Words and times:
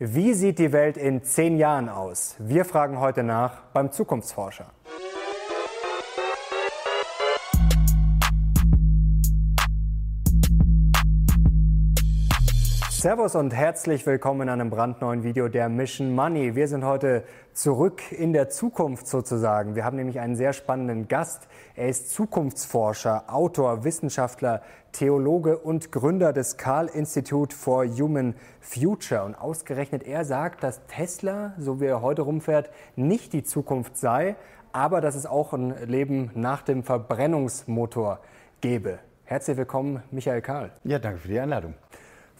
Wie 0.00 0.34
sieht 0.34 0.58
die 0.58 0.72
Welt 0.72 0.96
in 0.96 1.22
zehn 1.22 1.56
Jahren 1.56 1.88
aus? 1.88 2.34
Wir 2.40 2.64
fragen 2.64 2.98
heute 2.98 3.22
nach 3.22 3.60
beim 3.72 3.92
Zukunftsforscher. 3.92 4.66
Servus 13.04 13.34
und 13.34 13.52
herzlich 13.52 14.06
willkommen 14.06 14.40
in 14.40 14.48
einem 14.48 14.70
brandneuen 14.70 15.24
Video 15.24 15.48
der 15.48 15.68
Mission 15.68 16.14
Money. 16.14 16.54
Wir 16.54 16.68
sind 16.68 16.86
heute 16.86 17.24
zurück 17.52 18.00
in 18.10 18.32
der 18.32 18.48
Zukunft 18.48 19.08
sozusagen. 19.08 19.76
Wir 19.76 19.84
haben 19.84 19.98
nämlich 19.98 20.20
einen 20.20 20.36
sehr 20.36 20.54
spannenden 20.54 21.06
Gast. 21.06 21.46
Er 21.76 21.90
ist 21.90 22.08
Zukunftsforscher, 22.12 23.24
Autor, 23.26 23.84
Wissenschaftler, 23.84 24.62
Theologe 24.92 25.58
und 25.58 25.92
Gründer 25.92 26.32
des 26.32 26.56
Karl 26.56 26.86
Institute 26.86 27.54
for 27.54 27.84
Human 27.84 28.36
Future. 28.62 29.24
Und 29.24 29.34
ausgerechnet 29.34 30.04
er 30.04 30.24
sagt, 30.24 30.62
dass 30.62 30.80
Tesla, 30.86 31.52
so 31.58 31.82
wie 31.82 31.84
er 31.84 32.00
heute 32.00 32.22
rumfährt, 32.22 32.70
nicht 32.96 33.34
die 33.34 33.42
Zukunft 33.42 33.98
sei, 33.98 34.34
aber 34.72 35.02
dass 35.02 35.14
es 35.14 35.26
auch 35.26 35.52
ein 35.52 35.74
Leben 35.86 36.30
nach 36.32 36.62
dem 36.62 36.82
Verbrennungsmotor 36.82 38.20
gäbe. 38.62 38.98
Herzlich 39.24 39.58
willkommen, 39.58 40.02
Michael 40.10 40.40
Karl. 40.40 40.70
Ja, 40.84 40.98
danke 40.98 41.18
für 41.18 41.28
die 41.28 41.38
Einladung. 41.38 41.74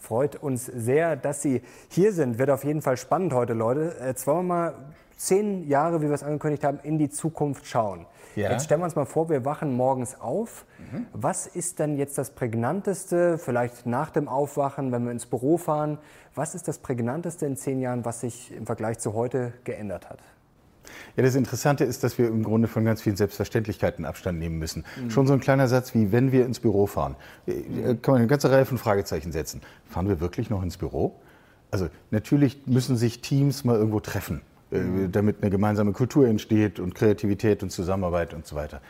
Freut 0.05 0.35
uns 0.35 0.67
sehr, 0.67 1.15
dass 1.15 1.41
Sie 1.41 1.63
hier 1.89 2.13
sind. 2.13 2.37
Wird 2.37 2.51
auf 2.51 2.63
jeden 2.63 2.83
Fall 2.83 2.95
spannend 2.95 3.33
heute, 3.33 3.53
Leute. 3.53 3.95
Jetzt 4.05 4.27
wollen 4.27 4.37
wir 4.37 4.43
mal 4.43 4.73
zehn 5.17 5.67
Jahre, 5.67 5.99
wie 6.01 6.05
wir 6.05 6.13
es 6.13 6.21
angekündigt 6.21 6.63
haben, 6.63 6.79
in 6.83 6.99
die 6.99 7.09
Zukunft 7.09 7.65
schauen. 7.65 8.05
Ja. 8.35 8.51
Jetzt 8.51 8.65
stellen 8.65 8.81
wir 8.81 8.85
uns 8.85 8.95
mal 8.95 9.05
vor, 9.05 9.29
wir 9.29 9.45
wachen 9.45 9.73
morgens 9.73 10.21
auf. 10.21 10.65
Mhm. 10.91 11.07
Was 11.13 11.47
ist 11.47 11.79
denn 11.79 11.97
jetzt 11.97 12.19
das 12.19 12.29
Prägnanteste, 12.29 13.39
vielleicht 13.39 13.87
nach 13.87 14.11
dem 14.11 14.27
Aufwachen, 14.27 14.91
wenn 14.91 15.05
wir 15.05 15.11
ins 15.11 15.25
Büro 15.25 15.57
fahren? 15.57 15.97
Was 16.35 16.53
ist 16.53 16.67
das 16.67 16.77
Prägnanteste 16.77 17.47
in 17.47 17.57
zehn 17.57 17.79
Jahren, 17.79 18.05
was 18.05 18.19
sich 18.19 18.55
im 18.55 18.67
Vergleich 18.67 18.99
zu 18.99 19.13
heute 19.15 19.53
geändert 19.63 20.07
hat? 20.07 20.19
Ja, 21.15 21.23
das 21.23 21.35
Interessante 21.35 21.83
ist, 21.83 22.03
dass 22.03 22.17
wir 22.17 22.27
im 22.27 22.43
Grunde 22.43 22.67
von 22.67 22.85
ganz 22.85 23.01
vielen 23.01 23.15
Selbstverständlichkeiten 23.15 24.05
Abstand 24.05 24.39
nehmen 24.39 24.59
müssen. 24.59 24.85
Mhm. 25.01 25.09
Schon 25.11 25.27
so 25.27 25.33
ein 25.33 25.39
kleiner 25.39 25.67
Satz 25.67 25.93
wie, 25.93 26.11
wenn 26.11 26.31
wir 26.31 26.45
ins 26.45 26.59
Büro 26.59 26.87
fahren, 26.87 27.15
mhm. 27.45 28.01
kann 28.01 28.13
man 28.13 28.21
eine 28.21 28.27
ganze 28.27 28.51
Reihe 28.51 28.65
von 28.65 28.77
Fragezeichen 28.77 29.31
setzen. 29.31 29.61
Fahren 29.89 30.07
wir 30.07 30.19
wirklich 30.19 30.49
noch 30.49 30.63
ins 30.63 30.77
Büro? 30.77 31.15
Also 31.71 31.89
natürlich 32.11 32.67
müssen 32.67 32.95
sich 32.95 33.21
Teams 33.21 33.63
mal 33.63 33.75
irgendwo 33.75 33.99
treffen, 33.99 34.41
äh, 34.71 34.79
mhm. 34.79 35.11
damit 35.11 35.41
eine 35.41 35.51
gemeinsame 35.51 35.91
Kultur 35.91 36.27
entsteht 36.27 36.79
und 36.79 36.95
Kreativität 36.95 37.63
und 37.63 37.69
Zusammenarbeit 37.69 38.33
und 38.33 38.45
so 38.45 38.55
weiter. 38.55 38.81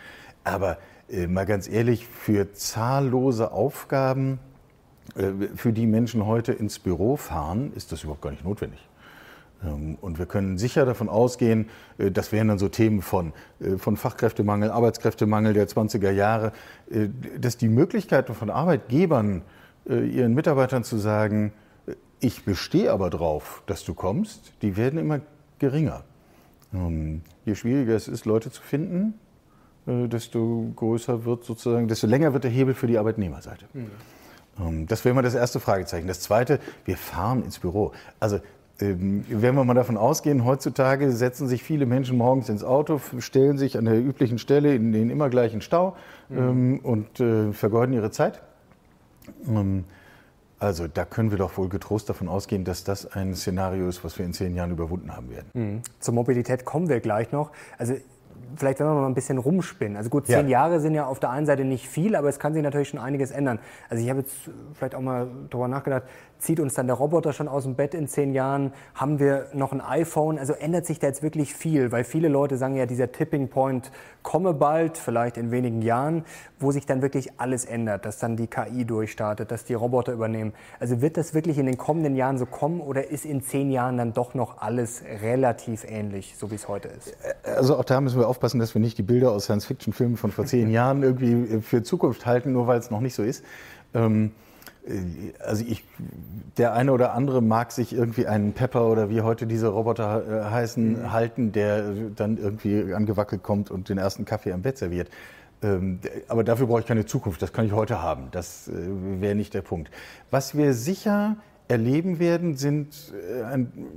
Aber 0.43 0.77
äh, 1.09 1.27
mal 1.27 1.45
ganz 1.45 1.67
ehrlich, 1.67 2.07
für 2.07 2.53
zahllose 2.53 3.52
Aufgaben, 3.52 4.39
äh, 5.15 5.31
für 5.55 5.73
die 5.73 5.85
Menschen 5.85 6.25
heute 6.25 6.52
ins 6.52 6.80
Büro 6.80 7.15
fahren, 7.15 7.71
ist 7.75 7.91
das 7.91 8.03
überhaupt 8.03 8.21
gar 8.21 8.31
nicht 8.31 8.43
notwendig. 8.43 8.80
Ähm, 9.64 9.98
und 10.02 10.20
wir 10.20 10.25
können 10.25 10.58
sicher 10.58 10.86
davon 10.86 11.09
ausgehen, 11.09 11.70
äh, 11.98 12.11
das 12.11 12.31
wären 12.31 12.48
dann 12.48 12.59
so 12.59 12.70
Themen 12.70 13.02
von, 13.02 13.34
äh, 13.59 13.78
von 13.78 13.98
Fachkräftemangel, 13.98 14.72
Arbeitskräftemangel 14.72 15.53
der 15.53 15.67
20er 15.67 16.11
Jahre, 16.11 16.52
äh, 16.89 17.08
dass 17.39 17.58
die 17.58 17.70
Möglichkeiten 17.70 18.33
von 18.33 18.50
Arbeitgebern, 18.50 19.44
ihren 19.88 20.33
Mitarbeitern 20.33 20.83
zu 20.83 20.98
sagen, 20.98 21.53
ich 22.20 22.44
bestehe 22.44 22.92
aber 22.92 23.11
drauf, 23.11 23.61
dass 23.67 23.86
du 23.86 23.94
kommst, 23.94 24.53
die 24.64 24.78
werden 24.78 24.98
immer 24.98 25.20
geringer. 25.59 26.03
Ähm, 26.73 27.22
je 27.45 27.53
schwieriger 27.53 27.95
es 27.95 28.08
ist, 28.08 28.26
Leute 28.26 28.50
zu 28.50 28.64
finden, 28.64 29.14
desto 29.86 30.72
größer 30.76 31.23
wird 31.26 31.44
sozusagen, 31.44 31.88
desto 31.88 32.08
länger 32.08 32.33
wird 32.33 32.45
der 32.45 32.50
Hebel 32.50 32.73
für 32.73 32.88
die 32.88 32.98
Arbeitnehmerseite. 32.98 33.66
Mhm. 33.73 34.88
Das 34.88 35.06
wäre 35.06 35.14
mal 35.14 35.22
das 35.22 35.36
erste 35.36 35.59
Fragezeichen. 35.59 36.08
Das 36.08 36.22
zweite, 36.22 36.59
wir 36.86 36.98
fahren 36.98 37.44
ins 37.44 37.59
Büro. 37.59 37.92
Also 38.20 38.39
ähm, 38.81 39.23
wenn 39.29 39.55
wir 39.55 39.63
mal 39.63 39.73
davon 39.73 39.97
ausgehen, 39.97 40.43
heutzutage 40.43 41.11
setzen 41.11 41.47
sich 41.47 41.63
viele 41.63 41.85
Menschen 41.85 42.17
morgens 42.17 42.49
ins 42.49 42.63
Auto, 42.63 42.99
stellen 43.19 43.57
sich 43.57 43.77
an 43.77 43.85
der 43.85 43.97
üblichen 43.97 44.37
Stelle 44.37 44.75
in 44.75 44.91
den 44.91 45.09
immer 45.09 45.29
gleichen 45.29 45.61
Stau 45.61 45.95
mhm. 46.29 46.37
ähm, 46.37 46.80
und 46.83 47.19
äh, 47.19 47.53
vergeuden 47.53 47.93
ihre 47.93 48.11
Zeit. 48.11 48.41
Ähm, 49.47 49.85
also 50.59 50.87
da 50.87 51.05
können 51.05 51.31
wir 51.31 51.37
doch 51.37 51.58
wohl 51.58 51.69
getrost 51.69 52.09
davon 52.09 52.27
ausgehen, 52.27 52.64
dass 52.64 52.83
das 52.83 53.11
ein 53.11 53.35
Szenario 53.35 53.87
ist, 53.87 54.03
was 54.03 54.17
wir 54.17 54.25
in 54.25 54.33
zehn 54.33 54.55
Jahren 54.55 54.71
überwunden 54.71 55.15
haben 55.15 55.30
werden. 55.30 55.49
Mhm. 55.53 55.81
Zur 55.99 56.14
Mobilität 56.14 56.65
kommen 56.65 56.89
wir 56.89 56.99
gleich 56.99 57.31
noch. 57.31 57.52
Also 57.77 57.95
vielleicht 58.55 58.80
wenn 58.80 58.87
wir 58.87 58.93
mal 58.93 59.08
ein 59.08 59.14
bisschen 59.14 59.37
rumspinnen. 59.37 59.97
Also 59.97 60.09
gut, 60.09 60.27
zehn 60.27 60.47
ja. 60.47 60.61
Jahre 60.61 60.80
sind 60.80 60.93
ja 60.93 61.05
auf 61.05 61.19
der 61.19 61.30
einen 61.30 61.45
Seite 61.45 61.65
nicht 61.65 61.87
viel, 61.87 62.15
aber 62.15 62.30
es 62.30 62.39
kann 62.39 62.53
sich 62.53 62.64
natürlich 62.64 62.89
schon 62.89 62.99
einiges 62.99 63.31
ändern. 63.31 63.59
Also 63.89 64.03
ich 64.03 64.09
habe 64.09 64.21
jetzt 64.21 64.35
vielleicht 64.73 64.95
auch 64.95 65.02
mal 65.02 65.27
darüber 65.49 65.67
nachgedacht, 65.67 66.03
zieht 66.39 66.59
uns 66.59 66.73
dann 66.73 66.87
der 66.87 66.95
Roboter 66.95 67.33
schon 67.33 67.47
aus 67.47 67.63
dem 67.63 67.75
Bett 67.75 67.93
in 67.93 68.07
zehn 68.07 68.33
Jahren? 68.33 68.73
Haben 68.93 69.19
wir 69.19 69.47
noch 69.53 69.71
ein 69.71 69.81
iPhone? 69.81 70.37
Also 70.37 70.53
ändert 70.53 70.85
sich 70.85 70.99
da 70.99 71.07
jetzt 71.07 71.23
wirklich 71.23 71.53
viel? 71.53 71.91
Weil 71.91 72.03
viele 72.03 72.27
Leute 72.27 72.57
sagen 72.57 72.75
ja, 72.75 72.85
dieser 72.85 73.11
Tipping 73.11 73.47
Point 73.47 73.91
komme 74.23 74.53
bald, 74.53 74.97
vielleicht 74.97 75.37
in 75.37 75.51
wenigen 75.51 75.81
Jahren, 75.81 76.25
wo 76.59 76.71
sich 76.71 76.85
dann 76.85 77.01
wirklich 77.01 77.39
alles 77.39 77.65
ändert, 77.65 78.05
dass 78.05 78.17
dann 78.17 78.37
die 78.37 78.47
KI 78.47 78.85
durchstartet, 78.85 79.51
dass 79.51 79.65
die 79.65 79.73
Roboter 79.73 80.13
übernehmen. 80.13 80.53
Also 80.79 81.01
wird 81.01 81.17
das 81.17 81.33
wirklich 81.33 81.57
in 81.57 81.65
den 81.65 81.77
kommenden 81.77 82.15
Jahren 82.15 82.37
so 82.37 82.45
kommen 82.45 82.81
oder 82.81 83.09
ist 83.09 83.25
in 83.25 83.41
zehn 83.41 83.71
Jahren 83.71 83.97
dann 83.97 84.13
doch 84.13 84.33
noch 84.33 84.61
alles 84.61 85.03
relativ 85.21 85.83
ähnlich, 85.87 86.35
so 86.37 86.52
wie 86.52 86.55
es 86.55 86.67
heute 86.67 86.87
ist? 86.89 87.15
Also 87.43 87.77
auch 87.77 87.85
da 87.85 88.02
müssen 88.02 88.19
wir 88.19 88.27
aufpassen, 88.27 88.59
dass 88.59 88.73
wir 88.73 88.81
nicht 88.81 88.97
die 88.97 89.03
Bilder 89.03 89.31
aus 89.31 89.45
Science-Fiction-Filmen 89.45 90.17
von 90.17 90.31
vor 90.31 90.45
zehn 90.45 90.69
Jahren 90.69 91.03
irgendwie 91.03 91.61
für 91.61 91.83
Zukunft 91.83 92.25
halten, 92.25 92.52
nur 92.52 92.67
weil 92.67 92.79
es 92.79 92.89
noch 92.91 93.02
nicht 93.02 93.15
so 93.15 93.23
ist. 93.23 93.43
Ähm, 93.93 94.25
äh, 94.25 94.45
also 95.39 95.65
ich, 95.67 95.83
der 96.57 96.73
eine 96.73 96.91
oder 96.91 97.13
andere 97.13 97.41
mag 97.41 97.71
sich 97.71 97.93
irgendwie 97.93 98.27
einen 98.27 98.53
Pepper 98.53 98.87
oder 98.87 99.09
wie 99.09 99.21
heute 99.21 99.47
diese 99.47 99.67
Roboter 99.67 100.23
äh, 100.27 100.51
heißen, 100.51 101.01
mhm. 101.01 101.11
halten, 101.11 101.51
der 101.51 101.91
dann 102.15 102.37
irgendwie 102.37 102.93
angewackelt 102.93 103.41
kommt 103.41 103.71
und 103.71 103.89
den 103.89 103.97
ersten 103.97 104.25
Kaffee 104.25 104.51
am 104.51 104.61
Bett 104.61 104.77
serviert. 104.77 105.09
Ähm, 105.63 105.99
aber 106.27 106.43
dafür 106.43 106.67
brauche 106.67 106.81
ich 106.81 106.85
keine 106.85 107.05
Zukunft, 107.05 107.41
das 107.41 107.51
kann 107.51 107.65
ich 107.65 107.71
heute 107.71 108.01
haben. 108.01 108.27
Das 108.31 108.67
äh, 108.67 108.73
wäre 109.21 109.35
nicht 109.35 109.53
der 109.53 109.63
Punkt. 109.63 109.89
Was 110.29 110.55
wir 110.55 110.73
sicher 110.73 111.37
erleben 111.67 112.19
werden, 112.19 112.55
sind 112.57 113.11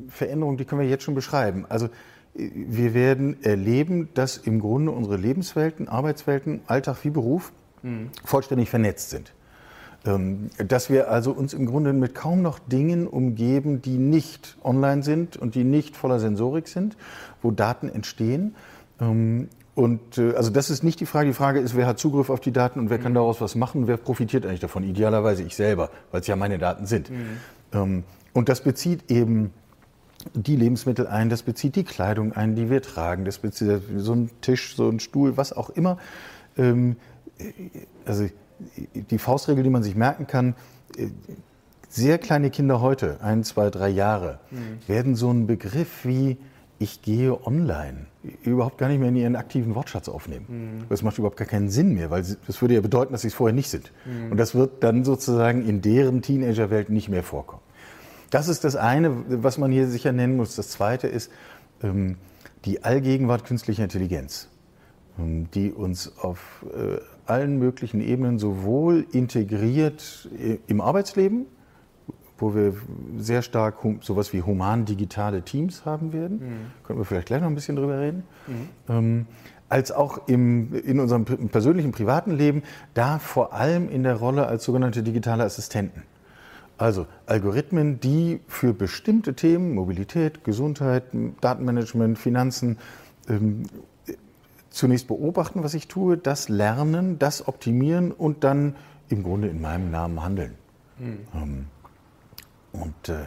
Veränderungen, 0.08 0.56
die 0.56 0.64
können 0.64 0.80
wir 0.80 0.88
jetzt 0.88 1.04
schon 1.04 1.14
beschreiben. 1.14 1.66
Also 1.68 1.90
wir 2.32 2.94
werden 2.94 3.42
erleben, 3.42 4.08
dass 4.14 4.38
im 4.38 4.60
Grunde 4.60 4.90
unsere 4.90 5.16
Lebenswelten, 5.16 5.86
Arbeitswelten, 5.86 6.62
Alltag 6.66 6.98
wie 7.02 7.10
Beruf 7.10 7.52
mhm. 7.82 8.08
vollständig 8.24 8.70
vernetzt 8.70 9.10
sind. 9.10 9.34
Ähm, 10.06 10.50
dass 10.58 10.90
wir 10.90 11.10
also 11.10 11.32
uns 11.32 11.52
im 11.54 11.66
Grunde 11.66 11.92
mit 11.92 12.14
kaum 12.14 12.40
noch 12.40 12.60
Dingen 12.60 13.08
umgeben, 13.08 13.82
die 13.82 13.98
nicht 13.98 14.56
online 14.62 15.02
sind 15.02 15.36
und 15.36 15.56
die 15.56 15.64
nicht 15.64 15.96
voller 15.96 16.20
Sensorik 16.20 16.68
sind, 16.68 16.96
wo 17.42 17.50
Daten 17.50 17.88
entstehen. 17.88 18.54
Ähm, 19.00 19.48
und 19.74 20.18
äh, 20.18 20.34
also 20.34 20.50
das 20.50 20.70
ist 20.70 20.84
nicht 20.84 21.00
die 21.00 21.06
Frage. 21.06 21.28
Die 21.28 21.34
Frage 21.34 21.58
ist, 21.58 21.76
wer 21.76 21.86
hat 21.86 21.98
Zugriff 21.98 22.30
auf 22.30 22.38
die 22.40 22.52
Daten 22.52 22.78
und 22.78 22.90
wer 22.90 22.98
kann 22.98 23.12
mhm. 23.12 23.16
daraus 23.16 23.40
was 23.40 23.56
machen? 23.56 23.88
Wer 23.88 23.96
profitiert 23.96 24.46
eigentlich 24.46 24.60
davon? 24.60 24.84
Idealerweise 24.84 25.42
ich 25.42 25.56
selber, 25.56 25.90
weil 26.12 26.20
es 26.20 26.26
ja 26.28 26.36
meine 26.36 26.58
Daten 26.58 26.86
sind. 26.86 27.10
Mhm. 27.10 27.16
Ähm, 27.72 28.04
und 28.34 28.48
das 28.48 28.60
bezieht 28.60 29.10
eben 29.10 29.52
die 30.34 30.56
Lebensmittel 30.56 31.08
ein, 31.08 31.28
das 31.28 31.42
bezieht 31.42 31.74
die 31.74 31.84
Kleidung 31.84 32.32
ein, 32.32 32.54
die 32.54 32.70
wir 32.70 32.82
tragen, 32.82 33.24
das 33.24 33.38
bezieht 33.38 33.80
so 33.96 34.14
ein 34.14 34.30
Tisch, 34.40 34.76
so 34.76 34.88
ein 34.88 35.00
Stuhl, 35.00 35.36
was 35.36 35.52
auch 35.52 35.70
immer. 35.70 35.96
Also 38.04 38.28
die 38.92 39.18
Faustregel, 39.18 39.62
die 39.62 39.70
man 39.70 39.82
sich 39.82 39.94
merken 39.94 40.26
kann, 40.26 40.54
äh, 40.96 41.08
sehr 41.88 42.18
kleine 42.18 42.50
Kinder 42.50 42.80
heute, 42.80 43.18
ein, 43.22 43.44
zwei, 43.44 43.70
drei 43.70 43.88
Jahre, 43.88 44.40
mhm. 44.50 44.78
werden 44.86 45.16
so 45.16 45.30
einen 45.30 45.46
Begriff 45.46 46.04
wie 46.04 46.36
ich 46.78 47.02
gehe 47.02 47.44
online 47.44 48.06
überhaupt 48.44 48.78
gar 48.78 48.88
nicht 48.88 49.00
mehr 49.00 49.08
in 49.08 49.16
ihren 49.16 49.36
aktiven 49.36 49.74
Wortschatz 49.74 50.08
aufnehmen. 50.08 50.46
Mhm. 50.48 50.84
Das 50.88 51.02
macht 51.02 51.18
überhaupt 51.18 51.36
gar 51.36 51.46
keinen 51.46 51.70
Sinn 51.70 51.94
mehr, 51.94 52.10
weil 52.10 52.24
das 52.46 52.60
würde 52.60 52.74
ja 52.74 52.80
bedeuten, 52.80 53.12
dass 53.12 53.22
sie 53.22 53.28
es 53.28 53.34
vorher 53.34 53.54
nicht 53.54 53.68
sind. 53.68 53.92
Mhm. 54.04 54.32
Und 54.32 54.36
das 54.36 54.54
wird 54.54 54.84
dann 54.84 55.04
sozusagen 55.04 55.66
in 55.66 55.82
deren 55.82 56.22
Teenagerwelt 56.22 56.90
nicht 56.90 57.08
mehr 57.08 57.22
vorkommen. 57.22 57.62
Das 58.30 58.48
ist 58.48 58.64
das 58.64 58.76
eine, 58.76 59.42
was 59.42 59.58
man 59.58 59.72
hier 59.72 59.88
sicher 59.88 60.12
nennen 60.12 60.36
muss. 60.36 60.54
Das 60.54 60.68
zweite 60.68 61.08
ist 61.08 61.32
ähm, 61.82 62.16
die 62.64 62.84
Allgegenwart 62.84 63.44
künstlicher 63.44 63.84
Intelligenz, 63.84 64.48
ähm, 65.18 65.50
die 65.52 65.72
uns 65.72 66.16
auf 66.18 66.64
äh, 66.74 66.98
allen 67.28 67.58
möglichen 67.58 68.00
Ebenen 68.00 68.38
sowohl 68.38 69.06
integriert 69.12 70.28
im 70.66 70.80
Arbeitsleben, 70.80 71.46
wo 72.38 72.54
wir 72.54 72.74
sehr 73.18 73.42
stark 73.42 73.76
sowas 74.00 74.32
wie 74.32 74.42
human-digitale 74.42 75.42
Teams 75.42 75.84
haben 75.84 76.12
werden, 76.12 76.38
mhm. 76.38 76.84
können 76.84 76.98
wir 76.98 77.04
vielleicht 77.04 77.26
gleich 77.26 77.40
noch 77.40 77.48
ein 77.48 77.54
bisschen 77.54 77.76
drüber 77.76 78.00
reden, 78.00 78.22
mhm. 78.46 78.68
ähm, 78.88 79.26
als 79.68 79.92
auch 79.92 80.28
im, 80.28 80.72
in 80.74 80.98
unserem 80.98 81.24
persönlichen 81.24 81.92
privaten 81.92 82.30
Leben, 82.32 82.62
da 82.94 83.18
vor 83.18 83.52
allem 83.52 83.90
in 83.90 84.02
der 84.02 84.14
Rolle 84.14 84.46
als 84.46 84.64
sogenannte 84.64 85.02
digitale 85.02 85.44
Assistenten. 85.44 86.04
Also 86.78 87.06
Algorithmen, 87.26 87.98
die 88.00 88.40
für 88.46 88.72
bestimmte 88.72 89.34
Themen, 89.34 89.74
Mobilität, 89.74 90.44
Gesundheit, 90.44 91.04
Datenmanagement, 91.40 92.18
Finanzen, 92.18 92.78
ähm, 93.28 93.64
zunächst 94.78 95.08
beobachten, 95.08 95.64
was 95.64 95.74
ich 95.74 95.88
tue, 95.88 96.16
das 96.16 96.48
lernen, 96.48 97.18
das 97.18 97.46
optimieren 97.48 98.12
und 98.12 98.44
dann 98.44 98.76
im 99.08 99.24
Grunde 99.24 99.48
in 99.48 99.60
meinem 99.60 99.90
Namen 99.90 100.22
handeln. 100.22 100.54
Mhm. 101.00 101.66
und 102.72 103.08
äh, 103.08 103.26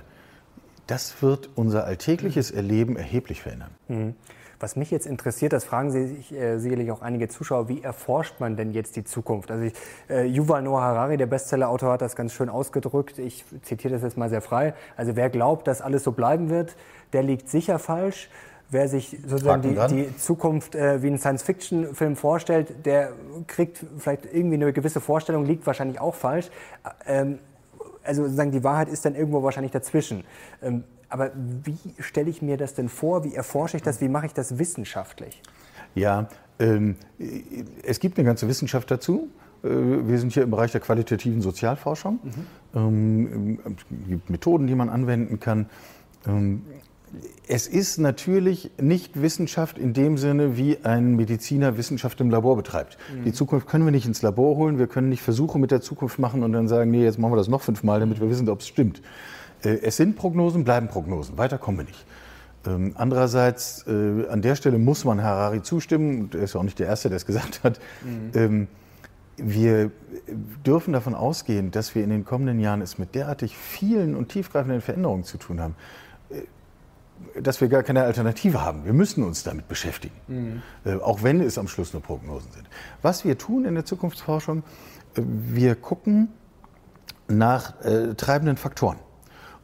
das 0.85 1.21
wird 1.21 1.49
unser 1.55 1.85
alltägliches 1.85 2.51
Erleben 2.51 2.97
erheblich 2.97 3.41
verändern. 3.41 3.69
Mhm. 3.87 4.15
Was 4.59 4.75
mich 4.75 4.91
jetzt 4.91 5.07
interessiert, 5.07 5.53
das 5.53 5.63
fragen 5.63 5.89
sich 5.89 6.33
äh, 6.33 6.59
sicherlich 6.59 6.91
auch 6.91 7.01
einige 7.01 7.29
Zuschauer, 7.29 7.69
wie 7.69 7.81
erforscht 7.81 8.39
man 8.39 8.57
denn 8.57 8.73
jetzt 8.73 8.97
die 8.97 9.05
Zukunft? 9.05 9.49
Also 9.51 9.63
ich, 9.63 9.73
äh, 10.09 10.25
Yuval 10.25 10.61
Noah 10.63 10.81
Harari, 10.81 11.15
der 11.15 11.27
Bestsellerautor, 11.27 11.93
hat 11.93 12.01
das 12.01 12.17
ganz 12.17 12.33
schön 12.33 12.49
ausgedrückt. 12.49 13.19
Ich 13.19 13.45
zitiere 13.61 13.93
das 13.93 14.03
jetzt 14.03 14.17
mal 14.17 14.29
sehr 14.29 14.41
frei. 14.41 14.73
Also 14.97 15.15
wer 15.15 15.29
glaubt, 15.29 15.67
dass 15.67 15.81
alles 15.81 16.03
so 16.03 16.11
bleiben 16.11 16.49
wird, 16.49 16.75
der 17.13 17.23
liegt 17.23 17.49
sicher 17.49 17.79
falsch. 17.79 18.29
Wer 18.71 18.87
sich 18.87 19.17
sozusagen 19.27 19.61
die, 19.61 19.95
die, 19.95 20.17
Zukunft 20.17 20.75
äh, 20.75 21.03
wie 21.03 21.07
ein 21.07 21.17
Science-Fiction-Film 21.17 22.15
vorstellt, 22.15 22.85
der 22.85 23.11
kriegt 23.45 23.85
vielleicht 23.97 24.25
irgendwie 24.31 24.55
eine 24.55 24.71
gewisse 24.71 25.01
Vorstellung, 25.01 25.45
liegt 25.45 25.67
wahrscheinlich 25.67 25.99
auch 25.99 26.15
falsch. 26.15 26.49
Ähm, 27.05 27.39
also 28.03 28.23
sozusagen 28.23 28.51
die 28.51 28.63
Wahrheit 28.63 28.87
ist 28.87 29.03
dann 29.03 29.13
irgendwo 29.13 29.43
wahrscheinlich 29.43 29.73
dazwischen. 29.73 30.23
Ähm, 30.63 30.85
aber 31.09 31.31
wie 31.35 31.77
stelle 31.99 32.29
ich 32.29 32.41
mir 32.41 32.55
das 32.55 32.73
denn 32.73 32.87
vor? 32.87 33.25
Wie 33.25 33.35
erforsche 33.35 33.75
ich 33.75 33.83
das? 33.83 33.99
Wie 33.99 34.07
mache 34.07 34.27
ich 34.27 34.33
das 34.33 34.57
wissenschaftlich? 34.57 35.41
Ja, 35.93 36.29
ähm, 36.57 36.95
es 37.83 37.99
gibt 37.99 38.17
eine 38.17 38.25
ganze 38.25 38.47
Wissenschaft 38.47 38.89
dazu. 38.89 39.27
Äh, 39.63 39.67
wir 39.67 40.17
sind 40.17 40.31
hier 40.31 40.43
im 40.43 40.51
Bereich 40.51 40.71
der 40.71 40.79
qualitativen 40.79 41.41
Sozialforschung. 41.41 42.19
Mhm. 42.23 42.47
Ähm, 42.73 43.59
es 43.65 44.07
gibt 44.07 44.29
Methoden, 44.29 44.67
die 44.67 44.75
man 44.75 44.87
anwenden 44.87 45.41
kann. 45.41 45.69
Es 47.47 47.67
ist 47.67 47.97
natürlich 47.97 48.71
nicht 48.79 49.21
Wissenschaft 49.21 49.77
in 49.77 49.93
dem 49.93 50.17
Sinne, 50.17 50.57
wie 50.57 50.77
ein 50.83 51.15
Mediziner 51.15 51.77
Wissenschaft 51.77 52.21
im 52.21 52.29
Labor 52.29 52.55
betreibt. 52.55 52.97
Mhm. 53.13 53.23
Die 53.25 53.33
Zukunft 53.33 53.67
können 53.67 53.83
wir 53.83 53.91
nicht 53.91 54.05
ins 54.05 54.21
Labor 54.21 54.55
holen, 54.55 54.79
wir 54.79 54.87
können 54.87 55.09
nicht 55.09 55.21
Versuche 55.21 55.59
mit 55.59 55.71
der 55.71 55.81
Zukunft 55.81 56.19
machen 56.19 56.43
und 56.43 56.53
dann 56.53 56.67
sagen, 56.67 56.89
nee, 56.91 57.03
jetzt 57.03 57.19
machen 57.19 57.33
wir 57.33 57.37
das 57.37 57.49
noch 57.49 57.61
fünfmal, 57.61 57.99
damit 57.99 58.21
wir 58.21 58.29
wissen, 58.29 58.47
ob 58.49 58.61
es 58.61 58.67
stimmt. 58.67 59.01
Äh, 59.63 59.79
es 59.81 59.97
sind 59.97 60.15
Prognosen, 60.15 60.63
bleiben 60.63 60.87
Prognosen. 60.87 61.37
Weiter 61.37 61.57
kommen 61.57 61.79
wir 61.79 61.85
nicht. 61.85 62.05
Ähm, 62.65 62.93
andererseits, 62.95 63.85
äh, 63.87 64.27
an 64.27 64.41
der 64.41 64.55
Stelle 64.55 64.77
muss 64.77 65.03
man 65.03 65.23
Harari 65.23 65.63
zustimmen, 65.63 66.29
er 66.33 66.41
ist 66.41 66.53
ja 66.53 66.59
auch 66.59 66.63
nicht 66.63 66.79
der 66.79 66.87
Erste, 66.87 67.09
der 67.09 67.17
es 67.17 67.25
gesagt 67.25 67.63
hat. 67.63 67.79
Mhm. 68.03 68.31
Ähm, 68.35 68.67
wir 69.37 69.91
dürfen 70.65 70.93
davon 70.93 71.15
ausgehen, 71.15 71.71
dass 71.71 71.95
wir 71.95 72.03
in 72.03 72.11
den 72.11 72.25
kommenden 72.25 72.59
Jahren 72.59 72.81
es 72.81 72.97
mit 72.97 73.15
derartig 73.15 73.57
vielen 73.57 74.15
und 74.15 74.29
tiefgreifenden 74.29 74.81
Veränderungen 74.81 75.23
zu 75.23 75.37
tun 75.37 75.59
haben, 75.59 75.75
äh, 76.29 76.41
dass 77.39 77.61
wir 77.61 77.67
gar 77.67 77.83
keine 77.83 78.03
Alternative 78.03 78.61
haben. 78.61 78.85
Wir 78.85 78.93
müssen 78.93 79.23
uns 79.23 79.43
damit 79.43 79.67
beschäftigen, 79.67 80.15
mhm. 80.27 80.61
äh, 80.85 80.95
auch 80.95 81.23
wenn 81.23 81.41
es 81.41 81.57
am 81.57 81.67
Schluss 81.67 81.93
nur 81.93 82.01
Prognosen 82.01 82.51
sind. 82.51 82.67
Was 83.01 83.25
wir 83.25 83.37
tun 83.37 83.65
in 83.65 83.75
der 83.75 83.85
Zukunftsforschung, 83.85 84.59
äh, 85.15 85.21
wir 85.25 85.75
gucken 85.75 86.29
nach 87.27 87.81
äh, 87.83 88.13
treibenden 88.15 88.57
Faktoren. 88.57 88.97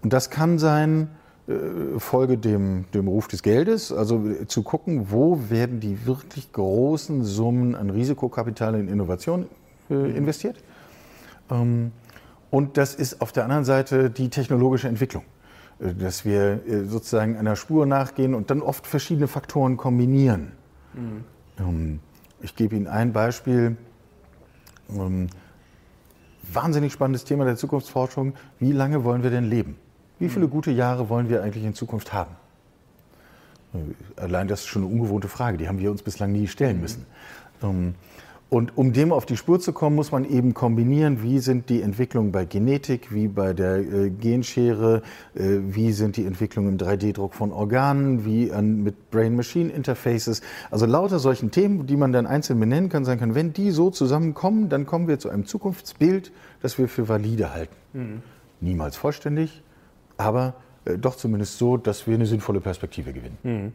Und 0.01 0.13
das 0.13 0.29
kann 0.29 0.59
sein, 0.59 1.09
äh, 1.47 1.97
Folge 1.99 2.37
dem, 2.37 2.85
dem 2.93 3.07
Ruf 3.07 3.27
des 3.27 3.41
Geldes, 3.41 3.91
also 3.91 4.21
zu 4.47 4.63
gucken, 4.63 5.11
wo 5.11 5.49
werden 5.49 5.79
die 5.79 6.05
wirklich 6.05 6.51
großen 6.51 7.23
Summen 7.23 7.73
an 7.73 7.89
Risikokapital 7.89 8.75
in 8.75 8.89
Innovation 8.89 9.47
äh, 9.89 9.93
mhm. 9.93 10.15
investiert. 10.15 10.57
Ähm, 11.49 11.91
und 12.49 12.77
das 12.77 12.95
ist 12.95 13.21
auf 13.21 13.31
der 13.31 13.43
anderen 13.43 13.63
Seite 13.63 14.09
die 14.09 14.29
technologische 14.29 14.87
Entwicklung, 14.89 15.23
äh, 15.23 15.27
dass 15.79 16.25
wir 16.25 16.65
äh, 16.67 16.85
sozusagen 16.85 17.37
einer 17.37 17.55
Spur 17.55 17.85
nachgehen 17.85 18.33
und 18.33 18.49
dann 18.49 18.61
oft 18.61 18.87
verschiedene 18.87 19.27
Faktoren 19.27 19.77
kombinieren. 19.77 20.51
Mhm. 20.93 21.23
Ähm, 21.59 21.99
ich 22.41 22.55
gebe 22.55 22.75
Ihnen 22.75 22.87
ein 22.87 23.13
Beispiel. 23.13 23.77
Ähm, 24.89 25.27
wahnsinnig 26.51 26.93
spannendes 26.93 27.25
Thema 27.25 27.45
der 27.45 27.57
Zukunftsforschung. 27.57 28.33
Wie 28.59 28.71
lange 28.71 29.03
wollen 29.03 29.23
wir 29.23 29.29
denn 29.29 29.45
leben? 29.45 29.75
Wie 30.19 30.29
viele 30.29 30.47
gute 30.47 30.71
Jahre 30.71 31.09
wollen 31.09 31.29
wir 31.29 31.43
eigentlich 31.43 31.63
in 31.63 31.73
Zukunft 31.73 32.13
haben? 32.13 32.35
Allein 34.15 34.47
das 34.47 34.61
ist 34.61 34.67
schon 34.67 34.83
eine 34.83 34.91
ungewohnte 34.91 35.27
Frage, 35.27 35.57
die 35.57 35.67
haben 35.67 35.79
wir 35.79 35.91
uns 35.91 36.01
bislang 36.01 36.31
nie 36.31 36.47
stellen 36.47 36.81
müssen. 36.81 37.05
Ähm, 37.61 37.95
und 38.49 38.77
um 38.77 38.93
dem 38.93 39.11
auf 39.11 39.25
die 39.25 39.35
Spur 39.35 39.59
zu 39.59 39.73
kommen, 39.73 39.97
muss 39.97 40.13
man 40.13 40.23
eben 40.23 40.53
kombinieren, 40.53 41.21
wie 41.21 41.39
sind 41.39 41.69
die 41.69 41.81
Entwicklungen 41.81 42.31
bei 42.31 42.45
Genetik, 42.45 43.13
wie 43.13 43.27
bei 43.27 43.51
der 43.51 43.79
äh, 43.79 44.09
Genschere, 44.09 45.01
äh, 45.35 45.57
wie 45.61 45.91
sind 45.91 46.15
die 46.15 46.25
Entwicklungen 46.25 46.69
im 46.69 46.77
3D-Druck 46.77 47.33
von 47.33 47.51
Organen, 47.51 48.23
wie 48.23 48.53
an, 48.53 48.83
mit 48.83 49.11
Brain-Machine-Interfaces. 49.11 50.41
Also 50.71 50.85
lauter 50.85 51.19
solchen 51.19 51.51
Themen, 51.51 51.87
die 51.87 51.97
man 51.97 52.13
dann 52.13 52.25
einzeln 52.25 52.57
benennen 52.57 52.89
kann, 52.89 53.03
sagen 53.03 53.19
kann, 53.19 53.35
wenn 53.35 53.51
die 53.51 53.71
so 53.71 53.89
zusammenkommen, 53.89 54.69
dann 54.69 54.85
kommen 54.85 55.09
wir 55.09 55.19
zu 55.19 55.29
einem 55.29 55.45
Zukunftsbild, 55.45 56.31
das 56.61 56.77
wir 56.77 56.87
für 56.87 57.09
valide 57.09 57.53
halten. 57.53 57.75
Mhm. 57.91 58.21
Niemals 58.61 58.95
vollständig, 58.95 59.61
aber 60.15 60.53
äh, 60.85 60.97
doch 60.97 61.17
zumindest 61.17 61.57
so, 61.57 61.75
dass 61.75 62.07
wir 62.07 62.15
eine 62.15 62.25
sinnvolle 62.25 62.61
Perspektive 62.61 63.11
gewinnen. 63.11 63.37
Mhm. 63.43 63.73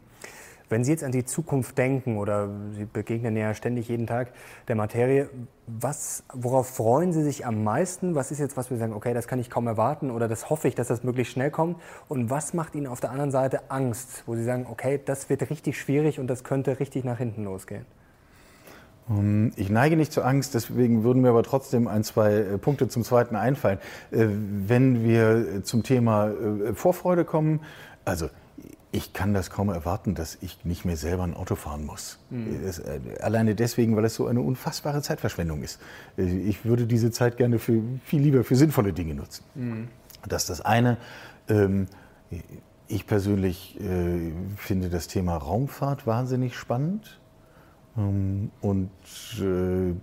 Wenn 0.72 0.84
Sie 0.84 0.90
jetzt 0.90 1.04
an 1.04 1.12
die 1.12 1.26
Zukunft 1.26 1.76
denken 1.76 2.16
oder 2.16 2.48
Sie 2.74 2.86
begegnen 2.86 3.36
ja 3.36 3.52
ständig 3.52 3.88
jeden 3.88 4.06
Tag 4.06 4.32
der 4.69 4.74
Materie, 4.74 5.28
was, 5.66 6.24
worauf 6.32 6.66
freuen 6.66 7.12
Sie 7.12 7.22
sich 7.22 7.44
am 7.44 7.62
meisten? 7.62 8.14
Was 8.14 8.30
ist 8.30 8.38
jetzt, 8.38 8.56
was 8.56 8.70
wir 8.70 8.78
sagen, 8.78 8.94
okay, 8.94 9.12
das 9.12 9.28
kann 9.28 9.38
ich 9.38 9.50
kaum 9.50 9.66
erwarten 9.66 10.10
oder 10.10 10.28
das 10.28 10.48
hoffe 10.48 10.69
ich, 10.69 10.74
dass 10.74 10.88
das 10.88 11.04
möglichst 11.04 11.34
schnell 11.34 11.50
kommt? 11.50 11.76
Und 12.08 12.30
was 12.30 12.54
macht 12.54 12.74
Ihnen 12.74 12.86
auf 12.86 13.00
der 13.00 13.10
anderen 13.10 13.30
Seite 13.30 13.70
Angst, 13.70 14.22
wo 14.24 14.34
Sie 14.34 14.44
sagen, 14.44 14.66
okay, 14.66 14.98
das 15.04 15.28
wird 15.28 15.50
richtig 15.50 15.78
schwierig 15.78 16.19
und 16.19 16.26
das 16.26 16.42
könnte 16.42 16.80
richtig 16.80 17.04
nach 17.04 17.18
hinten 17.18 17.44
losgehen? 17.44 17.84
Ähm, 19.10 19.52
ich 19.56 19.68
neige 19.68 19.98
nicht 19.98 20.10
zur 20.10 20.25
Angst, 20.25 20.54
deswegen 20.54 21.04
würden 21.04 21.20
mir 21.20 21.28
aber 21.28 21.42
trotzdem 21.42 21.86
ein, 21.86 22.02
zwei 22.02 22.32
äh, 22.32 22.56
Punkte 22.56 22.88
zum 22.88 23.04
Zweiten 23.04 23.36
einfallen. 23.36 23.78
Äh, 24.10 24.25
wenn 24.66 25.04
wir 25.04 25.64
zum 25.64 25.82
Thema 25.82 26.28
äh, 26.28 26.72
Vorfreude 26.72 27.26
kommen, 27.26 27.60
also 28.06 28.30
ich 28.92 29.14
kann 29.14 29.32
das 29.32 29.50
kaum 29.50 29.70
erwarten, 29.70 30.14
dass 30.14 30.38
ich 30.42 30.64
nicht 30.64 30.84
mehr 30.84 30.96
selber 30.96 31.24
ein 31.24 31.34
Auto 31.34 31.54
fahren 31.54 31.84
muss. 31.84 32.18
Mhm. 32.30 32.62
Das, 32.64 32.80
alleine 33.20 33.54
deswegen, 33.54 33.96
weil 33.96 34.04
es 34.04 34.14
so 34.14 34.26
eine 34.26 34.42
unfassbare 34.42 35.00
Zeitverschwendung 35.02 35.62
ist. 35.62 35.80
Ich 36.16 36.64
würde 36.64 36.86
diese 36.86 37.10
Zeit 37.10 37.38
gerne 37.38 37.58
für, 37.58 37.82
viel 38.04 38.20
lieber 38.20 38.44
für 38.44 38.54
sinnvolle 38.54 38.92
Dinge 38.92 39.14
nutzen. 39.14 39.44
Mhm. 39.54 39.88
Das 40.28 40.42
ist 40.42 40.50
das 40.50 40.60
eine. 40.60 40.98
Ähm, 41.48 41.86
ich 42.86 43.06
persönlich 43.06 43.78
finde 44.56 44.90
das 44.90 45.08
Thema 45.08 45.36
Raumfahrt 45.38 46.06
wahnsinnig 46.06 46.56
spannend. 46.56 47.18
Ähm, 47.96 48.50
und 48.60 48.90
äh, 49.40 49.94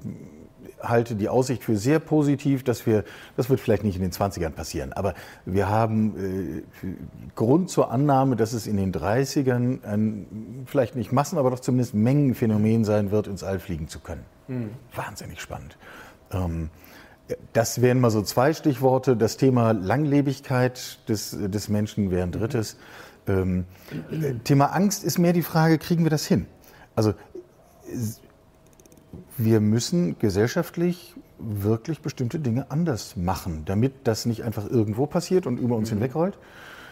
halte 0.81 1.15
die 1.15 1.29
Aussicht 1.29 1.63
für 1.63 1.77
sehr 1.77 1.99
positiv, 1.99 2.63
dass 2.63 2.85
wir, 2.85 3.03
das 3.37 3.49
wird 3.49 3.59
vielleicht 3.59 3.83
nicht 3.83 3.95
in 3.95 4.01
den 4.01 4.11
20ern 4.11 4.51
passieren, 4.51 4.93
aber 4.93 5.13
wir 5.45 5.69
haben 5.69 6.63
äh, 6.83 6.93
Grund 7.35 7.69
zur 7.69 7.91
Annahme, 7.91 8.35
dass 8.35 8.53
es 8.53 8.67
in 8.67 8.77
den 8.77 8.93
30ern 8.93 9.83
ein, 9.83 10.65
vielleicht 10.65 10.95
nicht 10.95 11.11
Massen, 11.11 11.37
aber 11.37 11.51
doch 11.51 11.59
zumindest 11.59 11.93
Mengenphänomen 11.93 12.85
sein 12.85 13.11
wird, 13.11 13.27
ins 13.27 13.43
All 13.43 13.59
fliegen 13.59 13.87
zu 13.87 13.99
können. 13.99 14.25
Mhm. 14.47 14.69
Wahnsinnig 14.95 15.41
spannend. 15.41 15.77
Ähm, 16.31 16.69
das 17.53 17.81
wären 17.81 17.99
mal 17.99 18.09
so 18.09 18.21
zwei 18.21 18.53
Stichworte. 18.53 19.15
Das 19.15 19.37
Thema 19.37 19.71
Langlebigkeit 19.71 21.07
des, 21.07 21.37
des 21.39 21.69
Menschen 21.69 22.11
wäre 22.11 22.23
ein 22.23 22.31
drittes. 22.31 22.77
Ähm, 23.27 23.65
Thema 24.43 24.67
Angst 24.67 25.03
ist 25.03 25.19
mehr 25.19 25.33
die 25.33 25.43
Frage, 25.43 25.77
kriegen 25.77 26.03
wir 26.03 26.09
das 26.09 26.25
hin? 26.25 26.47
Also 26.95 27.13
wir 29.37 29.59
müssen 29.59 30.17
gesellschaftlich 30.19 31.15
wirklich 31.39 32.01
bestimmte 32.01 32.39
Dinge 32.39 32.69
anders 32.69 33.15
machen, 33.15 33.63
damit 33.65 33.93
das 34.03 34.25
nicht 34.25 34.43
einfach 34.43 34.69
irgendwo 34.69 35.05
passiert 35.05 35.47
und 35.47 35.57
über 35.57 35.75
uns 35.75 35.89
mhm. 35.89 35.95
hinwegrollt, 35.95 36.37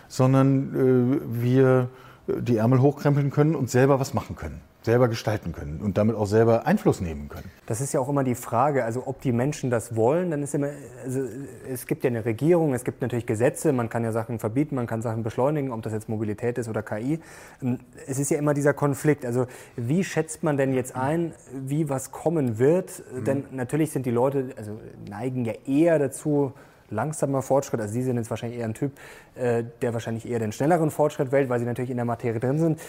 sondern 0.07 0.73
äh, 0.73 1.43
wir 1.43 1.89
die 2.27 2.57
Ärmel 2.57 2.81
hochkrempeln 2.81 3.31
können 3.31 3.55
und 3.55 3.69
selber 3.69 3.99
was 3.99 4.13
machen 4.13 4.35
können 4.35 4.61
selber 4.87 5.09
gestalten 5.09 5.51
können 5.51 5.81
und 5.83 5.97
damit 5.97 6.15
auch 6.15 6.25
selber 6.25 6.65
Einfluss 6.65 7.01
nehmen 7.01 7.27
können. 7.27 7.51
Das 7.65 7.81
ist 7.81 7.93
ja 7.93 7.99
auch 7.99 8.07
immer 8.07 8.23
die 8.23 8.35
Frage, 8.35 8.85
also 8.85 9.03
ob 9.05 9.19
die 9.19 9.33
Menschen 9.33 9.69
das 9.69 9.97
wollen, 9.97 10.31
dann 10.31 10.41
ist 10.41 10.55
immer, 10.55 10.69
also 11.03 11.21
es 11.69 11.85
gibt 11.87 12.05
ja 12.05 12.09
eine 12.09 12.23
Regierung, 12.23 12.73
es 12.73 12.85
gibt 12.85 13.01
natürlich 13.01 13.25
Gesetze, 13.25 13.73
man 13.73 13.89
kann 13.89 14.05
ja 14.05 14.13
Sachen 14.13 14.39
verbieten, 14.39 14.75
man 14.75 14.87
kann 14.87 15.01
Sachen 15.01 15.23
beschleunigen, 15.23 15.73
ob 15.73 15.81
das 15.81 15.91
jetzt 15.91 16.07
Mobilität 16.07 16.57
ist 16.57 16.69
oder 16.69 16.83
KI. 16.83 17.19
Ähm, 17.61 17.79
es 18.07 18.17
ist 18.17 18.31
ja 18.31 18.37
immer 18.37 18.53
dieser 18.53 18.73
Konflikt. 18.73 19.25
Also 19.25 19.45
wie 19.75 20.05
schätzt 20.05 20.41
man 20.41 20.55
denn 20.55 20.73
jetzt 20.73 20.95
ein, 20.95 21.33
wie 21.53 21.89
was 21.89 22.11
kommen 22.11 22.57
wird? 22.57 23.03
Mhm. 23.13 23.23
Denn 23.25 23.43
natürlich 23.51 23.91
sind 23.91 24.05
die 24.05 24.11
Leute, 24.11 24.53
also 24.57 24.79
neigen 25.09 25.43
ja 25.43 25.53
eher 25.65 25.99
dazu, 25.99 26.53
langsamer 26.89 27.41
Fortschritt. 27.41 27.81
Also 27.81 27.93
Sie 27.93 28.03
sind 28.03 28.17
jetzt 28.17 28.29
wahrscheinlich 28.29 28.59
eher 28.59 28.65
ein 28.65 28.73
Typ, 28.73 28.93
äh, 29.35 29.63
der 29.81 29.93
wahrscheinlich 29.93 30.27
eher 30.27 30.39
den 30.39 30.51
schnelleren 30.51 30.91
Fortschritt 30.91 31.31
wählt, 31.31 31.49
weil 31.49 31.59
Sie 31.59 31.65
natürlich 31.65 31.91
in 31.91 31.97
der 31.97 32.05
Materie 32.05 32.39
drin 32.39 32.59
sind. 32.59 32.79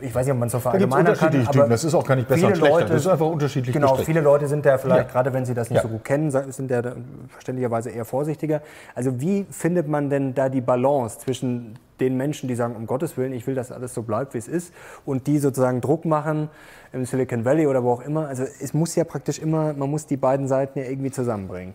Ich 0.00 0.14
weiß 0.14 0.26
nicht, 0.26 0.32
ob 0.32 0.38
man 0.38 0.46
es 0.46 0.52
so 0.52 0.60
verallgemeinern 0.60 1.14
da 1.14 1.14
kann. 1.14 1.46
Aber 1.46 1.68
das 1.68 1.84
ist 1.84 1.94
auch 1.94 2.06
gar 2.06 2.16
nicht 2.16 2.28
besser 2.28 2.48
und 2.48 2.56
schlechter. 2.56 2.76
Leute, 2.76 2.92
das 2.92 3.02
ist 3.02 3.06
einfach 3.06 3.26
unterschiedlich 3.26 3.72
Genau, 3.72 3.88
gestrickt. 3.88 4.06
viele 4.06 4.20
Leute 4.20 4.46
sind 4.46 4.66
da 4.66 4.76
vielleicht, 4.76 5.06
ja. 5.06 5.12
gerade 5.12 5.32
wenn 5.32 5.46
sie 5.46 5.54
das 5.54 5.70
nicht 5.70 5.76
ja. 5.76 5.82
so 5.82 5.88
gut 5.88 6.04
kennen, 6.04 6.30
sind 6.30 6.70
da 6.70 6.94
verständlicherweise 7.28 7.90
eher 7.90 8.04
vorsichtiger. 8.04 8.60
Also 8.94 9.20
wie 9.20 9.46
findet 9.50 9.88
man 9.88 10.10
denn 10.10 10.34
da 10.34 10.48
die 10.48 10.60
Balance 10.60 11.18
zwischen 11.20 11.78
den 12.00 12.16
Menschen, 12.16 12.46
die 12.46 12.54
sagen, 12.54 12.76
um 12.76 12.86
Gottes 12.86 13.16
Willen, 13.16 13.32
ich 13.32 13.46
will, 13.46 13.54
dass 13.54 13.72
alles 13.72 13.94
so 13.94 14.02
bleibt, 14.02 14.34
wie 14.34 14.38
es 14.38 14.48
ist, 14.48 14.72
und 15.06 15.26
die 15.26 15.38
sozusagen 15.38 15.80
Druck 15.80 16.04
machen 16.04 16.50
im 16.92 17.06
Silicon 17.06 17.44
Valley 17.44 17.66
oder 17.66 17.82
wo 17.82 17.92
auch 17.92 18.02
immer. 18.02 18.28
Also 18.28 18.42
es 18.42 18.74
muss 18.74 18.94
ja 18.96 19.04
praktisch 19.04 19.38
immer, 19.38 19.72
man 19.72 19.90
muss 19.90 20.06
die 20.06 20.18
beiden 20.18 20.46
Seiten 20.46 20.78
ja 20.78 20.84
irgendwie 20.84 21.10
zusammenbringen. 21.10 21.74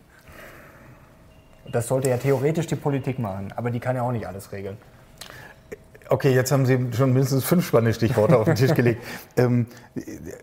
Das 1.72 1.88
sollte 1.88 2.10
ja 2.10 2.18
theoretisch 2.18 2.68
die 2.68 2.76
Politik 2.76 3.18
machen, 3.18 3.54
aber 3.56 3.72
die 3.72 3.80
kann 3.80 3.96
ja 3.96 4.02
auch 4.04 4.12
nicht 4.12 4.28
alles 4.28 4.52
regeln. 4.52 4.78
Okay, 6.12 6.36
jetzt 6.36 6.52
haben 6.52 6.66
Sie 6.66 6.78
schon 6.92 7.14
mindestens 7.14 7.46
fünf 7.46 7.66
spannende 7.66 7.94
Stichworte 7.94 8.38
auf 8.38 8.44
den 8.44 8.56
Tisch 8.56 8.74
gelegt. 8.74 9.02
Ähm, 9.38 9.68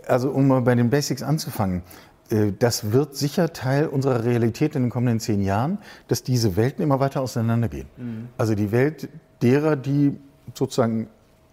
also 0.06 0.30
um 0.30 0.48
mal 0.48 0.62
bei 0.62 0.74
den 0.74 0.88
Basics 0.88 1.22
anzufangen. 1.22 1.82
Äh, 2.30 2.52
das 2.58 2.90
wird 2.92 3.14
sicher 3.14 3.52
Teil 3.52 3.86
unserer 3.86 4.24
Realität 4.24 4.74
in 4.76 4.84
den 4.84 4.90
kommenden 4.90 5.20
zehn 5.20 5.42
Jahren, 5.42 5.76
dass 6.08 6.22
diese 6.22 6.56
Welten 6.56 6.82
immer 6.82 7.00
weiter 7.00 7.20
auseinandergehen. 7.20 7.86
Mhm. 7.98 8.28
Also 8.38 8.54
die 8.54 8.72
Welt 8.72 9.10
derer, 9.42 9.76
die 9.76 10.16
sozusagen 10.54 11.08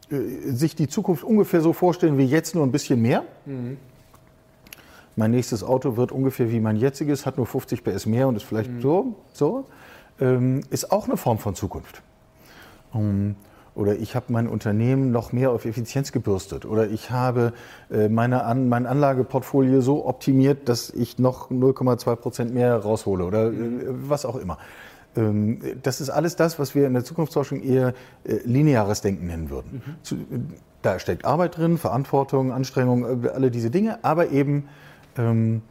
äh, 0.09 0.15
sich 0.51 0.75
die 0.75 0.87
Zukunft 0.87 1.25
ungefähr 1.25 1.59
so 1.59 1.73
vorstellen 1.73 2.17
wie 2.17 2.25
jetzt, 2.25 2.55
nur 2.55 2.65
ein 2.65 2.71
bisschen 2.71 3.01
mehr. 3.01 3.25
Mhm. 3.45 3.75
Mein 5.17 5.31
nächstes 5.31 5.61
Auto 5.61 5.97
wird 5.97 6.13
ungefähr 6.13 6.49
wie 6.51 6.61
mein 6.61 6.77
jetziges, 6.77 7.25
hat 7.25 7.35
nur 7.35 7.47
50 7.47 7.83
PS 7.83 8.05
mehr 8.05 8.29
und 8.29 8.37
ist 8.37 8.43
vielleicht 8.43 8.71
mhm. 8.71 8.81
so, 8.81 9.15
so. 9.33 9.65
Ähm, 10.21 10.61
ist 10.69 10.89
auch 10.93 11.05
eine 11.05 11.17
Form 11.17 11.37
von 11.37 11.53
Zukunft. 11.53 12.01
Um, 12.93 13.35
oder 13.75 13.95
ich 13.95 14.15
habe 14.15 14.27
mein 14.29 14.47
Unternehmen 14.47 15.11
noch 15.11 15.33
mehr 15.33 15.51
auf 15.51 15.65
Effizienz 15.65 16.11
gebürstet 16.11 16.65
oder 16.65 16.89
ich 16.89 17.11
habe 17.11 17.53
äh, 17.91 18.09
meine 18.09 18.45
An 18.45 18.69
mein 18.69 18.85
Anlageportfolio 18.85 19.81
so 19.81 20.05
optimiert, 20.05 20.69
dass 20.69 20.89
ich 20.89 21.19
noch 21.19 21.51
0,2 21.51 22.15
Prozent 22.15 22.53
mehr 22.53 22.77
raushole 22.77 23.25
oder 23.25 23.51
äh, 23.51 23.53
was 23.87 24.25
auch 24.25 24.37
immer. 24.37 24.57
Ähm, 25.15 25.59
das 25.83 26.01
ist 26.01 26.09
alles 26.09 26.35
das, 26.35 26.57
was 26.57 26.73
wir 26.73 26.87
in 26.87 26.93
der 26.93 27.03
Zukunftsforschung 27.03 27.61
eher 27.61 27.93
äh, 28.23 28.37
lineares 28.45 29.01
Denken 29.01 29.27
nennen 29.27 29.49
würden. 29.49 29.81
Mhm. 30.09 30.47
Da 30.81 30.99
steckt 30.99 31.25
Arbeit 31.25 31.57
drin, 31.57 31.77
Verantwortung, 31.77 32.51
Anstrengung, 32.51 33.27
alle 33.27 33.49
diese 33.49 33.71
Dinge, 33.71 34.03
aber 34.03 34.29
eben 34.29 34.69
ähm, 35.17 35.63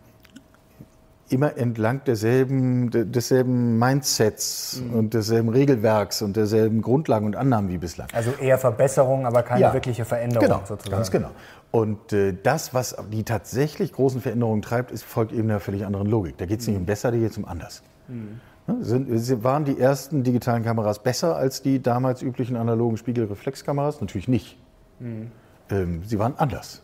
immer 1.35 1.57
entlang 1.59 2.03
derselben, 2.05 2.91
desselben 3.13 3.79
Mindsets 3.79 4.81
mhm. 4.81 4.95
und 4.99 5.15
desselben 5.15 5.51
Regelwerks 5.51 6.23
und 6.23 6.37
derselben 6.37 6.81
Grundlagen 6.81 7.27
und 7.27 7.37
Annahmen 7.37 7.69
wie 7.69 7.79
bislang. 7.79 8.09
Also 8.13 8.33
eher 8.41 8.59
Verbesserung, 8.59 9.27
aber 9.27 9.43
keine 9.43 9.61
ja, 9.61 9.75
wirkliche 9.75 10.05
Veränderung 10.05 10.49
genau, 10.49 10.63
sozusagen. 10.65 10.97
Ganz 10.97 11.11
genau. 11.11 11.31
Und 11.71 12.13
äh, 12.13 12.33
das, 12.41 12.73
was 12.73 12.97
die 13.13 13.25
tatsächlich 13.25 13.93
großen 13.93 14.21
Veränderungen 14.21 14.63
treibt, 14.63 14.93
ist, 14.93 15.03
folgt 15.03 15.33
eben 15.33 15.51
einer 15.51 15.61
völlig 15.61 15.85
anderen 15.85 16.07
Logik. 16.07 16.39
Da 16.39 16.47
geht 16.47 16.61
es 16.61 16.69
nicht 16.69 16.77
um 16.77 16.87
besser, 16.87 17.11
da 17.11 17.19
geht 17.19 17.33
es 17.33 17.37
um 17.37 17.45
anders. 17.45 17.83
Mhm. 18.09 18.41
Sind, 18.81 19.45
waren 19.45 19.65
die 19.65 19.79
ersten 19.79 20.23
digitalen 20.23 20.63
Kameras 20.63 21.03
besser 21.03 21.37
als 21.37 21.61
die 21.61 21.83
damals 21.83 22.23
üblichen 22.23 22.57
analogen 22.57 22.97
Spiegelreflexkameras? 22.97 24.01
Natürlich 24.01 24.29
nicht. 24.29 24.57
Mhm. 25.01 25.33
Ähm, 25.69 26.03
sie 26.05 26.19
waren 26.19 26.35
anders. 26.39 26.81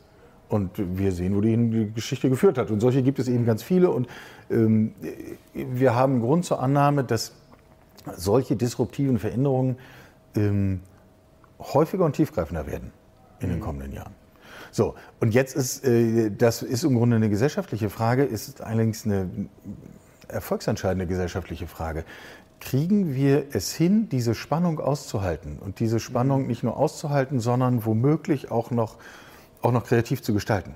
Und 0.49 0.71
wir 0.77 1.13
sehen, 1.13 1.37
wo 1.37 1.41
die 1.41 1.93
Geschichte 1.95 2.29
geführt 2.29 2.59
hat. 2.59 2.73
Und 2.73 2.81
solche 2.81 3.03
gibt 3.03 3.21
es 3.21 3.29
eben 3.29 3.47
ganz 3.47 3.63
viele. 3.63 3.91
Und 3.91 4.09
wir 4.51 5.95
haben 5.95 6.21
Grund 6.21 6.45
zur 6.45 6.61
Annahme, 6.61 7.05
dass 7.05 7.33
solche 8.17 8.57
disruptiven 8.57 9.19
Veränderungen 9.19 9.77
ähm, 10.35 10.81
häufiger 11.59 12.05
und 12.05 12.15
tiefgreifender 12.15 12.67
werden 12.67 12.93
in 13.41 13.49
den 13.49 13.59
mhm. 13.59 13.63
kommenden 13.63 13.93
Jahren. 13.93 14.15
So, 14.73 14.95
und 15.21 15.35
jetzt 15.35 15.55
ist, 15.57 15.85
äh, 15.85 16.31
das 16.31 16.63
ist 16.63 16.85
im 16.85 16.97
Grunde 16.97 17.17
eine 17.17 17.29
gesellschaftliche 17.29 17.91
Frage, 17.91 18.25
ist 18.25 18.61
allerdings 18.61 19.05
eine 19.05 19.29
erfolgsentscheidende 20.29 21.07
gesellschaftliche 21.07 21.67
Frage. 21.67 22.05
Kriegen 22.61 23.15
wir 23.15 23.47
es 23.53 23.73
hin, 23.73 24.09
diese 24.11 24.35
Spannung 24.35 24.81
auszuhalten 24.81 25.59
und 25.59 25.81
diese 25.81 25.99
Spannung 26.01 26.43
mhm. 26.43 26.49
nicht 26.49 26.63
nur 26.63 26.77
auszuhalten, 26.77 27.41
sondern 27.41 27.85
womöglich 27.85 28.51
auch 28.51 28.71
noch 28.71 28.97
auch 29.63 29.73
noch 29.73 29.85
kreativ 29.85 30.23
zu 30.23 30.33
gestalten. 30.33 30.75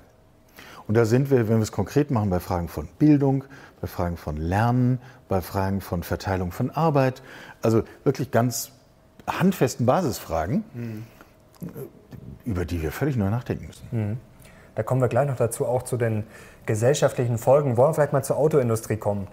Und 0.87 0.95
da 0.95 1.05
sind 1.05 1.31
wir, 1.31 1.49
wenn 1.49 1.57
wir 1.57 1.63
es 1.63 1.71
konkret 1.71 2.11
machen, 2.11 2.29
bei 2.29 2.39
Fragen 2.39 2.67
von 2.67 2.87
Bildung, 2.99 3.43
bei 3.81 3.87
Fragen 3.87 4.17
von 4.17 4.37
Lernen, 4.37 4.99
bei 5.27 5.41
Fragen 5.41 5.81
von 5.81 6.03
Verteilung 6.03 6.51
von 6.51 6.69
Arbeit, 6.71 7.21
also 7.61 7.83
wirklich 8.03 8.31
ganz 8.31 8.71
handfesten 9.27 9.85
Basisfragen, 9.85 10.63
mhm. 10.73 11.05
über 12.45 12.65
die 12.65 12.81
wir 12.81 12.91
völlig 12.91 13.15
neu 13.17 13.29
nachdenken 13.29 13.67
müssen. 13.67 13.87
Mhm. 13.91 14.17
Da 14.75 14.83
kommen 14.83 15.01
wir 15.01 15.07
gleich 15.07 15.27
noch 15.27 15.37
dazu, 15.37 15.65
auch 15.65 15.83
zu 15.83 15.97
den 15.97 16.25
gesellschaftlichen 16.65 17.37
Folgen. 17.37 17.77
Wollen 17.77 17.89
wir 17.89 17.93
vielleicht 17.93 18.13
mal 18.13 18.23
zur 18.23 18.37
Autoindustrie 18.37 18.97
kommen? 18.97 19.27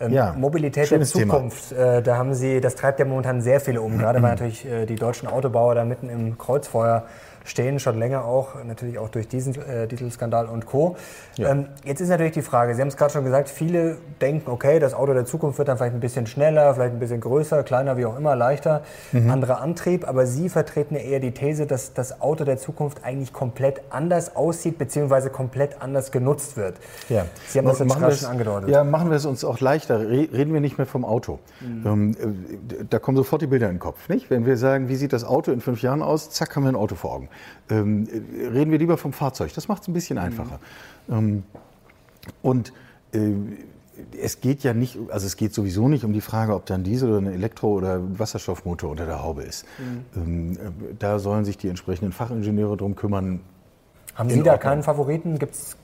Ähm, 0.00 0.12
ja, 0.12 0.32
Mobilität 0.32 0.90
der 0.90 1.02
Zukunft, 1.02 1.72
äh, 1.72 2.02
da 2.02 2.16
haben 2.16 2.34
Sie, 2.34 2.60
das 2.60 2.74
treibt 2.74 2.98
ja 2.98 3.04
momentan 3.04 3.40
sehr 3.40 3.60
viele 3.60 3.80
um. 3.80 3.98
Gerade 3.98 4.20
weil 4.22 4.30
natürlich 4.30 4.66
äh, 4.66 4.86
die 4.86 4.96
deutschen 4.96 5.28
Autobauer 5.28 5.74
da 5.74 5.84
mitten 5.84 6.08
im 6.08 6.36
Kreuzfeuer 6.36 7.04
stehen, 7.48 7.80
schon 7.80 7.98
länger 7.98 8.24
auch, 8.24 8.62
natürlich 8.64 8.98
auch 8.98 9.08
durch 9.08 9.28
diesen 9.28 9.54
äh, 9.54 9.86
Dieselskandal 9.86 10.46
und 10.46 10.66
Co. 10.66 10.96
Ja. 11.36 11.50
Ähm, 11.50 11.66
jetzt 11.84 12.00
ist 12.00 12.08
natürlich 12.08 12.32
die 12.32 12.42
Frage, 12.42 12.74
Sie 12.74 12.80
haben 12.80 12.88
es 12.88 12.96
gerade 12.96 13.12
schon 13.12 13.24
gesagt, 13.24 13.48
viele 13.48 13.96
denken, 14.20 14.50
okay, 14.50 14.78
das 14.78 14.94
Auto 14.94 15.14
der 15.14 15.24
Zukunft 15.24 15.58
wird 15.58 15.68
dann 15.68 15.78
vielleicht 15.78 15.94
ein 15.94 16.00
bisschen 16.00 16.26
schneller, 16.26 16.74
vielleicht 16.74 16.94
ein 16.94 16.98
bisschen 16.98 17.20
größer, 17.20 17.62
kleiner, 17.62 17.96
wie 17.96 18.06
auch 18.06 18.16
immer, 18.16 18.36
leichter, 18.36 18.82
mhm. 19.12 19.30
anderer 19.30 19.60
Antrieb, 19.60 20.06
aber 20.06 20.26
Sie 20.26 20.48
vertreten 20.48 20.94
ja 20.94 21.00
eher 21.00 21.20
die 21.20 21.32
These, 21.32 21.66
dass 21.66 21.94
das 21.94 22.20
Auto 22.20 22.44
der 22.44 22.58
Zukunft 22.58 23.04
eigentlich 23.04 23.32
komplett 23.32 23.80
anders 23.90 24.36
aussieht, 24.36 24.78
beziehungsweise 24.78 25.30
komplett 25.30 25.80
anders 25.80 26.12
genutzt 26.12 26.56
wird. 26.56 26.76
Ja. 27.08 27.26
Sie 27.46 27.58
haben 27.58 27.66
das 27.66 27.78
jetzt 27.78 27.96
gerade 27.96 28.14
schon 28.14 28.30
angedeutet. 28.30 28.70
Ja, 28.70 28.84
machen 28.84 29.10
wir 29.10 29.16
es 29.16 29.26
uns 29.26 29.44
auch 29.44 29.60
leichter, 29.60 30.00
reden 30.00 30.52
wir 30.52 30.60
nicht 30.60 30.78
mehr 30.78 30.86
vom 30.86 31.04
Auto. 31.04 31.38
Mhm. 31.60 31.86
Ähm, 31.86 32.16
äh, 32.80 32.84
da 32.88 32.98
kommen 32.98 33.16
sofort 33.16 33.42
die 33.42 33.46
Bilder 33.46 33.66
in 33.66 33.74
den 33.74 33.80
Kopf, 33.80 34.08
nicht? 34.08 34.30
Wenn 34.30 34.46
wir 34.46 34.56
sagen, 34.56 34.88
wie 34.88 34.96
sieht 34.96 35.12
das 35.12 35.24
Auto 35.24 35.52
in 35.52 35.60
fünf 35.60 35.82
Jahren 35.82 36.02
aus, 36.02 36.30
zack, 36.30 36.54
haben 36.56 36.64
wir 36.64 36.70
ein 36.70 36.76
Auto 36.76 36.94
vor 36.94 37.14
Augen. 37.14 37.28
Ähm, 37.70 38.08
reden 38.52 38.70
wir 38.70 38.78
lieber 38.78 38.96
vom 38.96 39.12
Fahrzeug. 39.12 39.52
Das 39.54 39.68
macht 39.68 39.82
es 39.82 39.88
ein 39.88 39.94
bisschen 39.94 40.18
einfacher. 40.18 40.60
Mhm. 41.06 41.14
Ähm, 41.14 41.42
und 42.42 42.72
äh, 43.12 43.32
es 44.20 44.40
geht 44.40 44.62
ja 44.62 44.74
nicht, 44.74 44.98
also 45.10 45.26
es 45.26 45.36
geht 45.36 45.52
sowieso 45.52 45.88
nicht 45.88 46.04
um 46.04 46.12
die 46.12 46.20
Frage, 46.20 46.54
ob 46.54 46.66
da 46.66 46.74
ein 46.74 46.84
Diesel 46.84 47.10
oder 47.10 47.18
ein 47.18 47.32
Elektro- 47.32 47.72
oder 47.72 48.00
Wasserstoffmotor 48.18 48.90
unter 48.90 49.06
der 49.06 49.22
Haube 49.22 49.42
ist. 49.42 49.64
Mhm. 49.78 50.04
Ähm, 50.16 50.52
äh, 50.52 50.94
da 50.98 51.18
sollen 51.18 51.44
sich 51.44 51.58
die 51.58 51.68
entsprechenden 51.68 52.12
Fachingenieure 52.12 52.76
drum 52.76 52.94
kümmern, 52.94 53.40
haben 54.18 54.30
Sie 54.30 54.42
da 54.42 54.58
keinen 54.58 54.82
Favoriten? 54.82 55.38
Gibt's, 55.38 55.76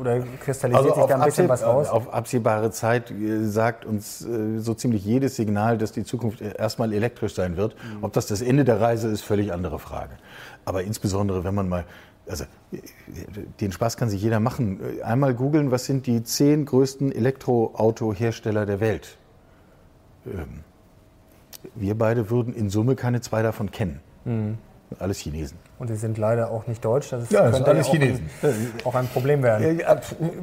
oder 0.00 0.18
kristallisiert 0.40 0.90
also 0.90 1.00
sich 1.02 1.08
da 1.08 1.14
ein 1.20 1.24
bisschen 1.24 1.48
was 1.48 1.62
raus? 1.62 1.88
Auf 1.88 2.12
absehbare 2.12 2.72
Zeit 2.72 3.12
äh, 3.12 3.44
sagt 3.44 3.84
uns 3.84 4.26
äh, 4.26 4.58
so 4.58 4.74
ziemlich 4.74 5.04
jedes 5.04 5.36
Signal, 5.36 5.78
dass 5.78 5.92
die 5.92 6.02
Zukunft 6.02 6.40
erstmal 6.40 6.92
elektrisch 6.92 7.34
sein 7.34 7.56
wird. 7.56 7.76
Mhm. 7.76 8.02
Ob 8.02 8.12
das 8.12 8.26
das 8.26 8.42
Ende 8.42 8.64
der 8.64 8.80
Reise 8.80 9.06
ist, 9.06 9.20
völlig 9.20 9.52
andere 9.52 9.78
Frage. 9.78 10.14
Aber 10.70 10.84
insbesondere, 10.84 11.42
wenn 11.42 11.52
man 11.52 11.68
mal, 11.68 11.84
also 12.28 12.44
den 13.60 13.72
Spaß 13.72 13.96
kann 13.96 14.08
sich 14.08 14.22
jeder 14.22 14.38
machen. 14.38 14.78
Einmal 15.02 15.34
googeln, 15.34 15.72
was 15.72 15.84
sind 15.84 16.06
die 16.06 16.22
zehn 16.22 16.64
größten 16.64 17.10
Elektroautohersteller 17.10 18.66
der 18.66 18.78
Welt? 18.78 19.18
Ähm, 20.26 20.60
wir 21.74 21.98
beide 21.98 22.30
würden 22.30 22.54
in 22.54 22.70
Summe 22.70 22.94
keine 22.94 23.20
zwei 23.20 23.42
davon 23.42 23.72
kennen. 23.72 23.98
Mhm. 24.24 24.58
Alles 25.00 25.18
Chinesen. 25.18 25.58
Und 25.80 25.88
sie 25.88 25.96
sind 25.96 26.18
leider 26.18 26.50
auch 26.50 26.66
nicht 26.66 26.84
deutsch. 26.84 27.08
Das 27.08 27.30
ja, 27.30 27.50
könnte 27.50 27.70
alles 27.70 27.86
ja 27.86 27.92
auch, 27.92 27.96
Chinesen. 27.96 28.30
Ein, 28.42 28.72
auch 28.84 28.94
ein 28.94 29.08
Problem 29.08 29.42
werden. 29.42 29.80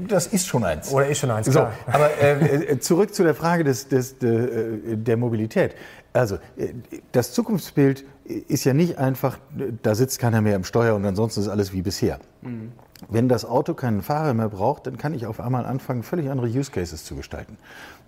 das 0.07 0.25
ist 0.25 0.47
schon 0.47 0.63
eins. 0.63 0.91
Oder 0.91 1.05
ist 1.07 1.19
schon 1.19 1.29
eins, 1.29 1.47
klar. 1.47 1.73
So, 1.85 1.91
aber 1.91 2.09
äh, 2.19 2.71
äh, 2.71 2.79
zurück 2.79 3.13
zu 3.13 3.21
der 3.21 3.35
Frage 3.35 3.63
des, 3.63 3.87
des, 3.87 4.17
de, 4.17 4.93
äh, 4.93 4.97
der 4.97 5.15
Mobilität. 5.15 5.75
Also, 6.11 6.37
äh, 6.57 6.73
das 7.11 7.33
Zukunftsbild 7.33 8.03
ist 8.25 8.63
ja 8.63 8.73
nicht 8.73 8.97
einfach, 8.97 9.37
da 9.83 9.93
sitzt 9.93 10.17
keiner 10.17 10.41
mehr 10.41 10.55
im 10.55 10.63
Steuer 10.63 10.95
und 10.95 11.05
ansonsten 11.05 11.41
ist 11.41 11.49
alles 11.49 11.71
wie 11.71 11.83
bisher. 11.83 12.17
Mhm. 12.41 12.71
Wenn 13.07 13.29
das 13.29 13.45
Auto 13.45 13.75
keinen 13.75 14.01
Fahrer 14.01 14.33
mehr 14.33 14.49
braucht, 14.49 14.87
dann 14.87 14.97
kann 14.97 15.13
ich 15.13 15.27
auf 15.27 15.39
einmal 15.39 15.67
anfangen, 15.67 16.01
völlig 16.01 16.31
andere 16.31 16.47
Use 16.47 16.71
Cases 16.71 17.05
zu 17.05 17.15
gestalten. 17.15 17.57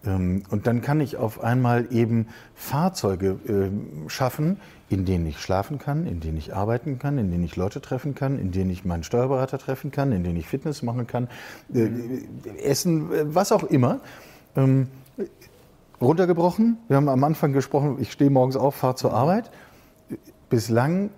Ähm, 0.04 0.42
und 0.50 0.66
dann 0.66 0.82
kann 0.82 1.00
ich 1.00 1.18
auf 1.18 1.44
einmal 1.44 1.94
eben 1.94 2.28
Fahrzeuge 2.56 3.40
ähm, 3.48 4.06
schaffen, 4.08 4.60
in 4.90 5.06
denen 5.06 5.26
ich 5.28 5.40
schlafen 5.40 5.78
kann, 5.78 6.06
in 6.08 6.20
denen 6.20 6.38
ich 6.38 6.56
arbeiten 6.56 7.00
kann, 7.00 7.18
in 7.18 7.30
denen 7.32 7.44
ich 7.44 7.56
Leute 7.56 7.80
treffen 7.80 8.16
kann, 8.16 8.40
in 8.40 8.52
denen 8.52 8.70
ich 8.72 8.86
meinen 8.86 9.04
Steuerberater 9.04 9.60
treffen 9.60 9.92
kann, 9.92 10.12
in 10.12 10.24
denen 10.24 10.38
ich 10.38 10.48
Fitness 10.48 10.82
machen 10.82 11.08
kann, 11.08 11.28
äh, 11.74 11.86
mhm. 11.86 12.28
essen, 12.62 13.12
äh, 13.12 13.36
was 13.36 13.52
auch 13.52 13.64
immer. 13.64 14.00
Ähm, 14.56 14.88
runtergebrochen, 16.02 16.78
wir 16.88 16.98
haben 16.98 17.10
am 17.10 17.24
Anfang 17.24 17.54
gesprochen, 17.54 17.98
ich 18.00 18.12
stehe 18.12 18.30
morgens 18.30 18.56
auf, 18.56 18.76
fahre 18.76 18.96
zur 18.96 19.14
Arbeit. 19.14 19.52
Bislang 20.50 21.12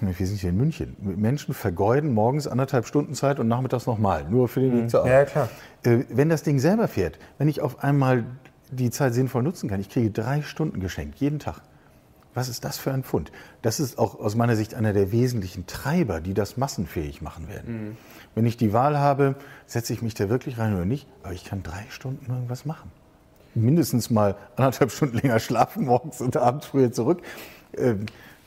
wir 0.00 0.26
sind 0.26 0.38
hier 0.38 0.50
in 0.50 0.56
München. 0.56 0.96
Menschen 1.00 1.54
vergeuden 1.54 2.12
morgens 2.12 2.46
anderthalb 2.46 2.86
Stunden 2.86 3.14
Zeit 3.14 3.40
und 3.40 3.48
nachmittags 3.48 3.86
nochmal, 3.86 4.24
nur 4.28 4.48
für 4.48 4.60
den 4.60 4.72
Weg 4.72 4.82
mhm. 4.84 4.88
zur 4.88 5.00
Arbeit. 5.00 5.12
Ja, 5.12 5.24
klar. 5.24 5.48
Äh, 5.82 6.04
wenn 6.10 6.28
das 6.28 6.42
Ding 6.42 6.58
selber 6.58 6.88
fährt, 6.88 7.18
wenn 7.38 7.48
ich 7.48 7.60
auf 7.60 7.82
einmal 7.82 8.24
die 8.70 8.90
Zeit 8.90 9.14
sinnvoll 9.14 9.42
nutzen 9.42 9.68
kann, 9.68 9.80
ich 9.80 9.88
kriege 9.88 10.10
drei 10.10 10.42
Stunden 10.42 10.80
geschenkt, 10.80 11.18
jeden 11.18 11.38
Tag. 11.38 11.62
Was 12.34 12.48
ist 12.48 12.64
das 12.64 12.78
für 12.78 12.92
ein 12.92 13.02
Pfund? 13.02 13.32
Das 13.62 13.80
ist 13.80 13.98
auch 13.98 14.18
aus 14.20 14.36
meiner 14.36 14.54
Sicht 14.54 14.74
einer 14.74 14.92
der 14.92 15.10
wesentlichen 15.10 15.66
Treiber, 15.66 16.20
die 16.20 16.34
das 16.34 16.56
massenfähig 16.56 17.22
machen 17.22 17.48
werden. 17.48 17.88
Mhm. 17.88 17.96
Wenn 18.34 18.46
ich 18.46 18.56
die 18.56 18.72
Wahl 18.72 18.98
habe, 18.98 19.34
setze 19.66 19.92
ich 19.92 20.02
mich 20.02 20.14
da 20.14 20.28
wirklich 20.28 20.58
rein 20.58 20.74
oder 20.74 20.84
nicht, 20.84 21.08
aber 21.22 21.32
ich 21.32 21.44
kann 21.44 21.62
drei 21.62 21.84
Stunden 21.90 22.30
irgendwas 22.30 22.64
machen. 22.64 22.92
Mindestens 23.54 24.10
mal 24.10 24.36
anderthalb 24.56 24.92
Stunden 24.92 25.18
länger 25.22 25.40
schlafen 25.40 25.86
morgens 25.86 26.20
und 26.20 26.36
abends 26.36 26.66
früher 26.66 26.92
zurück. 26.92 27.22
Ähm, 27.76 28.06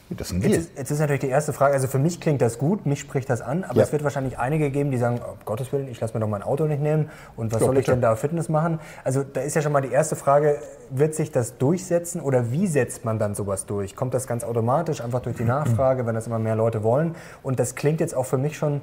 Das 0.09 0.29
sind 0.29 0.43
wir. 0.43 0.49
Jetzt, 0.49 0.71
jetzt, 0.77 0.91
ist 0.91 0.99
natürlich 0.99 1.21
die 1.21 1.29
erste 1.29 1.53
Frage, 1.53 1.73
also 1.73 1.87
für 1.87 1.97
mich 1.97 2.19
klingt 2.19 2.41
das 2.41 2.57
gut, 2.57 2.85
mich 2.85 2.99
spricht 2.99 3.29
das 3.29 3.41
an, 3.41 3.63
aber 3.63 3.77
ja. 3.77 3.83
es 3.83 3.91
wird 3.91 4.03
wahrscheinlich 4.03 4.37
einige 4.37 4.69
geben, 4.69 4.91
die 4.91 4.97
sagen, 4.97 5.21
oh, 5.23 5.35
Gottes 5.45 5.71
Willen, 5.71 5.87
ich 5.87 5.99
lasse 5.99 6.13
mir 6.13 6.19
doch 6.19 6.27
mein 6.27 6.43
Auto 6.43 6.65
nicht 6.65 6.81
nehmen 6.81 7.09
und 7.35 7.51
was 7.53 7.61
ja, 7.61 7.65
soll 7.65 7.75
bitte. 7.75 7.79
ich 7.79 7.93
denn 7.93 8.01
da 8.01 8.15
Fitness 8.15 8.49
machen? 8.49 8.79
Also 9.03 9.23
da 9.23 9.41
ist 9.41 9.55
ja 9.55 9.61
schon 9.61 9.71
mal 9.71 9.81
die 9.81 9.91
erste 9.91 10.15
Frage, 10.15 10.57
wird 10.89 11.15
sich 11.15 11.31
das 11.31 11.57
durchsetzen 11.57 12.21
oder 12.21 12.51
wie 12.51 12.67
setzt 12.67 13.05
man 13.05 13.17
dann 13.17 13.33
sowas 13.33 13.65
durch? 13.65 13.95
Kommt 13.95 14.13
das 14.13 14.27
ganz 14.27 14.43
automatisch, 14.43 15.01
einfach 15.01 15.21
durch 15.21 15.37
die 15.37 15.45
Nachfrage, 15.45 16.05
wenn 16.05 16.15
das 16.15 16.27
immer 16.27 16.39
mehr 16.39 16.55
Leute 16.55 16.83
wollen? 16.83 17.15
Und 17.41 17.59
das 17.59 17.75
klingt 17.75 17.99
jetzt 17.99 18.15
auch 18.15 18.25
für 18.25 18.37
mich 18.37 18.57
schon 18.57 18.81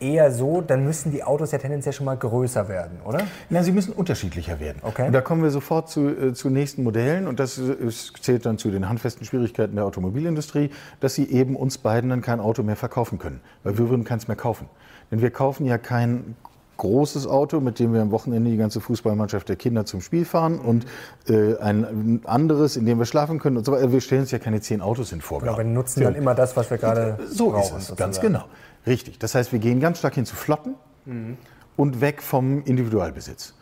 eher 0.00 0.30
so, 0.30 0.60
dann 0.60 0.84
müssen 0.84 1.12
die 1.12 1.24
Autos 1.24 1.52
ja 1.52 1.58
tendenziell 1.58 1.92
schon 1.92 2.06
mal 2.06 2.16
größer 2.16 2.68
werden, 2.68 2.98
oder? 3.04 3.20
Na, 3.50 3.62
sie 3.62 3.72
müssen 3.72 3.92
unterschiedlicher 3.92 4.60
werden. 4.60 4.78
Okay. 4.82 5.06
Und 5.06 5.12
da 5.12 5.20
kommen 5.20 5.42
wir 5.42 5.50
sofort 5.50 5.88
zu, 5.88 6.08
äh, 6.08 6.32
zu 6.34 6.50
nächsten 6.50 6.82
Modellen 6.82 7.26
und 7.26 7.40
das 7.40 7.58
ist, 7.58 8.22
zählt 8.22 8.46
dann 8.46 8.58
zu 8.58 8.70
den 8.70 8.88
handfesten 8.88 9.26
Schwierigkeiten 9.26 9.76
der 9.76 9.84
Automobilindustrie, 9.84 10.70
dass 11.00 11.14
sie 11.14 11.30
eben 11.30 11.56
uns 11.56 11.78
beiden 11.78 12.10
dann 12.10 12.22
kein 12.22 12.40
Auto 12.40 12.62
mehr 12.62 12.76
verkaufen 12.76 13.18
können, 13.18 13.40
weil 13.62 13.78
wir 13.78 13.88
würden 13.88 14.04
keins 14.04 14.28
mehr 14.28 14.36
kaufen. 14.36 14.68
Denn 15.10 15.20
wir 15.20 15.30
kaufen 15.30 15.66
ja 15.66 15.78
kein 15.78 16.36
großes 16.76 17.26
Auto, 17.26 17.60
mit 17.60 17.78
dem 17.78 17.92
wir 17.92 18.02
am 18.02 18.10
Wochenende 18.10 18.50
die 18.50 18.56
ganze 18.56 18.80
Fußballmannschaft 18.80 19.48
der 19.48 19.56
Kinder 19.56 19.86
zum 19.86 20.00
Spiel 20.00 20.24
fahren 20.24 20.58
und 20.58 20.86
äh, 21.28 21.56
ein 21.58 22.20
anderes, 22.24 22.76
in 22.76 22.86
dem 22.86 22.98
wir 22.98 23.06
schlafen 23.06 23.38
können 23.38 23.56
und 23.56 23.64
so 23.64 23.72
weiter. 23.72 23.92
Wir 23.92 24.00
stellen 24.00 24.22
uns 24.22 24.30
ja 24.30 24.38
keine 24.38 24.60
zehn 24.60 24.80
Autos 24.80 25.12
in 25.12 25.20
Vorgabe. 25.20 25.56
Genau, 25.56 25.68
wir 25.68 25.74
nutzen 25.74 26.02
dann 26.02 26.14
immer 26.14 26.34
das, 26.34 26.56
was 26.56 26.70
wir 26.70 26.78
gerade 26.78 27.18
so 27.28 27.50
brauchen. 27.50 27.62
So 27.62 27.76
ist 27.76 27.82
es, 27.82 27.86
sozusagen. 27.88 27.96
ganz 27.98 28.20
genau. 28.20 28.44
Richtig. 28.86 29.18
Das 29.18 29.34
heißt, 29.34 29.52
wir 29.52 29.58
gehen 29.58 29.80
ganz 29.80 29.98
stark 29.98 30.14
hin 30.14 30.26
zu 30.26 30.36
Flotten 30.36 30.74
mhm. 31.04 31.36
und 31.76 32.00
weg 32.00 32.22
vom 32.22 32.62
Individualbesitz. 32.64 33.54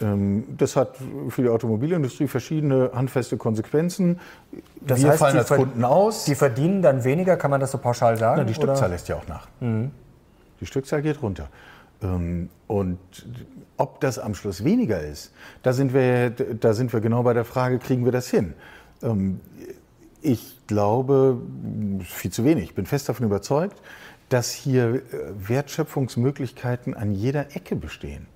Ähm, 0.00 0.44
das 0.56 0.76
hat 0.76 0.96
für 1.28 1.42
die 1.42 1.48
Automobilindustrie 1.48 2.28
verschiedene 2.28 2.90
handfeste 2.94 3.36
Konsequenzen. 3.36 4.20
Das 4.80 5.02
wir 5.02 5.10
heißt, 5.10 5.18
fallen 5.18 5.38
als 5.38 5.48
Kunden 5.48 5.84
aus. 5.84 6.24
Die 6.24 6.34
verdienen 6.34 6.82
dann 6.82 7.04
weniger, 7.04 7.36
kann 7.36 7.50
man 7.50 7.60
das 7.60 7.72
so 7.72 7.78
pauschal 7.78 8.16
sagen? 8.18 8.40
Na, 8.40 8.44
die 8.44 8.54
Stückzahl 8.54 8.78
oder? 8.78 8.88
lässt 8.88 9.08
ja 9.08 9.16
auch 9.16 9.26
nach. 9.26 9.48
Mhm. 9.60 9.90
Die 10.60 10.66
Stückzahl 10.66 11.02
geht 11.02 11.22
runter. 11.22 11.48
Ähm, 12.02 12.50
und 12.66 12.98
ob 13.78 14.00
das 14.00 14.18
am 14.18 14.34
Schluss 14.34 14.64
weniger 14.64 15.00
ist, 15.00 15.32
da 15.62 15.72
sind 15.72 15.94
wir, 15.94 16.30
da 16.30 16.74
sind 16.74 16.92
wir 16.92 17.00
genau 17.00 17.22
bei 17.22 17.32
der 17.32 17.44
Frage, 17.44 17.78
kriegen 17.78 18.04
wir 18.04 18.12
das 18.12 18.28
hin? 18.28 18.54
Ähm, 19.02 19.40
ich 20.22 20.66
glaube, 20.66 21.38
viel 22.02 22.32
zu 22.32 22.44
wenig. 22.44 22.64
Ich 22.64 22.74
bin 22.74 22.86
fest 22.86 23.08
davon 23.08 23.26
überzeugt, 23.26 23.80
dass 24.28 24.50
hier 24.50 24.94
äh, 24.94 25.00
Wertschöpfungsmöglichkeiten 25.36 26.94
an 26.94 27.12
jeder 27.12 27.54
Ecke 27.54 27.76
bestehen. 27.76 28.26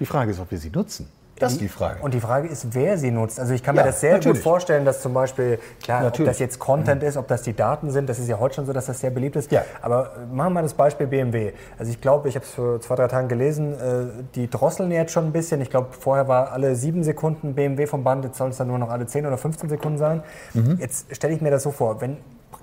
Die 0.00 0.06
Frage 0.06 0.32
ist, 0.32 0.40
ob 0.40 0.50
wir 0.50 0.58
sie 0.58 0.70
nutzen. 0.70 1.08
Das 1.42 1.52
ist 1.52 1.60
die 1.60 1.68
Frage. 1.68 2.00
Und 2.02 2.14
die 2.14 2.20
Frage 2.20 2.46
ist, 2.46 2.68
wer 2.72 2.98
sie 2.98 3.10
nutzt. 3.10 3.40
Also 3.40 3.52
ich 3.52 3.62
kann 3.62 3.74
ja, 3.74 3.82
mir 3.82 3.88
das 3.88 4.00
sehr 4.00 4.12
natürlich. 4.12 4.38
gut 4.38 4.44
vorstellen, 4.44 4.84
dass 4.84 5.02
zum 5.02 5.12
Beispiel, 5.12 5.58
klar, 5.82 6.02
natürlich. 6.02 6.28
ob 6.28 6.32
das 6.32 6.38
jetzt 6.38 6.58
Content 6.58 7.02
mhm. 7.02 7.08
ist, 7.08 7.16
ob 7.16 7.26
das 7.26 7.42
die 7.42 7.54
Daten 7.54 7.90
sind, 7.90 8.08
das 8.08 8.18
ist 8.18 8.28
ja 8.28 8.38
heute 8.38 8.56
schon 8.56 8.66
so, 8.66 8.72
dass 8.72 8.86
das 8.86 9.00
sehr 9.00 9.10
beliebt 9.10 9.34
ist. 9.36 9.50
Ja. 9.50 9.64
Aber 9.80 10.12
machen 10.32 10.48
wir 10.48 10.50
mal 10.50 10.62
das 10.62 10.74
Beispiel 10.74 11.06
BMW. 11.06 11.52
Also 11.78 11.90
ich 11.90 12.00
glaube, 12.00 12.28
ich 12.28 12.36
habe 12.36 12.44
es 12.44 12.52
vor 12.52 12.80
zwei, 12.80 12.94
drei 12.94 13.08
Tagen 13.08 13.28
gelesen, 13.28 13.74
äh, 13.74 14.22
die 14.34 14.48
drosseln 14.48 14.92
jetzt 14.92 15.12
schon 15.12 15.26
ein 15.26 15.32
bisschen. 15.32 15.60
Ich 15.60 15.70
glaube, 15.70 15.88
vorher 15.98 16.28
war 16.28 16.52
alle 16.52 16.76
sieben 16.76 17.02
Sekunden 17.02 17.54
BMW 17.54 17.86
vom 17.86 18.04
Band, 18.04 18.24
jetzt 18.24 18.38
soll 18.38 18.50
es 18.50 18.58
dann 18.58 18.68
nur 18.68 18.78
noch 18.78 18.90
alle 18.90 19.06
zehn 19.06 19.26
oder 19.26 19.38
15 19.38 19.68
Sekunden 19.68 19.98
sein. 19.98 20.22
Mhm. 20.54 20.76
Jetzt 20.80 21.14
stelle 21.14 21.34
ich 21.34 21.40
mir 21.40 21.50
das 21.50 21.64
so 21.64 21.72
vor, 21.72 22.00
wenn 22.00 22.18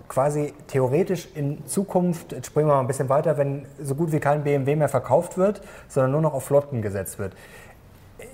quasi 0.09 0.53
theoretisch 0.67 1.29
in 1.35 1.65
Zukunft, 1.65 2.33
jetzt 2.33 2.47
springen 2.47 2.67
wir 2.67 2.73
mal 2.73 2.81
ein 2.81 2.87
bisschen 2.87 3.09
weiter, 3.09 3.37
wenn 3.37 3.65
so 3.81 3.95
gut 3.95 4.11
wie 4.11 4.19
kein 4.19 4.43
BMW 4.43 4.75
mehr 4.75 4.89
verkauft 4.89 5.37
wird, 5.37 5.61
sondern 5.87 6.11
nur 6.11 6.21
noch 6.21 6.33
auf 6.33 6.43
Flotten 6.43 6.81
gesetzt 6.81 7.19
wird. 7.19 7.33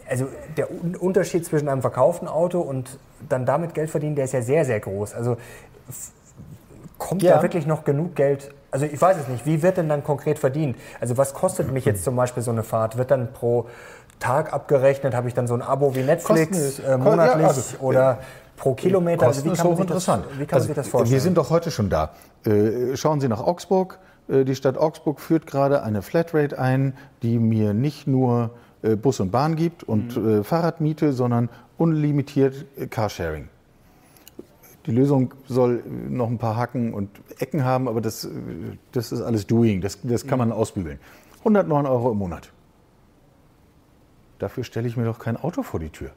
Also 0.10 0.27
der 0.58 0.67
Unterschied 1.00 1.46
zwischen 1.46 1.67
einem 1.67 1.82
verkauften 1.82 2.27
Auto 2.27 2.62
und 2.62 2.98
dann 3.27 3.46
damit 3.46 3.74
Geld 3.74 3.89
verdienen, 3.89 4.15
der 4.15 4.25
ist 4.25 4.34
ja 4.34 4.41
sehr, 4.41 4.65
sehr 4.65 4.79
groß. 4.79 5.13
Also 5.13 5.38
kommt 6.98 7.22
ja. 7.22 7.36
da 7.36 7.41
wirklich 7.41 7.67
noch 7.67 7.84
genug 7.84 8.15
Geld? 8.15 8.51
Also 8.72 8.86
ich 8.86 9.00
weiß 9.00 9.17
es 9.17 9.27
nicht. 9.27 9.46
Wie 9.46 9.62
wird 9.62 9.77
denn 9.77 9.89
dann 9.89 10.03
konkret 10.03 10.39
verdient? 10.39 10.77
Also 11.00 11.17
was 11.17 11.34
kostet 11.34 11.72
mich 11.72 11.86
jetzt 11.86 12.03
zum 12.03 12.15
Beispiel 12.15 12.41
so 12.41 12.51
eine 12.51 12.63
Fahrt? 12.63 12.98
Wird 12.98 13.12
dann 13.12 13.34
pro 13.34 13.67
Tag 14.20 14.53
abgerechnet? 14.53 15.13
Habe 15.13 15.27
ich 15.27 15.34
dann 15.34 15.48
so 15.48 15.53
ein 15.53 15.62
Abo 15.62 15.96
wie 15.96 16.03
Netflix 16.03 16.79
äh, 16.79 16.98
monatlich 16.98 17.41
ja, 17.41 17.48
also, 17.48 17.77
oder 17.79 18.20
pro 18.56 18.74
Kilometer. 18.74 19.28
Also 19.28 19.46
wie 19.46 19.54
kann, 19.54 19.68
man 19.68 19.78
sich, 19.78 19.86
das, 19.86 20.08
wie 20.08 20.46
kann 20.46 20.56
also, 20.56 20.68
sich 20.68 20.76
das 20.76 20.88
vorstellen? 20.88 21.12
Wir 21.12 21.22
sind 21.22 21.38
doch 21.38 21.50
heute 21.50 21.72
schon 21.72 21.90
da. 21.90 22.14
Äh, 22.46 22.96
schauen 22.96 23.20
Sie 23.20 23.28
nach 23.28 23.42
Augsburg. 23.42 24.00
Äh, 24.28 24.46
die 24.46 24.56
Stadt 24.56 24.78
Augsburg 24.78 25.20
führt 25.20 25.48
gerade 25.48 25.84
eine 25.84 26.01
Flatrate 26.01 26.58
ein, 26.60 26.94
die 27.22 27.40
mir 27.40 27.74
nicht 27.74 28.08
nur 28.08 28.51
äh, 28.82 28.96
Bus 28.96 29.20
und 29.20 29.32
Bahn 29.32 29.56
gibt 29.56 29.84
und 29.84 30.18
mhm. 30.18 30.44
Fahrradmiete, 30.44 31.14
sondern 31.14 31.50
unlimitiert 31.77 32.66
Carsharing. 32.90 33.50
Die 34.86 34.92
Lösung 34.92 35.34
soll 35.48 35.84
noch 36.10 36.27
ein 36.27 36.38
paar 36.38 36.56
Hacken 36.56 36.94
und 36.94 37.10
Ecken 37.40 37.66
haben, 37.66 37.88
aber 37.88 38.01
das, 38.01 38.29
das 38.92 39.12
ist 39.12 39.22
alles 39.22 39.48
Doing. 39.48 39.82
Das, 39.82 39.98
das 40.03 40.27
kann 40.27 40.38
mhm. 40.38 40.50
man 40.50 40.51
ausbügeln. 40.51 41.00
109 41.40 41.86
Euro 41.88 42.12
im 42.12 42.20
Monat. 42.20 42.51
Dafür 44.40 44.64
stelle 44.64 44.88
ich 44.88 44.98
mir 44.98 45.06
doch 45.06 45.20
kein 45.20 45.38
Auto 45.38 45.64
vor 45.64 45.79
die 45.79 45.90
Tür. 45.90 46.12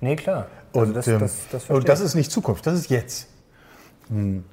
Nee, 0.00 0.16
klar. 0.16 0.46
Also 0.72 0.86
und, 0.86 0.94
das, 0.94 1.06
ähm, 1.08 1.18
das, 1.20 1.36
das, 1.50 1.70
und 1.70 1.88
das 1.88 2.00
ist 2.00 2.14
nicht 2.14 2.30
Zukunft, 2.30 2.66
das 2.66 2.74
ist 2.74 2.90
jetzt. 2.90 3.28
Hm. 4.08 4.44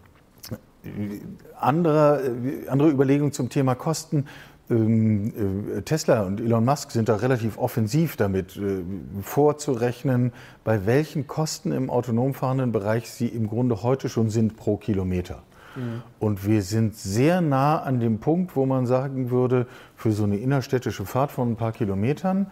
Andere, 1.60 2.24
äh, 2.24 2.68
andere 2.70 2.90
Überlegungen 2.90 3.32
zum 3.32 3.50
Thema 3.50 3.76
Kosten. 3.76 4.26
Ähm, 4.70 5.78
äh, 5.78 5.82
Tesla 5.82 6.22
und 6.24 6.40
Elon 6.40 6.64
Musk 6.64 6.92
sind 6.92 7.10
da 7.10 7.16
relativ 7.16 7.58
offensiv 7.58 8.16
damit 8.18 8.56
äh, 8.56 8.84
vorzurechnen, 9.22 10.32
bei 10.64 10.86
welchen 10.86 11.28
Kosten 11.28 11.72
im 11.72 11.90
autonom 11.90 12.34
fahrenden 12.34 12.72
Bereich 12.72 13.10
sie 13.10 13.28
im 13.28 13.48
Grunde 13.48 13.82
heute 13.82 14.10
schon 14.10 14.30
sind 14.30 14.58
pro 14.58 14.78
Kilometer. 14.78 15.42
Mhm. 15.76 16.02
Und 16.20 16.46
wir 16.46 16.62
sind 16.62 16.96
sehr 16.96 17.42
nah 17.42 17.82
an 17.82 18.00
dem 18.00 18.20
Punkt, 18.20 18.56
wo 18.56 18.66
man 18.66 18.86
sagen 18.86 19.32
würde, 19.32 19.66
für 19.96 20.12
so 20.12 20.24
eine 20.24 20.38
innerstädtische 20.38 21.06
Fahrt 21.06 21.32
von 21.32 21.52
ein 21.52 21.56
paar 21.56 21.72
Kilometern 21.72 22.48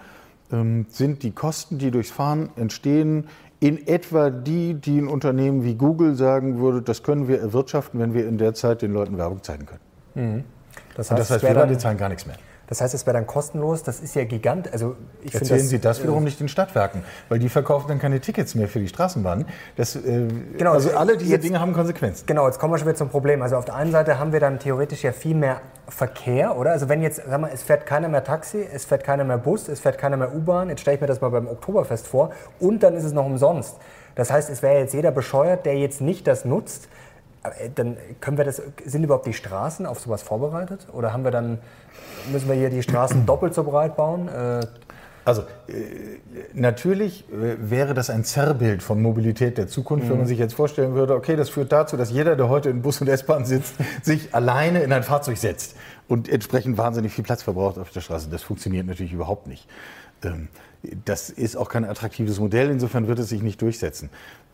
sind 0.49 1.23
die 1.23 1.31
Kosten, 1.31 1.77
die 1.77 1.91
durchs 1.91 2.09
Fahren 2.09 2.49
entstehen, 2.55 3.27
in 3.59 3.87
etwa 3.87 4.29
die, 4.29 4.75
die 4.75 4.99
ein 4.99 5.07
Unternehmen 5.07 5.63
wie 5.63 5.75
Google 5.75 6.15
sagen 6.15 6.59
würde, 6.59 6.81
das 6.81 7.03
können 7.03 7.27
wir 7.27 7.39
erwirtschaften, 7.39 7.99
wenn 7.99 8.13
wir 8.13 8.27
in 8.27 8.37
der 8.37 8.53
Zeit 8.53 8.81
den 8.81 8.93
Leuten 8.93 9.17
Werbung 9.17 9.41
zeigen 9.43 9.65
können. 9.65 9.81
Mhm. 10.15 10.43
Das 10.95 11.09
heißt, 11.09 11.11
Und 11.11 11.19
das 11.19 11.29
heißt 11.31 11.43
wir 11.43 11.53
dann, 11.53 11.79
zahlen 11.79 11.97
gar 11.97 12.09
nichts 12.09 12.25
mehr. 12.25 12.37
Das 12.67 12.81
heißt, 12.81 12.93
es 12.93 13.05
wäre 13.05 13.15
dann 13.15 13.27
kostenlos. 13.27 13.83
Das 13.83 13.99
ist 13.99 14.15
ja 14.15 14.25
gigant. 14.25 14.71
Also 14.71 14.95
ich 15.23 15.33
Erzählen 15.33 15.61
das, 15.61 15.69
Sie 15.69 15.79
das 15.79 16.03
wiederum 16.03 16.23
äh, 16.23 16.25
nicht 16.25 16.39
den 16.39 16.49
Stadtwerken, 16.49 17.03
weil 17.29 17.39
die 17.39 17.49
verkaufen 17.49 17.87
dann 17.87 17.99
keine 17.99 18.19
Tickets 18.19 18.55
mehr 18.55 18.67
für 18.67 18.79
die 18.79 18.87
Straßenbahn. 18.87 19.45
Das, 19.77 19.95
äh, 19.95 20.27
genau, 20.57 20.73
also 20.73 20.91
alle 20.91 21.17
diese 21.17 21.31
jetzt, 21.31 21.43
Dinge 21.43 21.59
haben 21.59 21.73
Konsequenzen. 21.73 22.25
Genau, 22.25 22.45
jetzt 22.45 22.59
kommen 22.59 22.73
wir 22.73 22.77
schon 22.77 22.87
wieder 22.87 22.97
zum 22.97 23.09
Problem. 23.09 23.41
Also 23.41 23.55
auf 23.55 23.65
der 23.65 23.75
einen 23.75 23.91
Seite 23.91 24.19
haben 24.19 24.33
wir 24.33 24.39
dann 24.39 24.59
theoretisch 24.59 25.03
ja 25.03 25.13
viel 25.13 25.35
mehr 25.35 25.61
Verkehr, 25.87 26.57
oder? 26.57 26.71
Also 26.71 26.89
wenn 26.89 27.01
jetzt, 27.01 27.21
sag 27.27 27.39
mal, 27.39 27.51
es 27.53 27.63
fährt 27.63 27.85
keiner 27.85 28.09
mehr 28.09 28.23
Taxi, 28.23 28.67
es 28.71 28.83
fährt 28.83 29.03
keiner 29.03 29.23
mehr 29.23 29.37
Bus, 29.37 29.69
es 29.69 29.79
fährt 29.79 29.97
keiner 29.97 30.17
mehr 30.17 30.35
U-Bahn. 30.35 30.69
Jetzt 30.69 30.81
stelle 30.81 30.95
ich 30.95 31.01
mir 31.01 31.07
das 31.07 31.21
mal 31.21 31.29
beim 31.29 31.47
Oktoberfest 31.47 32.07
vor. 32.07 32.31
Und 32.59 32.83
dann 32.83 32.95
ist 32.95 33.05
es 33.05 33.13
noch 33.13 33.25
umsonst. 33.25 33.77
Das 34.15 34.31
heißt, 34.31 34.49
es 34.49 34.61
wäre 34.63 34.79
jetzt 34.79 34.93
jeder 34.93 35.11
bescheuert, 35.11 35.65
der 35.65 35.77
jetzt 35.77 36.01
nicht 36.01 36.25
das 36.25 36.43
nutzt, 36.43 36.89
dann 37.75 37.97
können 38.21 38.37
wir 38.37 38.45
das, 38.45 38.61
sind 38.85 39.03
überhaupt 39.03 39.25
die 39.25 39.33
Straßen 39.33 39.85
auf 39.85 39.99
sowas 39.99 40.21
vorbereitet? 40.21 40.87
Oder 40.93 41.13
haben 41.13 41.23
wir 41.23 41.31
dann, 41.31 41.59
müssen 42.31 42.47
wir 42.47 42.55
hier 42.55 42.69
die 42.69 42.83
Straßen 42.83 43.25
doppelt 43.25 43.53
so 43.53 43.63
breit 43.63 43.95
bauen? 43.95 44.27
Äh, 44.27 44.61
also 45.25 45.41
äh, 45.67 45.73
natürlich 46.53 47.25
wäre 47.29 47.93
das 47.93 48.09
ein 48.09 48.23
Zerrbild 48.23 48.81
von 48.81 49.01
Mobilität 49.01 49.57
der 49.57 49.67
Zukunft, 49.67 50.05
mhm. 50.05 50.09
wenn 50.09 50.17
man 50.17 50.25
mhm. 50.25 50.29
sich 50.29 50.39
jetzt 50.39 50.53
vorstellen 50.53 50.93
würde, 50.93 51.15
okay, 51.15 51.35
das 51.35 51.49
führt 51.49 51.71
dazu, 51.71 51.97
dass 51.97 52.11
jeder, 52.11 52.37
der 52.37 52.47
heute 52.47 52.69
in 52.69 52.81
Bus 52.81 53.01
und 53.01 53.09
S-Bahn 53.09 53.43
sitzt, 53.43 53.75
sich 54.03 54.33
alleine 54.33 54.83
in 54.83 54.93
ein 54.93 55.03
Fahrzeug 55.03 55.37
setzt 55.37 55.75
und 56.07 56.29
entsprechend 56.29 56.77
wahnsinnig 56.77 57.11
viel 57.11 57.25
Platz 57.25 57.43
verbraucht 57.43 57.77
auf 57.77 57.91
der 57.91 58.01
Straße. 58.01 58.29
Das 58.29 58.43
funktioniert 58.43 58.87
natürlich 58.87 59.11
überhaupt 59.11 59.47
nicht. 59.47 59.67
Ähm, 60.23 60.47
das 61.05 61.29
ist 61.29 61.57
auch 61.57 61.69
kein 61.69 61.85
attraktives 61.85 62.39
Modell, 62.39 62.69
insofern 62.69 63.07
wird 63.07 63.19
es 63.19 63.29
sich 63.29 63.41
nicht 63.41 63.61
durchsetzen. 63.61 64.09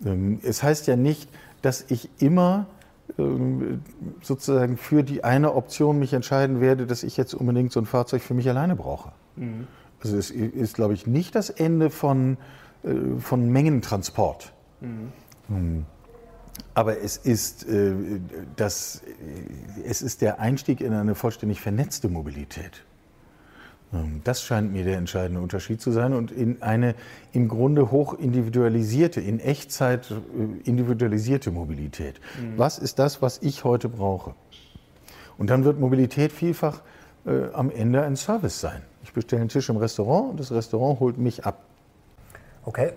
Ähm, 0.05 0.39
es 0.43 0.63
heißt 0.63 0.87
ja 0.87 0.95
nicht, 0.95 1.29
dass 1.61 1.85
ich 1.89 2.09
immer 2.19 2.67
sozusagen 4.21 4.77
für 4.77 5.03
die 5.03 5.23
eine 5.23 5.53
Option 5.53 5.99
mich 5.99 6.13
entscheiden 6.13 6.61
werde, 6.61 6.87
dass 6.87 7.03
ich 7.03 7.17
jetzt 7.17 7.33
unbedingt 7.33 7.71
so 7.71 7.79
ein 7.79 7.85
Fahrzeug 7.85 8.21
für 8.21 8.33
mich 8.33 8.49
alleine 8.49 8.75
brauche. 8.75 9.11
Mhm. 9.35 9.67
Also 10.01 10.17
es 10.17 10.31
ist, 10.31 10.75
glaube 10.75 10.93
ich, 10.93 11.07
nicht 11.07 11.35
das 11.35 11.49
Ende 11.49 11.89
von, 11.89 12.37
äh, 12.83 13.19
von 13.19 13.49
Mengentransport. 13.49 14.51
Mhm. 14.81 15.11
Hm. 15.47 15.85
Aber 16.73 16.99
es 16.99 17.17
ist, 17.17 17.67
äh, 17.67 17.93
das, 18.55 19.01
es 19.85 20.01
ist 20.01 20.21
der 20.21 20.39
Einstieg 20.39 20.81
in 20.81 20.93
eine 20.93 21.15
vollständig 21.15 21.61
vernetzte 21.61 22.09
Mobilität. 22.09 22.83
Ähm, 23.93 24.21
das 24.23 24.43
scheint 24.43 24.71
mir 24.71 24.83
der 24.83 24.97
entscheidende 24.97 25.41
Unterschied 25.41 25.81
zu 25.81 25.91
sein 25.91 26.13
und 26.13 26.31
in 26.31 26.61
eine 26.61 26.95
im 27.31 27.47
Grunde 27.47 27.91
hoch 27.91 28.13
individualisierte, 28.13 29.21
in 29.21 29.39
Echtzeit 29.39 30.11
äh, 30.11 30.67
individualisierte 30.67 31.51
Mobilität. 31.51 32.19
Mhm. 32.39 32.57
Was 32.57 32.79
ist 32.79 32.99
das, 32.99 33.21
was 33.21 33.39
ich 33.41 33.63
heute 33.63 33.89
brauche? 33.89 34.33
Und 35.37 35.49
dann 35.49 35.63
wird 35.63 35.79
Mobilität 35.79 36.31
vielfach 36.31 36.81
äh, 37.25 37.53
am 37.53 37.71
Ende 37.71 38.03
ein 38.03 38.15
Service 38.15 38.59
sein. 38.59 38.81
Ich 39.03 39.13
bestelle 39.13 39.41
einen 39.41 39.49
Tisch 39.49 39.69
im 39.69 39.77
Restaurant 39.77 40.31
und 40.31 40.39
das 40.39 40.51
Restaurant 40.51 40.99
holt 40.99 41.17
mich 41.17 41.45
ab. 41.45 41.63
Okay. 42.65 42.93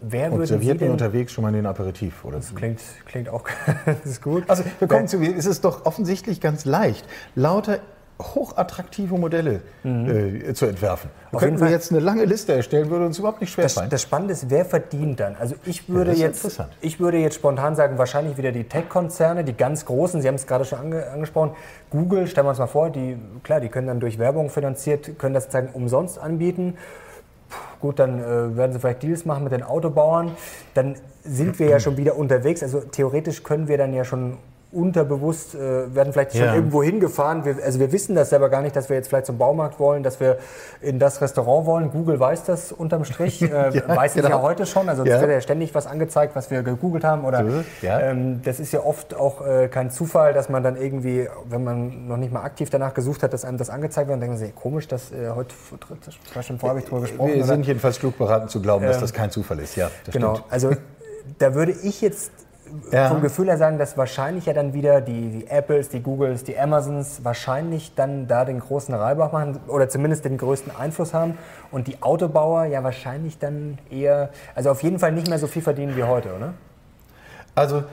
Wer 0.00 0.32
und 0.32 0.46
serviert 0.46 0.80
mir 0.80 0.92
unterwegs 0.92 1.32
schon 1.32 1.42
mal 1.42 1.52
den 1.52 1.66
Aperitif, 1.66 2.24
oder? 2.24 2.36
Das 2.36 2.54
klingt, 2.54 2.80
klingt 3.06 3.28
auch 3.28 3.42
ganz 3.84 4.20
gut. 4.20 4.44
Also 4.48 4.62
wir 4.78 4.86
kommen 4.86 5.08
zu, 5.08 5.20
es 5.20 5.44
ist 5.44 5.64
doch 5.64 5.86
offensichtlich 5.86 6.40
ganz 6.40 6.64
leicht, 6.64 7.04
lauter 7.34 7.80
hochattraktive 8.20 9.16
Modelle 9.16 9.60
mhm. 9.84 10.40
äh, 10.48 10.54
zu 10.54 10.66
entwerfen. 10.66 11.10
Wir 11.30 11.38
könnten 11.38 11.60
wir 11.60 11.70
jetzt 11.70 11.92
eine 11.92 12.00
lange 12.00 12.24
Liste 12.24 12.52
erstellen, 12.52 12.90
würde 12.90 13.06
uns 13.06 13.18
überhaupt 13.18 13.40
nicht 13.40 13.52
schwerfallen. 13.52 13.90
Das, 13.90 14.00
das 14.00 14.08
Spannende 14.08 14.32
ist, 14.32 14.50
wer 14.50 14.64
verdient 14.64 15.20
dann? 15.20 15.36
Also 15.38 15.54
ich 15.64 15.88
würde, 15.88 16.12
ja, 16.12 16.26
jetzt, 16.26 16.60
ich 16.80 16.98
würde 16.98 17.18
jetzt 17.18 17.36
spontan 17.36 17.76
sagen, 17.76 17.96
wahrscheinlich 17.98 18.36
wieder 18.36 18.50
die 18.50 18.64
Tech-Konzerne, 18.64 19.44
die 19.44 19.56
ganz 19.56 19.84
großen, 19.84 20.20
Sie 20.20 20.28
haben 20.28 20.34
es 20.34 20.46
gerade 20.46 20.64
schon 20.64 20.78
ange 20.78 21.08
angesprochen, 21.10 21.52
Google, 21.90 22.26
stellen 22.26 22.46
wir 22.46 22.50
uns 22.50 22.58
mal 22.58 22.66
vor, 22.66 22.90
die, 22.90 23.16
klar, 23.44 23.60
die 23.60 23.68
können 23.68 23.86
dann 23.86 24.00
durch 24.00 24.18
Werbung 24.18 24.50
finanziert, 24.50 25.18
können 25.18 25.34
das 25.34 25.44
sozusagen 25.44 25.70
umsonst 25.72 26.18
anbieten. 26.18 26.74
Puh, 27.48 27.56
gut, 27.80 27.98
dann 27.98 28.18
äh, 28.18 28.56
werden 28.56 28.72
sie 28.72 28.80
vielleicht 28.80 29.02
Deals 29.02 29.24
machen 29.24 29.44
mit 29.44 29.52
den 29.52 29.62
Autobauern. 29.62 30.32
Dann 30.74 30.96
sind 31.22 31.58
wir 31.58 31.68
ja 31.68 31.78
schon 31.80 31.96
wieder 31.96 32.16
unterwegs. 32.16 32.62
Also 32.62 32.80
theoretisch 32.80 33.42
können 33.42 33.68
wir 33.68 33.78
dann 33.78 33.94
ja 33.94 34.04
schon 34.04 34.38
unterbewusst 34.70 35.54
äh, 35.54 35.94
werden 35.94 36.12
vielleicht 36.12 36.32
schon 36.32 36.44
ja. 36.44 36.54
irgendwo 36.54 36.82
hingefahren. 36.82 37.44
Wir, 37.44 37.56
also 37.64 37.80
wir 37.80 37.90
wissen 37.90 38.14
das 38.14 38.30
selber 38.30 38.50
gar 38.50 38.60
nicht, 38.60 38.76
dass 38.76 38.90
wir 38.90 38.96
jetzt 38.96 39.08
vielleicht 39.08 39.24
zum 39.24 39.38
Baumarkt 39.38 39.80
wollen, 39.80 40.02
dass 40.02 40.20
wir 40.20 40.38
in 40.82 40.98
das 40.98 41.22
Restaurant 41.22 41.66
wollen. 41.66 41.90
Google 41.90 42.20
weiß 42.20 42.44
das 42.44 42.72
unterm 42.72 43.04
Strich, 43.04 43.40
äh, 43.42 43.46
ja, 43.46 43.88
weiß 43.88 44.14
es 44.14 44.22
genau. 44.22 44.36
ja 44.36 44.42
heute 44.42 44.66
schon. 44.66 44.90
Also 44.90 45.04
es 45.04 45.08
ja. 45.08 45.20
wird 45.20 45.30
ja 45.30 45.40
ständig 45.40 45.74
was 45.74 45.86
angezeigt, 45.86 46.36
was 46.36 46.50
wir 46.50 46.62
gegoogelt 46.62 47.02
haben. 47.02 47.24
Oder 47.24 47.44
ähm, 47.82 48.42
das 48.42 48.60
ist 48.60 48.72
ja 48.72 48.80
oft 48.80 49.14
auch 49.14 49.46
äh, 49.46 49.68
kein 49.68 49.90
Zufall, 49.90 50.34
dass 50.34 50.50
man 50.50 50.62
dann 50.62 50.76
irgendwie, 50.76 51.28
wenn 51.48 51.64
man 51.64 52.06
noch 52.06 52.18
nicht 52.18 52.32
mal 52.32 52.42
aktiv 52.42 52.68
danach 52.68 52.92
gesucht 52.92 53.22
hat, 53.22 53.32
dass 53.32 53.46
einem 53.46 53.56
das 53.56 53.70
angezeigt 53.70 54.08
wird, 54.08 54.16
und 54.16 54.20
denken 54.20 54.36
sie, 54.36 54.52
komisch, 54.52 54.86
dass 54.86 55.12
äh, 55.12 55.30
heute 55.34 55.54
das 56.04 56.44
schon 56.44 56.58
vorher 56.58 56.70
habe 56.70 56.80
ich 56.80 56.86
drüber 56.86 57.00
gesprochen. 57.02 57.34
Wir 57.34 57.44
sind 57.44 57.66
jedenfalls 57.66 57.98
klug 57.98 58.18
beraten 58.18 58.48
zu 58.48 58.60
glauben, 58.60 58.84
dass 58.84 59.00
das 59.00 59.14
kein 59.14 59.30
Zufall 59.30 59.60
ist. 59.60 59.76
Ja, 59.76 59.90
genau. 60.12 60.34
Stimmt. 60.34 60.52
Also 60.52 60.72
da 61.38 61.54
würde 61.54 61.72
ich 61.72 62.00
jetzt 62.02 62.32
ja. 62.92 63.08
vom 63.08 63.20
Gefühl 63.20 63.46
her 63.46 63.58
sagen, 63.58 63.78
dass 63.78 63.96
wahrscheinlich 63.96 64.46
ja 64.46 64.52
dann 64.52 64.74
wieder 64.74 65.00
die, 65.00 65.30
die, 65.30 65.46
Apples, 65.48 65.88
die 65.88 66.00
Googles, 66.00 66.44
die 66.44 66.58
Amazons 66.58 67.24
wahrscheinlich 67.24 67.94
dann 67.94 68.26
da 68.26 68.44
den 68.44 68.60
großen 68.60 68.94
Reibach 68.94 69.32
machen 69.32 69.58
oder 69.68 69.88
zumindest 69.88 70.24
den 70.24 70.38
größten 70.38 70.74
Einfluss 70.76 71.14
haben 71.14 71.38
und 71.70 71.86
die 71.86 72.02
Autobauer 72.02 72.64
ja 72.64 72.82
wahrscheinlich 72.82 73.38
dann 73.38 73.78
eher, 73.90 74.30
also 74.54 74.70
auf 74.70 74.82
jeden 74.82 74.98
Fall 74.98 75.12
nicht 75.12 75.28
mehr 75.28 75.38
so 75.38 75.46
viel 75.46 75.62
verdienen 75.62 75.96
wie 75.96 76.04
heute, 76.04 76.34
oder? 76.34 76.54
Also 77.54 77.84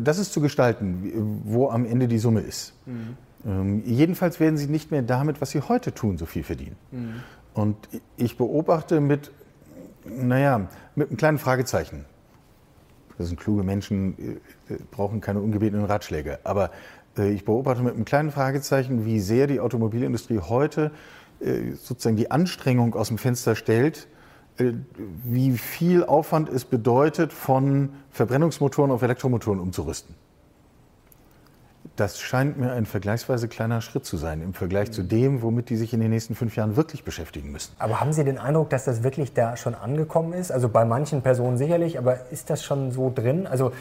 das 0.00 0.18
ist 0.18 0.32
zu 0.32 0.40
gestalten, 0.40 1.42
wo 1.44 1.70
am 1.70 1.86
Ende 1.86 2.08
die 2.08 2.18
Summe 2.18 2.40
ist. 2.40 2.74
Mhm. 2.86 3.16
Ähm, 3.46 3.82
jedenfalls 3.84 4.40
werden 4.40 4.56
sie 4.56 4.66
nicht 4.66 4.90
mehr 4.90 5.02
damit, 5.02 5.40
was 5.40 5.50
sie 5.50 5.60
heute 5.60 5.94
tun, 5.94 6.18
so 6.18 6.26
viel 6.26 6.42
verdienen. 6.42 6.76
Mhm. 6.90 7.22
Und 7.54 7.76
ich 8.16 8.36
beobachte 8.36 9.00
mit 9.00 9.30
naja, 10.08 10.68
mit 10.94 11.08
einem 11.08 11.16
kleinen 11.16 11.38
Fragezeichen. 11.38 12.04
Das 13.18 13.28
sind 13.28 13.40
kluge 13.40 13.62
Menschen, 13.62 14.40
äh, 14.68 14.74
brauchen 14.90 15.20
keine 15.20 15.40
ungebetenen 15.40 15.86
Ratschläge. 15.86 16.38
Aber 16.44 16.70
äh, 17.16 17.30
ich 17.30 17.44
beobachte 17.44 17.82
mit 17.82 17.94
einem 17.94 18.04
kleinen 18.04 18.30
Fragezeichen, 18.30 19.04
wie 19.04 19.20
sehr 19.20 19.46
die 19.46 19.60
Automobilindustrie 19.60 20.40
heute 20.40 20.92
äh, 21.40 21.72
sozusagen 21.72 22.16
die 22.16 22.30
Anstrengung 22.30 22.94
aus 22.94 23.08
dem 23.08 23.18
Fenster 23.18 23.54
stellt, 23.54 24.08
wie 24.58 25.58
viel 25.58 26.02
Aufwand 26.02 26.48
es 26.48 26.64
bedeutet, 26.64 27.34
von 27.34 27.90
Verbrennungsmotoren 28.10 28.90
auf 28.90 29.02
Elektromotoren 29.02 29.60
umzurüsten. 29.60 30.14
Das 31.96 32.20
scheint 32.20 32.58
mir 32.58 32.72
ein 32.72 32.84
vergleichsweise 32.84 33.48
kleiner 33.48 33.80
Schritt 33.80 34.04
zu 34.04 34.18
sein 34.18 34.42
im 34.42 34.52
Vergleich 34.52 34.92
zu 34.92 35.02
dem, 35.02 35.40
womit 35.40 35.70
die 35.70 35.76
sich 35.76 35.94
in 35.94 36.00
den 36.00 36.10
nächsten 36.10 36.34
fünf 36.34 36.54
Jahren 36.54 36.76
wirklich 36.76 37.04
beschäftigen 37.04 37.50
müssen. 37.50 37.72
Aber 37.78 38.00
haben 38.00 38.12
Sie 38.12 38.22
den 38.22 38.38
Eindruck, 38.38 38.68
dass 38.68 38.84
das 38.84 39.02
wirklich 39.02 39.32
da 39.32 39.56
schon 39.56 39.74
angekommen 39.74 40.34
ist? 40.34 40.52
Also 40.52 40.68
bei 40.68 40.84
manchen 40.84 41.22
Personen 41.22 41.56
sicherlich, 41.56 41.98
aber 41.98 42.30
ist 42.30 42.50
das 42.50 42.62
schon 42.62 42.92
so 42.92 43.10
drin? 43.14 43.46
Also 43.46 43.72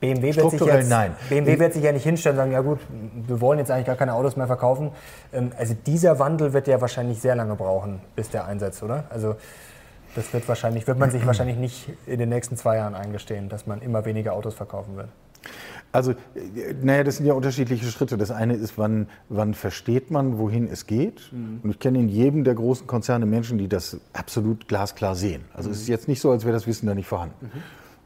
BMW 0.00 0.34
wird, 0.34 0.50
sich 0.50 0.60
jetzt, 0.60 0.90
nein. 0.90 1.14
BMW 1.28 1.60
wird 1.60 1.72
sich 1.74 1.84
ja 1.84 1.92
nicht 1.92 2.02
hinstellen 2.02 2.36
und 2.36 2.40
sagen, 2.40 2.52
ja 2.52 2.60
gut, 2.60 2.80
wir 3.28 3.40
wollen 3.40 3.60
jetzt 3.60 3.70
eigentlich 3.70 3.86
gar 3.86 3.94
keine 3.94 4.14
Autos 4.14 4.36
mehr 4.36 4.48
verkaufen. 4.48 4.90
Ähm, 5.32 5.52
also 5.56 5.74
dieser 5.86 6.18
Wandel 6.18 6.52
wird 6.52 6.66
ja 6.66 6.80
wahrscheinlich 6.80 7.20
sehr 7.20 7.36
lange 7.36 7.54
brauchen, 7.54 8.00
bis 8.16 8.28
der 8.28 8.44
einsetzt, 8.44 8.82
oder? 8.82 9.04
Also 9.10 9.36
das 10.16 10.32
wird 10.32 10.46
wahrscheinlich, 10.48 10.86
wird 10.86 10.98
man 10.98 11.10
sich 11.10 11.24
wahrscheinlich 11.24 11.56
nicht 11.56 11.88
in 12.06 12.18
den 12.18 12.28
nächsten 12.28 12.56
zwei 12.56 12.76
Jahren 12.76 12.96
eingestehen, 12.96 13.48
dass 13.48 13.66
man 13.66 13.80
immer 13.80 14.04
weniger 14.04 14.34
Autos 14.34 14.54
verkaufen 14.54 14.96
wird. 14.96 15.08
Also, 15.92 16.14
naja, 16.82 17.04
das 17.04 17.18
sind 17.18 17.26
ja 17.26 17.34
unterschiedliche 17.34 17.86
Schritte. 17.86 18.16
Das 18.16 18.30
eine 18.30 18.54
ist, 18.54 18.78
wann, 18.78 19.08
wann 19.28 19.52
versteht 19.52 20.10
man, 20.10 20.38
wohin 20.38 20.66
es 20.66 20.86
geht. 20.86 21.30
Mhm. 21.32 21.60
Und 21.62 21.70
ich 21.70 21.78
kenne 21.78 21.98
in 21.98 22.08
jedem 22.08 22.44
der 22.44 22.54
großen 22.54 22.86
Konzerne 22.86 23.26
Menschen, 23.26 23.58
die 23.58 23.68
das 23.68 23.98
absolut 24.14 24.68
glasklar 24.68 25.14
sehen. 25.14 25.44
Also 25.52 25.68
mhm. 25.68 25.74
es 25.74 25.82
ist 25.82 25.88
jetzt 25.88 26.08
nicht 26.08 26.20
so, 26.20 26.30
als 26.30 26.44
wäre 26.44 26.54
das 26.54 26.66
Wissen 26.66 26.86
da 26.86 26.94
nicht 26.94 27.06
vorhanden. 27.06 27.50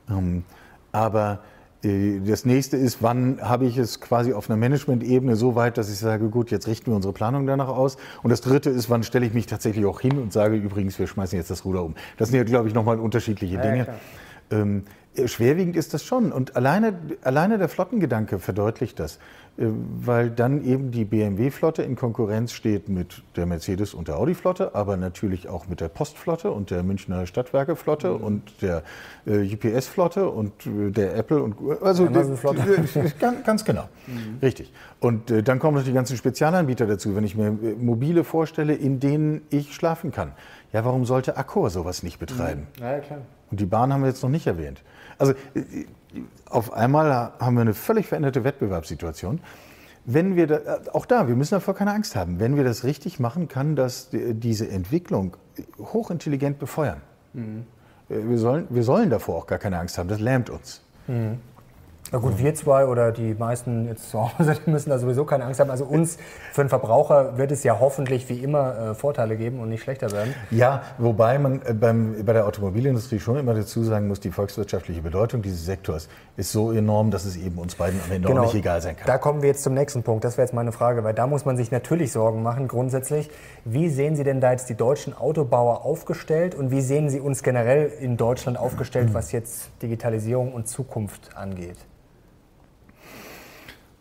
Mhm. 0.08 0.18
Ähm, 0.18 0.44
aber 0.90 1.40
äh, 1.84 2.20
das 2.26 2.44
nächste 2.44 2.76
ist, 2.76 3.02
wann 3.02 3.40
habe 3.40 3.66
ich 3.66 3.78
es 3.78 4.00
quasi 4.00 4.32
auf 4.32 4.50
einer 4.50 4.56
Management-Ebene 4.56 5.36
so 5.36 5.54
weit, 5.54 5.78
dass 5.78 5.88
ich 5.88 5.98
sage, 5.98 6.28
gut, 6.28 6.50
jetzt 6.50 6.66
richten 6.66 6.90
wir 6.90 6.96
unsere 6.96 7.14
Planung 7.14 7.46
danach 7.46 7.68
aus. 7.68 7.98
Und 8.24 8.30
das 8.30 8.40
dritte 8.40 8.70
ist, 8.70 8.90
wann 8.90 9.04
stelle 9.04 9.26
ich 9.26 9.32
mich 9.32 9.46
tatsächlich 9.46 9.86
auch 9.86 10.00
hin 10.00 10.18
und 10.18 10.32
sage, 10.32 10.56
übrigens, 10.56 10.98
wir 10.98 11.06
schmeißen 11.06 11.38
jetzt 11.38 11.50
das 11.50 11.64
Ruder 11.64 11.84
um. 11.84 11.94
Das 12.16 12.30
sind 12.30 12.38
ja, 12.38 12.44
glaube 12.44 12.66
ich, 12.66 12.74
nochmal 12.74 12.98
unterschiedliche 12.98 13.58
Dinge. 13.58 13.86
Ja, 14.50 14.66
schwerwiegend 15.26 15.76
ist 15.76 15.94
das 15.94 16.04
schon. 16.04 16.32
Und 16.32 16.56
alleine, 16.56 16.94
alleine 17.22 17.58
der 17.58 17.68
Flottengedanke 17.68 18.38
verdeutlicht 18.38 18.98
das, 18.98 19.18
äh, 19.58 19.66
weil 20.04 20.30
dann 20.30 20.64
eben 20.64 20.90
die 20.90 21.04
BMW-Flotte 21.04 21.82
in 21.82 21.96
Konkurrenz 21.96 22.52
steht 22.52 22.88
mit 22.88 23.22
der 23.36 23.46
Mercedes- 23.46 23.94
und 23.94 24.08
der 24.08 24.18
Audi-Flotte, 24.18 24.74
aber 24.74 24.96
natürlich 24.96 25.48
auch 25.48 25.66
mit 25.68 25.80
der 25.80 25.88
Postflotte 25.88 26.50
und 26.50 26.70
der 26.70 26.82
Münchner 26.82 27.26
Stadtwerke-Flotte 27.26 28.10
mhm. 28.10 28.24
und 28.24 28.62
der 28.62 28.82
äh, 29.26 29.54
UPS-Flotte 29.54 30.28
und 30.28 30.66
äh, 30.66 30.90
der 30.90 31.16
Apple 31.16 31.42
und 31.42 31.56
also 31.82 32.06
der, 32.06 32.24
ganz, 33.18 33.44
ganz, 33.44 33.64
genau, 33.64 33.88
mhm. 34.06 34.38
richtig. 34.42 34.72
Und 35.00 35.30
äh, 35.30 35.42
dann 35.42 35.58
kommen 35.58 35.76
noch 35.78 35.84
die 35.84 35.92
ganzen 35.92 36.16
Spezialanbieter 36.16 36.86
dazu, 36.86 37.16
wenn 37.16 37.24
ich 37.24 37.36
mir 37.36 37.48
äh, 37.48 37.74
mobile 37.78 38.24
vorstelle, 38.24 38.74
in 38.74 39.00
denen 39.00 39.42
ich 39.50 39.74
schlafen 39.74 40.12
kann. 40.12 40.32
Ja, 40.72 40.84
warum 40.84 41.06
sollte 41.06 41.36
Accor 41.36 41.70
sowas 41.70 42.02
nicht 42.02 42.18
betreiben? 42.18 42.66
Mhm. 42.76 42.82
Ja, 42.82 42.98
klar. 42.98 43.20
Und 43.50 43.60
die 43.60 43.66
Bahn 43.66 43.92
haben 43.92 44.02
wir 44.02 44.08
jetzt 44.08 44.22
noch 44.22 44.30
nicht 44.30 44.46
erwähnt. 44.46 44.82
Also 45.18 45.34
auf 46.48 46.72
einmal 46.72 47.32
haben 47.38 47.56
wir 47.56 47.62
eine 47.62 47.74
völlig 47.74 48.06
veränderte 48.06 48.44
Wettbewerbssituation. 48.44 49.40
Wenn 50.04 50.36
wir 50.36 50.46
da, 50.46 50.78
auch 50.92 51.04
da, 51.04 51.26
wir 51.26 51.34
müssen 51.34 51.54
davor 51.54 51.74
keine 51.74 51.92
Angst 51.92 52.14
haben. 52.14 52.38
Wenn 52.38 52.56
wir 52.56 52.62
das 52.62 52.84
richtig 52.84 53.18
machen, 53.18 53.48
kann 53.48 53.74
das 53.74 54.08
diese 54.12 54.68
Entwicklung 54.68 55.36
hochintelligent 55.78 56.58
befeuern. 56.58 57.00
Mhm. 57.32 57.66
Wir, 58.08 58.38
sollen, 58.38 58.66
wir 58.70 58.84
sollen 58.84 59.10
davor 59.10 59.36
auch 59.36 59.46
gar 59.46 59.58
keine 59.58 59.78
Angst 59.78 59.98
haben. 59.98 60.08
Das 60.08 60.20
lähmt 60.20 60.48
uns. 60.48 60.82
Mhm. 61.08 61.38
Na 62.12 62.18
gut, 62.18 62.38
wir 62.38 62.54
zwei 62.54 62.86
oder 62.86 63.10
die 63.10 63.34
meisten 63.34 63.88
jetzt 63.88 64.10
zu 64.10 64.22
Hause, 64.22 64.56
die 64.66 64.70
müssen 64.70 64.90
da 64.90 64.98
sowieso 64.98 65.24
keine 65.24 65.44
Angst 65.44 65.58
haben. 65.58 65.70
Also 65.70 65.84
uns, 65.84 66.18
für 66.52 66.62
den 66.62 66.68
Verbraucher, 66.68 67.36
wird 67.36 67.50
es 67.50 67.64
ja 67.64 67.80
hoffentlich 67.80 68.28
wie 68.28 68.38
immer 68.38 68.90
äh, 68.90 68.94
Vorteile 68.94 69.36
geben 69.36 69.58
und 69.58 69.70
nicht 69.70 69.82
schlechter 69.82 70.12
werden. 70.12 70.32
Ja, 70.50 70.82
wobei 70.98 71.38
man 71.38 71.62
äh, 71.62 71.74
beim, 71.74 72.24
bei 72.24 72.32
der 72.32 72.46
Automobilindustrie 72.46 73.18
schon 73.18 73.36
immer 73.36 73.54
dazu 73.54 73.82
sagen 73.82 74.06
muss, 74.06 74.20
die 74.20 74.30
volkswirtschaftliche 74.30 75.02
Bedeutung 75.02 75.42
dieses 75.42 75.64
Sektors 75.64 76.08
ist 76.36 76.52
so 76.52 76.70
enorm, 76.70 77.10
dass 77.10 77.24
es 77.24 77.36
eben 77.36 77.58
uns 77.58 77.74
beiden 77.74 78.00
am 78.04 78.12
Ende 78.12 78.28
genau, 78.28 78.42
auch 78.42 78.44
nicht 78.46 78.54
egal 78.54 78.80
sein 78.80 78.96
kann. 78.96 79.06
Da 79.06 79.18
kommen 79.18 79.42
wir 79.42 79.48
jetzt 79.48 79.64
zum 79.64 79.74
nächsten 79.74 80.04
Punkt. 80.04 80.22
Das 80.24 80.36
wäre 80.36 80.46
jetzt 80.46 80.54
meine 80.54 80.70
Frage, 80.70 81.02
weil 81.02 81.14
da 81.14 81.26
muss 81.26 81.44
man 81.44 81.56
sich 81.56 81.72
natürlich 81.72 82.12
Sorgen 82.12 82.42
machen 82.42 82.68
grundsätzlich. 82.68 83.30
Wie 83.64 83.88
sehen 83.88 84.14
Sie 84.14 84.22
denn 84.22 84.40
da 84.40 84.52
jetzt 84.52 84.68
die 84.68 84.76
deutschen 84.76 85.16
Autobauer 85.16 85.84
aufgestellt 85.84 86.54
und 86.54 86.70
wie 86.70 86.82
sehen 86.82 87.10
Sie 87.10 87.18
uns 87.18 87.42
generell 87.42 87.90
in 88.00 88.16
Deutschland 88.16 88.58
aufgestellt, 88.58 89.12
was 89.12 89.32
jetzt 89.32 89.70
Digitalisierung 89.82 90.52
und 90.52 90.68
Zukunft 90.68 91.36
angeht? 91.36 91.76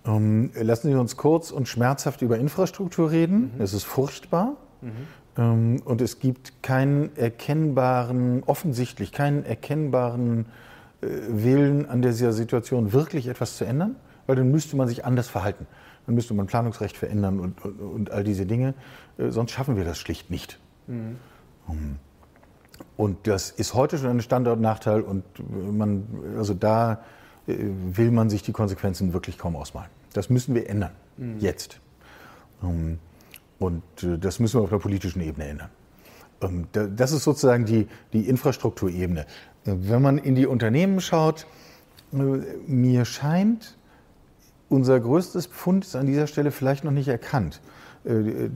Ähm, 0.06 0.52
lassen 0.56 0.90
Sie 0.90 0.96
uns 0.96 1.18
kurz 1.18 1.52
und 1.52 1.68
schmerzhaft 1.68 2.22
über 2.22 2.38
Infrastruktur 2.38 3.12
reden. 3.12 3.54
Mhm. 3.56 3.62
Es 3.62 3.74
ist 3.74 3.84
furchtbar. 3.84 4.58
Mhm. 4.82 4.92
Ähm, 5.38 5.82
und 5.84 6.02
es 6.02 6.20
gibt 6.20 6.64
keinen 6.64 7.16
erkennbaren, 7.16 8.44
offensichtlich 8.46 9.12
keinen 9.12 9.46
erkennbaren 9.46 10.46
äh, 11.02 11.08
Willen 11.30 11.88
an 11.88 12.02
dieser 12.02 12.34
Situation 12.34 12.94
wirklich 12.94 13.28
etwas 13.28 13.58
zu 13.58 13.66
ändern, 13.66 13.96
weil 14.28 14.36
dann 14.36 14.52
müsste 14.52 14.76
man 14.76 14.88
sich 14.88 15.06
anders 15.06 15.28
verhalten. 15.28 15.68
Dann 16.06 16.16
müsste 16.16 16.34
man 16.34 16.46
Planungsrecht 16.46 16.96
verändern 16.96 17.40
und, 17.40 17.66
und, 17.66 17.80
und 17.80 18.12
all 18.12 18.24
diese 18.24 18.46
Dinge. 18.46 18.76
Äh, 19.18 19.32
sonst 19.32 19.52
schaffen 19.52 19.76
wir 19.76 19.86
das 19.86 19.98
schlicht 19.98 20.30
nicht. 20.30 20.60
Mhm. 20.88 21.18
Um, 21.68 21.96
und 22.98 23.28
das 23.28 23.52
ist 23.52 23.74
heute 23.74 23.98
schon 23.98 24.10
ein 24.10 24.22
Standortnachteil 24.22 25.02
und 25.02 25.24
man, 25.76 26.06
also 26.38 26.54
da 26.54 26.94
äh, 26.94 26.98
will 27.48 28.12
man 28.12 28.30
sich 28.30 28.42
die 28.44 28.52
Konsequenzen 28.52 29.14
wirklich 29.14 29.38
kaum 29.38 29.56
ausmalen. 29.56 29.90
Das 30.14 30.30
müssen 30.30 30.56
wir 30.56 30.70
ändern, 30.70 30.92
mhm. 31.18 31.40
jetzt. 31.40 31.80
Ähm, 32.64 33.00
und 33.60 33.84
äh, 34.04 34.18
das 34.18 34.40
müssen 34.40 34.60
wir 34.60 34.64
auf 34.64 34.70
der 34.70 34.80
politischen 34.80 35.22
Ebene 35.22 35.48
ändern. 35.48 35.70
Ähm, 36.42 36.68
das 36.74 37.12
ist 37.12 37.24
sozusagen 37.24 37.66
die, 37.66 37.88
die 38.14 38.28
Infrastrukturebene. 38.28 39.22
Äh, 39.22 39.26
wenn 39.66 40.02
man 40.02 40.18
in 40.18 40.36
die 40.36 40.46
Unternehmen 40.46 41.02
schaut, 41.02 41.46
mir 42.12 43.04
scheint, 43.04 43.76
unser 44.70 45.00
größtes 45.00 45.48
Pfund 45.48 45.84
ist 45.84 45.96
an 45.98 46.06
dieser 46.06 46.28
Stelle 46.28 46.52
vielleicht 46.52 46.86
noch 46.86 46.92
nicht 46.92 47.10
erkannt. 47.10 47.60
äh, 48.06 48.50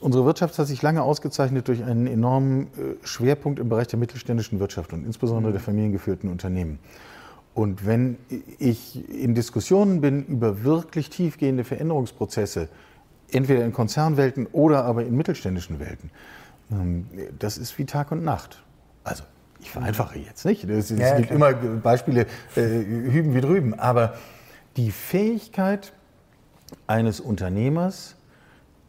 unsere 0.00 0.26
Wirtschaft 0.26 0.58
hat 0.58 0.66
sich 0.66 0.82
lange 0.82 1.02
ausgezeichnet 1.02 1.68
durch 1.68 1.84
einen 1.84 2.06
enormen 2.06 2.64
äh, 2.64 3.06
Schwerpunkt 3.06 3.60
im 3.60 3.68
Bereich 3.68 3.86
der 3.86 3.98
mittelständischen 3.98 4.60
Wirtschaft 4.60 4.92
und 4.92 5.06
insbesondere 5.06 5.52
der 5.52 5.60
familiengeführten 5.60 6.30
Unternehmen. 6.30 6.78
Und 7.56 7.86
wenn 7.86 8.18
ich 8.58 9.08
in 9.08 9.34
Diskussionen 9.34 10.02
bin 10.02 10.26
über 10.26 10.62
wirklich 10.62 11.08
tiefgehende 11.08 11.64
Veränderungsprozesse, 11.64 12.68
entweder 13.32 13.64
in 13.64 13.72
Konzernwelten 13.72 14.46
oder 14.52 14.84
aber 14.84 15.06
in 15.06 15.16
mittelständischen 15.16 15.80
Welten, 15.80 16.10
ähm, 16.70 17.06
das 17.38 17.56
ist 17.56 17.78
wie 17.78 17.86
Tag 17.86 18.12
und 18.12 18.22
Nacht. 18.22 18.62
Also 19.04 19.24
ich 19.58 19.70
vereinfache 19.70 20.18
jetzt 20.18 20.44
nicht. 20.44 20.64
Es, 20.64 20.90
ja, 20.90 21.16
gibt 21.16 21.30
klar. 21.30 21.52
immer 21.52 21.76
Beispiele 21.76 22.26
äh, 22.56 22.60
hüben 22.60 23.34
wie 23.34 23.40
drüben. 23.40 23.72
Aber 23.72 24.18
die 24.76 24.90
Fähigkeit 24.90 25.94
eines 26.86 27.20
Unternehmers, 27.20 28.16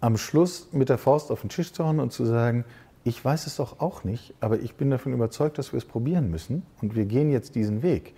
am 0.02 0.18
Schluss 0.18 0.68
mit 0.74 0.90
der 0.90 0.98
Faust 0.98 1.32
auf 1.32 1.40
den 1.40 1.50
Tisch 1.50 1.72
zu 1.72 1.86
hauen 1.86 2.02
und 2.02 2.12
zu 2.12 2.26
sagen, 2.26 2.66
ich 3.06 3.24
weiß 3.24 3.48
es 3.48 3.56
doch 3.56 3.80
auch 3.80 4.04
nicht, 4.04 4.34
aber 4.42 4.60
ich 4.60 4.76
bin 4.76 4.90
davon 4.90 5.14
überzeugt, 5.14 5.58
dass 5.58 5.72
wir 5.72 5.78
es 5.78 5.86
probieren 5.86 6.30
müssen 6.30 6.64
und 6.82 6.98
wir 6.98 7.06
gehen 7.06 7.32
jetzt 7.32 7.56
diesen 7.56 7.82
Weg. 7.82 8.14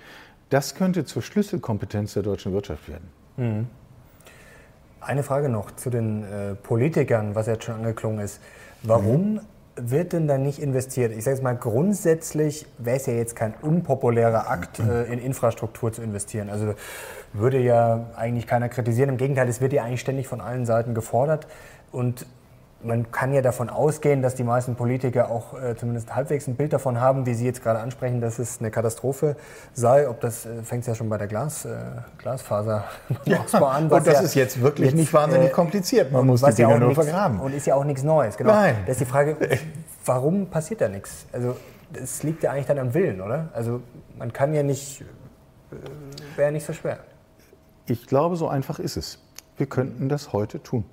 Das 0.49 0.75
könnte 0.75 1.05
zur 1.05 1.21
Schlüsselkompetenz 1.21 2.13
der 2.13 2.23
deutschen 2.23 2.53
Wirtschaft 2.53 2.89
werden. 2.89 3.07
Mhm. 3.37 3.67
Eine 5.01 5.23
Frage 5.23 5.49
noch 5.49 5.71
zu 5.75 5.89
den 5.89 6.23
äh, 6.23 6.55
Politikern, 6.55 7.35
was 7.35 7.47
jetzt 7.47 7.63
schon 7.63 7.75
angeklungen 7.75 8.19
ist. 8.19 8.41
Warum 8.83 9.35
mhm. 9.35 9.41
wird 9.75 10.13
denn 10.13 10.27
da 10.27 10.37
nicht 10.37 10.59
investiert? 10.59 11.13
Ich 11.15 11.23
sage 11.23 11.37
es 11.37 11.43
mal, 11.43 11.55
grundsätzlich 11.55 12.65
wäre 12.77 12.97
es 12.97 13.05
ja 13.05 13.13
jetzt 13.13 13.35
kein 13.35 13.53
unpopulärer 13.61 14.49
Akt, 14.49 14.79
äh, 14.79 15.03
in 15.05 15.19
Infrastruktur 15.19 15.93
zu 15.93 16.01
investieren. 16.01 16.49
Also 16.49 16.73
würde 17.31 17.59
ja 17.59 18.07
eigentlich 18.15 18.47
keiner 18.47 18.67
kritisieren. 18.69 19.09
Im 19.09 19.17
Gegenteil, 19.17 19.47
es 19.47 19.61
wird 19.61 19.71
ja 19.71 19.83
eigentlich 19.83 20.01
ständig 20.01 20.27
von 20.27 20.41
allen 20.41 20.65
Seiten 20.65 20.93
gefordert. 20.93 21.47
Und 21.91 22.25
man 22.81 23.11
kann 23.11 23.33
ja 23.33 23.41
davon 23.41 23.69
ausgehen, 23.69 24.21
dass 24.21 24.35
die 24.35 24.43
meisten 24.43 24.75
Politiker 24.75 25.29
auch 25.29 25.59
äh, 25.59 25.75
zumindest 25.75 26.15
halbwegs 26.15 26.47
ein 26.47 26.55
Bild 26.55 26.71
davon 26.71 26.99
haben, 26.99 27.25
wie 27.25 27.33
Sie 27.33 27.45
jetzt 27.45 27.61
gerade 27.61 27.79
ansprechen, 27.79 28.21
dass 28.21 28.39
es 28.39 28.59
eine 28.59 28.71
Katastrophe 28.71 29.35
sei. 29.73 30.07
Ob 30.07 30.21
das 30.21 30.45
äh, 30.45 30.63
fängt 30.63 30.87
ja 30.87 30.95
schon 30.95 31.09
bei 31.09 31.17
der 31.17 31.27
Glas, 31.27 31.65
äh, 31.65 31.75
Glasfaser 32.17 32.85
ja. 33.25 33.39
an. 33.39 33.89
und 33.89 34.07
das 34.07 34.13
ja 34.13 34.21
ist 34.21 34.35
jetzt 34.35 34.61
wirklich 34.61 34.87
jetzt, 34.87 34.95
nicht 34.95 35.13
wahnsinnig 35.13 35.49
äh, 35.49 35.51
kompliziert. 35.51 36.11
Man 36.11 36.25
muss 36.25 36.41
die 36.41 36.53
Dinger 36.53 36.69
ja 36.69 36.79
nur 36.79 36.89
nix, 36.89 37.03
vergraben. 37.03 37.39
Und 37.39 37.53
ist 37.53 37.67
ja 37.67 37.75
auch 37.75 37.83
nichts 37.83 38.03
Neues. 38.03 38.37
Genau. 38.37 38.53
Nein. 38.53 38.77
Das 38.85 38.95
ist 38.95 39.01
die 39.01 39.11
Frage, 39.11 39.35
warum 40.05 40.47
passiert 40.47 40.81
da 40.81 40.87
nichts? 40.87 41.25
Also 41.33 41.57
es 41.93 42.23
liegt 42.23 42.43
ja 42.43 42.51
eigentlich 42.51 42.67
dann 42.67 42.79
am 42.79 42.93
Willen, 42.93 43.19
oder? 43.19 43.49
Also 43.53 43.81
man 44.17 44.31
kann 44.31 44.53
ja 44.53 44.63
nicht, 44.63 45.01
äh, 45.01 46.37
wäre 46.37 46.51
nicht 46.53 46.65
so 46.65 46.71
schwer. 46.71 46.99
Ich 47.87 48.07
glaube, 48.07 48.37
so 48.37 48.47
einfach 48.47 48.79
ist 48.79 48.95
es. 48.95 49.19
Wir 49.57 49.65
könnten 49.65 50.07
das 50.07 50.31
heute 50.31 50.63
tun. 50.63 50.85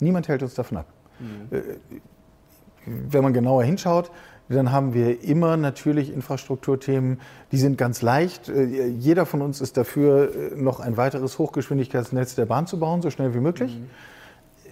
Niemand 0.00 0.28
hält 0.28 0.42
uns 0.42 0.54
davon 0.54 0.78
ab. 0.78 0.86
Mhm. 1.18 1.60
Wenn 2.86 3.22
man 3.22 3.32
genauer 3.32 3.64
hinschaut, 3.64 4.10
dann 4.56 4.72
haben 4.72 4.94
wir 4.94 5.22
immer 5.22 5.56
natürlich 5.56 6.12
Infrastrukturthemen, 6.12 7.20
die 7.52 7.58
sind 7.58 7.78
ganz 7.78 8.02
leicht. 8.02 8.48
Äh, 8.48 8.88
jeder 8.88 9.26
von 9.26 9.42
uns 9.42 9.60
ist 9.60 9.76
dafür, 9.76 10.34
äh, 10.34 10.56
noch 10.56 10.80
ein 10.80 10.96
weiteres 10.96 11.38
Hochgeschwindigkeitsnetz 11.38 12.34
der 12.34 12.46
Bahn 12.46 12.66
zu 12.66 12.78
bauen, 12.78 13.00
so 13.00 13.10
schnell 13.10 13.34
wie 13.34 13.40
möglich. 13.40 13.78
Mhm. 13.78 13.90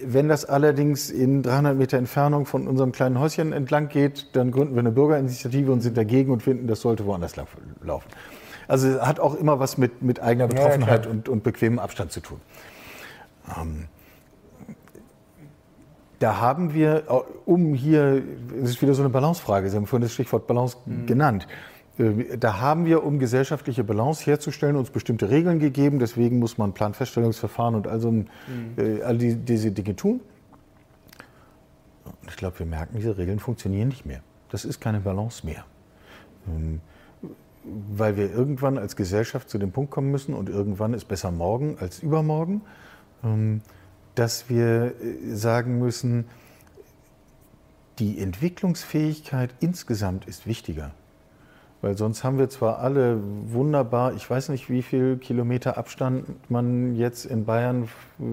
Wenn 0.01 0.29
das 0.29 0.45
allerdings 0.45 1.09
in 1.09 1.43
300 1.43 1.77
Meter 1.77 1.97
Entfernung 1.97 2.45
von 2.45 2.67
unserem 2.67 2.91
kleinen 2.91 3.19
Häuschen 3.19 3.51
entlang 3.51 3.89
geht, 3.89 4.27
dann 4.33 4.51
gründen 4.51 4.73
wir 4.75 4.79
eine 4.79 4.91
Bürgerinitiative 4.91 5.71
und 5.71 5.81
sind 5.81 5.97
dagegen 5.97 6.31
und 6.31 6.41
finden, 6.41 6.67
das 6.67 6.81
sollte 6.81 7.05
woanders 7.05 7.35
laufen. 7.35 8.09
Also 8.67 9.01
hat 9.01 9.19
auch 9.19 9.35
immer 9.35 9.59
was 9.59 9.77
mit, 9.77 10.01
mit 10.01 10.21
eigener 10.21 10.47
Betroffenheit 10.47 11.05
ja, 11.05 11.11
und, 11.11 11.27
und 11.27 11.43
bequemem 11.43 11.79
Abstand 11.79 12.13
zu 12.13 12.21
tun. 12.21 12.39
Ähm, 13.59 13.87
da 16.19 16.39
haben 16.39 16.73
wir, 16.73 17.03
äh, 17.09 17.21
um 17.45 17.73
hier, 17.73 18.21
es 18.61 18.71
ist 18.71 18.81
wieder 18.81 18.93
so 18.93 19.01
eine 19.01 19.09
Balancefrage, 19.09 19.69
Sie 19.69 19.77
haben 19.77 19.87
vorhin 19.87 20.03
das 20.03 20.13
Stichwort 20.13 20.47
Balance 20.47 20.77
mhm. 20.85 21.05
genannt. 21.05 21.47
Äh, 21.97 22.37
da 22.37 22.59
haben 22.59 22.85
wir, 22.85 23.03
um 23.03 23.19
gesellschaftliche 23.19 23.83
Balance 23.83 24.25
herzustellen, 24.25 24.75
uns 24.75 24.89
bestimmte 24.89 25.29
Regeln 25.29 25.59
gegeben. 25.59 25.99
Deswegen 25.99 26.39
muss 26.39 26.57
man 26.57 26.73
Planfeststellungsverfahren 26.73 27.75
und 27.75 27.87
also 27.87 28.11
mhm. 28.11 28.27
äh, 28.77 29.01
all 29.01 29.17
die, 29.17 29.35
diese 29.35 29.71
Dinge 29.71 29.95
tun. 29.95 30.21
Und 32.05 32.29
ich 32.29 32.37
glaube, 32.37 32.59
wir 32.59 32.65
merken, 32.65 32.95
diese 32.97 33.17
Regeln 33.17 33.39
funktionieren 33.39 33.87
nicht 33.87 34.05
mehr. 34.05 34.21
Das 34.49 34.65
ist 34.65 34.79
keine 34.79 34.99
Balance 34.99 35.45
mehr. 35.45 35.65
Ähm, 36.47 36.81
weil 37.63 38.17
wir 38.17 38.31
irgendwann 38.31 38.77
als 38.77 38.95
Gesellschaft 38.95 39.49
zu 39.49 39.57
dem 39.57 39.71
Punkt 39.71 39.91
kommen 39.91 40.11
müssen 40.11 40.33
und 40.33 40.49
irgendwann 40.49 40.93
ist 40.93 41.05
besser 41.05 41.29
morgen 41.29 41.77
als 41.79 41.99
übermorgen. 41.99 42.61
Ähm, 43.23 43.61
dass 44.19 44.49
wir 44.49 44.93
äh, 45.01 45.33
sagen 45.33 45.79
müssen, 45.79 46.25
die 47.99 48.19
Entwicklungsfähigkeit 48.19 49.51
insgesamt 49.59 50.25
ist 50.27 50.45
wichtiger. 50.45 50.91
Weil 51.81 51.97
sonst 51.97 52.25
haben 52.25 52.37
wir 52.37 52.49
zwar 52.49 52.79
alle 52.79 53.19
wunderbar, 53.47 54.13
ich 54.13 54.29
weiß 54.29 54.49
nicht, 54.49 54.69
wie 54.69 54.81
viel 54.81 55.15
Kilometer 55.15 55.77
Abstand 55.77 56.25
man 56.49 56.95
jetzt 56.95 57.23
in 57.25 57.45
Bayern 57.45 57.87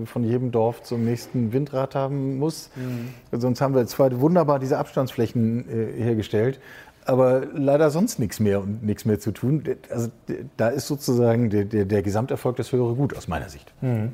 von 0.04 0.24
jedem 0.24 0.50
Dorf 0.50 0.82
zum 0.82 1.04
nächsten 1.04 1.52
Windrad 1.52 1.94
haben 1.94 2.38
muss. 2.38 2.70
Mhm. 2.74 3.38
Sonst 3.38 3.60
haben 3.60 3.76
wir 3.76 3.86
zwar 3.86 4.20
wunderbar 4.20 4.58
diese 4.58 4.78
Abstandsflächen 4.78 5.68
äh, 5.68 6.02
hergestellt, 6.02 6.58
aber 7.04 7.46
leider 7.54 7.90
sonst 7.90 8.18
nichts 8.18 8.40
mehr 8.40 8.60
und 8.60 8.82
nichts 8.82 9.04
mehr 9.04 9.20
zu 9.20 9.30
tun. 9.30 9.62
Also 9.90 10.08
da 10.56 10.68
ist 10.68 10.88
sozusagen 10.88 11.50
der, 11.50 11.64
der, 11.64 11.84
der 11.84 12.02
Gesamterfolg 12.02 12.56
das 12.56 12.72
höhere 12.72 12.94
Gut 12.96 13.16
aus 13.16 13.28
meiner 13.28 13.48
Sicht. 13.48 13.72
Mhm. 13.80 14.12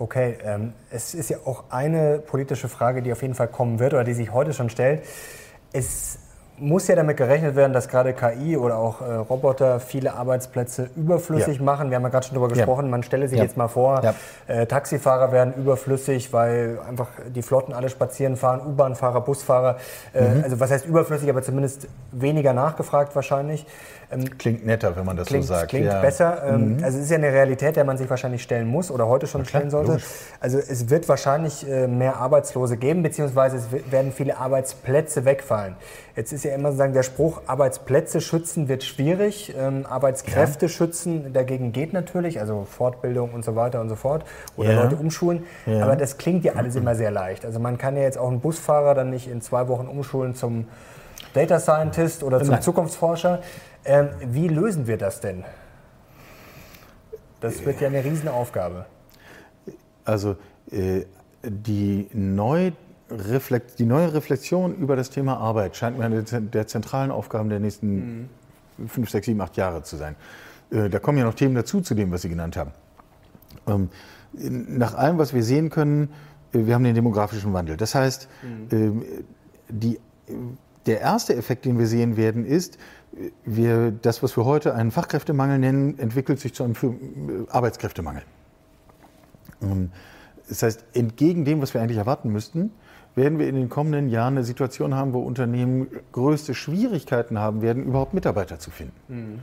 Okay, 0.00 0.38
ähm, 0.42 0.72
es 0.90 1.12
ist 1.12 1.28
ja 1.28 1.36
auch 1.44 1.64
eine 1.68 2.20
politische 2.20 2.70
Frage, 2.70 3.02
die 3.02 3.12
auf 3.12 3.20
jeden 3.20 3.34
Fall 3.34 3.48
kommen 3.48 3.78
wird 3.78 3.92
oder 3.92 4.02
die 4.02 4.14
sich 4.14 4.32
heute 4.32 4.54
schon 4.54 4.70
stellt. 4.70 5.02
Es 5.74 6.18
muss 6.56 6.88
ja 6.88 6.96
damit 6.96 7.18
gerechnet 7.18 7.54
werden, 7.54 7.74
dass 7.74 7.86
gerade 7.88 8.14
KI 8.14 8.56
oder 8.56 8.78
auch 8.78 9.02
äh, 9.02 9.14
Roboter 9.14 9.78
viele 9.78 10.14
Arbeitsplätze 10.14 10.88
überflüssig 10.96 11.58
ja. 11.58 11.62
machen. 11.62 11.90
Wir 11.90 11.96
haben 11.96 12.02
ja 12.02 12.08
gerade 12.08 12.26
schon 12.26 12.34
darüber 12.34 12.48
gesprochen. 12.48 12.86
Ja. 12.86 12.90
Man 12.90 13.02
stelle 13.02 13.28
sich 13.28 13.36
ja. 13.36 13.44
jetzt 13.44 13.58
mal 13.58 13.68
vor, 13.68 14.02
äh, 14.46 14.66
Taxifahrer 14.66 15.32
werden 15.32 15.52
überflüssig, 15.54 16.32
weil 16.32 16.78
einfach 16.88 17.08
die 17.28 17.42
Flotten 17.42 17.74
alle 17.74 17.90
spazieren 17.90 18.36
fahren, 18.36 18.62
U-Bahn-Fahrer, 18.66 19.20
Busfahrer. 19.20 19.76
Äh, 20.14 20.22
mhm. 20.22 20.44
Also 20.44 20.60
was 20.60 20.70
heißt 20.70 20.86
überflüssig, 20.86 21.28
aber 21.28 21.42
zumindest 21.42 21.88
weniger 22.10 22.54
nachgefragt 22.54 23.14
wahrscheinlich. 23.14 23.66
Ähm, 24.12 24.38
klingt 24.38 24.66
netter, 24.66 24.96
wenn 24.96 25.04
man 25.04 25.16
das 25.16 25.28
klingt, 25.28 25.44
so 25.44 25.54
sagt. 25.54 25.70
Klingt 25.70 25.86
ja. 25.86 26.00
besser. 26.00 26.42
Ähm, 26.44 26.76
mhm. 26.76 26.84
Also 26.84 26.98
es 26.98 27.04
ist 27.04 27.10
ja 27.10 27.16
eine 27.16 27.32
Realität, 27.32 27.76
der 27.76 27.84
man 27.84 27.96
sich 27.96 28.10
wahrscheinlich 28.10 28.42
stellen 28.42 28.66
muss 28.66 28.90
oder 28.90 29.06
heute 29.06 29.26
schon 29.26 29.42
klar, 29.42 29.60
stellen 29.60 29.70
sollte. 29.70 29.92
Logisch. 29.92 30.04
Also 30.40 30.58
es 30.58 30.90
wird 30.90 31.08
wahrscheinlich 31.08 31.68
äh, 31.68 31.86
mehr 31.86 32.16
Arbeitslose 32.16 32.76
geben, 32.76 33.02
beziehungsweise 33.02 33.56
es 33.58 33.92
werden 33.92 34.12
viele 34.12 34.38
Arbeitsplätze 34.38 35.24
wegfallen. 35.24 35.76
Jetzt 36.16 36.32
ist 36.32 36.44
ja 36.44 36.54
immer 36.54 36.70
sozusagen 36.70 36.92
der 36.92 37.02
Spruch, 37.02 37.42
Arbeitsplätze 37.46 38.20
schützen 38.20 38.68
wird 38.68 38.82
schwierig, 38.82 39.54
ähm, 39.56 39.86
Arbeitskräfte 39.88 40.66
ja. 40.66 40.70
schützen 40.70 41.32
dagegen 41.32 41.72
geht 41.72 41.92
natürlich, 41.92 42.40
also 42.40 42.66
Fortbildung 42.68 43.30
und 43.32 43.44
so 43.44 43.54
weiter 43.54 43.80
und 43.80 43.88
so 43.88 43.96
fort 43.96 44.24
oder 44.56 44.72
ja. 44.72 44.82
Leute 44.82 44.96
umschulen. 44.96 45.44
Aber 45.66 45.96
das 45.96 46.18
klingt 46.18 46.44
ja 46.44 46.54
alles 46.54 46.74
immer 46.76 46.94
sehr 46.94 47.10
leicht. 47.10 47.44
Also 47.44 47.60
man 47.60 47.78
kann 47.78 47.96
ja 47.96 48.02
jetzt 48.02 48.18
auch 48.18 48.28
einen 48.28 48.40
Busfahrer 48.40 48.94
dann 48.94 49.10
nicht 49.10 49.30
in 49.30 49.40
zwei 49.40 49.68
Wochen 49.68 49.86
umschulen 49.86 50.34
zum 50.34 50.66
Data 51.32 51.60
Scientist 51.60 52.22
oder 52.22 52.40
zum 52.40 52.50
Nein. 52.50 52.62
Zukunftsforscher. 52.62 53.40
Ähm, 53.84 54.08
wie 54.26 54.48
lösen 54.48 54.86
wir 54.86 54.96
das 54.96 55.20
denn? 55.20 55.44
Das 57.40 57.64
wird 57.64 57.80
ja 57.80 57.88
eine 57.88 58.04
Riesenaufgabe. 58.04 58.86
Also 60.04 60.36
äh, 60.70 61.04
die, 61.42 62.08
neu 62.12 62.72
die 63.78 63.86
neue 63.86 64.14
Reflexion 64.14 64.74
über 64.76 64.94
das 64.94 65.10
Thema 65.10 65.36
Arbeit 65.36 65.76
scheint 65.76 65.98
mir 65.98 66.04
eine 66.04 66.22
der 66.22 66.66
zentralen 66.66 67.10
Aufgaben 67.10 67.48
der 67.48 67.58
nächsten 67.58 68.28
mhm. 68.78 68.88
fünf, 68.88 69.10
sechs, 69.10 69.26
sieben, 69.26 69.40
acht 69.40 69.56
Jahre 69.56 69.82
zu 69.82 69.96
sein. 69.96 70.14
Äh, 70.70 70.88
da 70.88 70.98
kommen 70.98 71.18
ja 71.18 71.24
noch 71.24 71.34
Themen 71.34 71.54
dazu, 71.54 71.80
zu 71.80 71.94
dem, 71.94 72.10
was 72.12 72.22
Sie 72.22 72.28
genannt 72.28 72.56
haben. 72.56 72.70
Ähm, 73.66 73.88
nach 74.32 74.94
allem, 74.94 75.18
was 75.18 75.34
wir 75.34 75.42
sehen 75.42 75.70
können, 75.70 76.10
äh, 76.52 76.66
wir 76.66 76.74
haben 76.74 76.84
den 76.84 76.94
demografischen 76.94 77.52
Wandel. 77.52 77.76
Das 77.76 77.94
heißt, 77.94 78.28
mhm. 78.42 79.02
äh, 79.02 79.22
die, 79.68 80.00
der 80.86 81.00
erste 81.00 81.34
Effekt, 81.34 81.64
den 81.64 81.78
wir 81.78 81.86
sehen 81.86 82.16
werden, 82.16 82.46
ist, 82.46 82.78
wir, 83.44 83.90
das, 83.90 84.22
was 84.22 84.36
wir 84.36 84.44
heute 84.44 84.74
einen 84.74 84.90
Fachkräftemangel 84.90 85.58
nennen, 85.58 85.98
entwickelt 85.98 86.40
sich 86.40 86.54
zu 86.54 86.64
einem 86.64 86.74
Arbeitskräftemangel. 87.50 88.22
Ähm, 89.62 89.90
das 90.48 90.62
heißt, 90.62 90.84
entgegen 90.94 91.44
dem, 91.44 91.62
was 91.62 91.74
wir 91.74 91.80
eigentlich 91.80 91.98
erwarten 91.98 92.30
müssten, 92.30 92.72
werden 93.14 93.38
wir 93.38 93.48
in 93.48 93.54
den 93.54 93.68
kommenden 93.68 94.08
Jahren 94.08 94.34
eine 94.34 94.44
Situation 94.44 94.94
haben, 94.94 95.12
wo 95.12 95.20
Unternehmen 95.20 95.88
größte 96.12 96.54
Schwierigkeiten 96.54 97.38
haben 97.38 97.62
werden, 97.62 97.84
überhaupt 97.84 98.14
Mitarbeiter 98.14 98.58
zu 98.58 98.70
finden. 98.70 98.94
Mhm. 99.08 99.38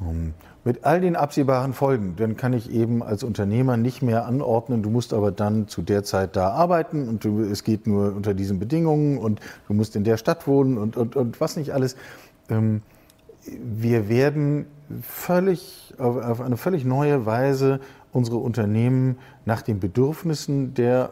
Um, 0.00 0.34
mit 0.64 0.84
all 0.84 1.00
den 1.00 1.14
absehbaren 1.14 1.72
Folgen, 1.72 2.16
dann 2.16 2.36
kann 2.36 2.52
ich 2.52 2.68
eben 2.70 3.02
als 3.02 3.22
Unternehmer 3.22 3.76
nicht 3.76 4.02
mehr 4.02 4.26
anordnen, 4.26 4.82
du 4.82 4.90
musst 4.90 5.14
aber 5.14 5.30
dann 5.30 5.68
zu 5.68 5.82
der 5.82 6.02
Zeit 6.02 6.34
da 6.34 6.48
arbeiten 6.48 7.08
und 7.08 7.24
du, 7.24 7.42
es 7.42 7.62
geht 7.62 7.86
nur 7.86 8.12
unter 8.14 8.34
diesen 8.34 8.58
Bedingungen 8.58 9.18
und 9.18 9.40
du 9.68 9.74
musst 9.74 9.94
in 9.94 10.02
der 10.02 10.16
Stadt 10.16 10.48
wohnen 10.48 10.78
und, 10.78 10.96
und, 10.96 11.14
und 11.14 11.40
was 11.40 11.56
nicht 11.56 11.72
alles. 11.72 11.96
Ähm, 12.48 12.82
wir 13.46 14.08
werden 14.08 14.66
völlig, 15.02 15.94
auf, 15.98 16.16
auf 16.16 16.40
eine 16.40 16.56
völlig 16.56 16.84
neue 16.84 17.26
Weise 17.26 17.80
unsere 18.12 18.36
Unternehmen 18.36 19.18
nach 19.44 19.62
den 19.62 19.80
Bedürfnissen 19.80 20.74
der 20.74 21.10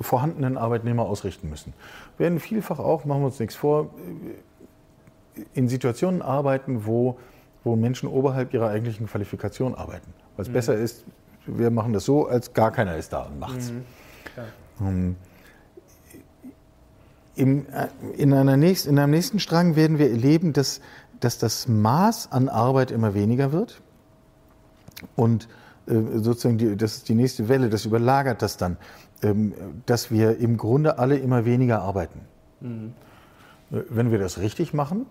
vorhandenen 0.00 0.56
Arbeitnehmer 0.56 1.04
ausrichten 1.04 1.48
müssen. 1.48 1.72
Wir 2.16 2.24
werden 2.24 2.40
vielfach 2.40 2.78
auch, 2.78 3.04
machen 3.04 3.22
wir 3.22 3.26
uns 3.26 3.38
nichts 3.38 3.54
vor, 3.54 3.90
in 5.54 5.68
Situationen 5.68 6.20
arbeiten, 6.20 6.84
wo, 6.84 7.18
wo 7.64 7.76
Menschen 7.76 8.08
oberhalb 8.08 8.52
ihrer 8.52 8.68
eigentlichen 8.68 9.06
Qualifikation 9.06 9.74
arbeiten. 9.74 10.12
Weil 10.36 10.42
es 10.42 10.48
mhm. 10.48 10.52
besser 10.54 10.74
ist, 10.74 11.04
wir 11.46 11.70
machen 11.70 11.92
das 11.92 12.04
so, 12.04 12.26
als 12.26 12.52
gar 12.52 12.70
keiner 12.70 12.96
ist 12.96 13.12
da 13.12 13.22
und 13.22 13.38
macht's. 13.38 13.70
Mhm. 13.70 13.84
Ähm, 14.80 15.16
im, 17.34 17.66
äh, 17.72 17.88
in, 18.16 18.32
einer 18.34 18.56
nächsten, 18.56 18.90
in 18.90 18.98
einem 18.98 19.12
nächsten 19.12 19.38
Strang 19.38 19.74
werden 19.74 19.98
wir 19.98 20.10
erleben, 20.10 20.52
dass, 20.52 20.80
dass 21.24 21.38
das 21.38 21.68
Maß 21.68 22.32
an 22.32 22.48
Arbeit 22.48 22.90
immer 22.90 23.14
weniger 23.14 23.52
wird. 23.52 23.80
Und 25.16 25.48
äh, 25.86 25.94
sozusagen, 26.18 26.58
die, 26.58 26.76
das 26.76 26.96
ist 26.98 27.08
die 27.08 27.14
nächste 27.14 27.48
Welle, 27.48 27.68
das 27.68 27.84
überlagert 27.84 28.42
das 28.42 28.56
dann, 28.56 28.76
ähm, 29.22 29.52
dass 29.86 30.10
wir 30.10 30.38
im 30.38 30.56
Grunde 30.56 30.98
alle 30.98 31.16
immer 31.16 31.44
weniger 31.44 31.82
arbeiten. 31.82 32.20
Mhm. 32.60 32.92
Äh, 33.70 33.82
wenn 33.88 34.10
wir 34.10 34.18
das 34.18 34.38
richtig 34.38 34.74
machen, 34.74 35.06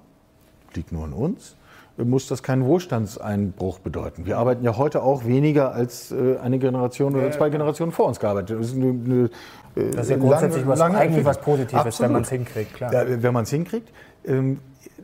liegt 0.73 0.91
nur 0.91 1.05
an 1.05 1.13
uns, 1.13 1.55
muss 1.97 2.27
das 2.27 2.41
keinen 2.41 2.65
Wohlstandseinbruch 2.65 3.79
bedeuten. 3.79 4.25
Wir 4.25 4.37
arbeiten 4.37 4.63
ja 4.63 4.77
heute 4.77 5.03
auch 5.03 5.25
weniger 5.25 5.73
als 5.73 6.11
äh, 6.11 6.37
eine 6.37 6.57
Generation 6.57 7.15
oder 7.15 7.31
zwei 7.31 7.49
Generationen 7.49 7.91
vor 7.91 8.05
uns 8.05 8.19
gearbeitet. 8.19 8.57
Das 8.59 8.67
ist, 8.67 8.75
eine, 8.75 8.89
eine, 8.89 9.29
äh, 9.75 9.91
das 9.91 10.05
ist 10.05 10.11
ja 10.11 10.17
grundsätzlich 10.17 10.63
lange, 10.63 10.67
was, 10.67 10.79
lange 10.79 10.97
eigentlich 10.97 11.25
was 11.25 11.39
Positives, 11.41 11.85
Absolut. 11.85 12.07
wenn 12.07 12.13
man 12.13 12.21
es 12.23 12.29
hinkriegt. 12.29 12.73
Klar. 12.73 12.93
Ja, 12.93 13.23
wenn 13.23 13.33
man 13.33 13.43
es 13.43 13.49
hinkriegt. 13.49 13.91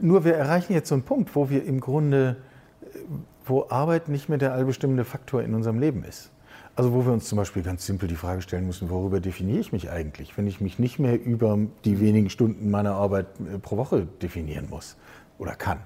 Nur 0.01 0.25
wir 0.25 0.35
erreichen 0.35 0.73
jetzt 0.73 0.89
so 0.89 0.95
einen 0.95 1.03
Punkt, 1.03 1.35
wo 1.35 1.49
wir 1.49 1.65
im 1.65 1.79
Grunde, 1.79 2.37
wo 3.45 3.67
Arbeit 3.69 4.09
nicht 4.09 4.29
mehr 4.29 4.37
der 4.37 4.53
allbestimmende 4.53 5.05
Faktor 5.05 5.41
in 5.41 5.53
unserem 5.55 5.79
Leben 5.79 6.03
ist. 6.03 6.31
Also 6.75 6.93
wo 6.93 7.05
wir 7.05 7.11
uns 7.11 7.25
zum 7.25 7.39
Beispiel 7.39 7.63
ganz 7.63 7.87
simpel 7.87 8.07
die 8.07 8.15
Frage 8.15 8.43
stellen 8.43 8.67
müssen, 8.67 8.91
worüber 8.91 9.19
definiere 9.19 9.59
ich 9.59 9.71
mich 9.71 9.89
eigentlich, 9.89 10.37
wenn 10.37 10.45
ich 10.45 10.61
mich 10.61 10.77
nicht 10.77 10.99
mehr 10.99 11.19
über 11.19 11.57
die 11.85 11.99
wenigen 11.99 12.29
Stunden 12.29 12.69
meiner 12.69 12.93
Arbeit 12.93 13.25
äh, 13.39 13.57
pro 13.57 13.77
Woche 13.77 14.05
definieren 14.21 14.69
muss 14.69 14.95
oder 15.39 15.55
kann. 15.55 15.79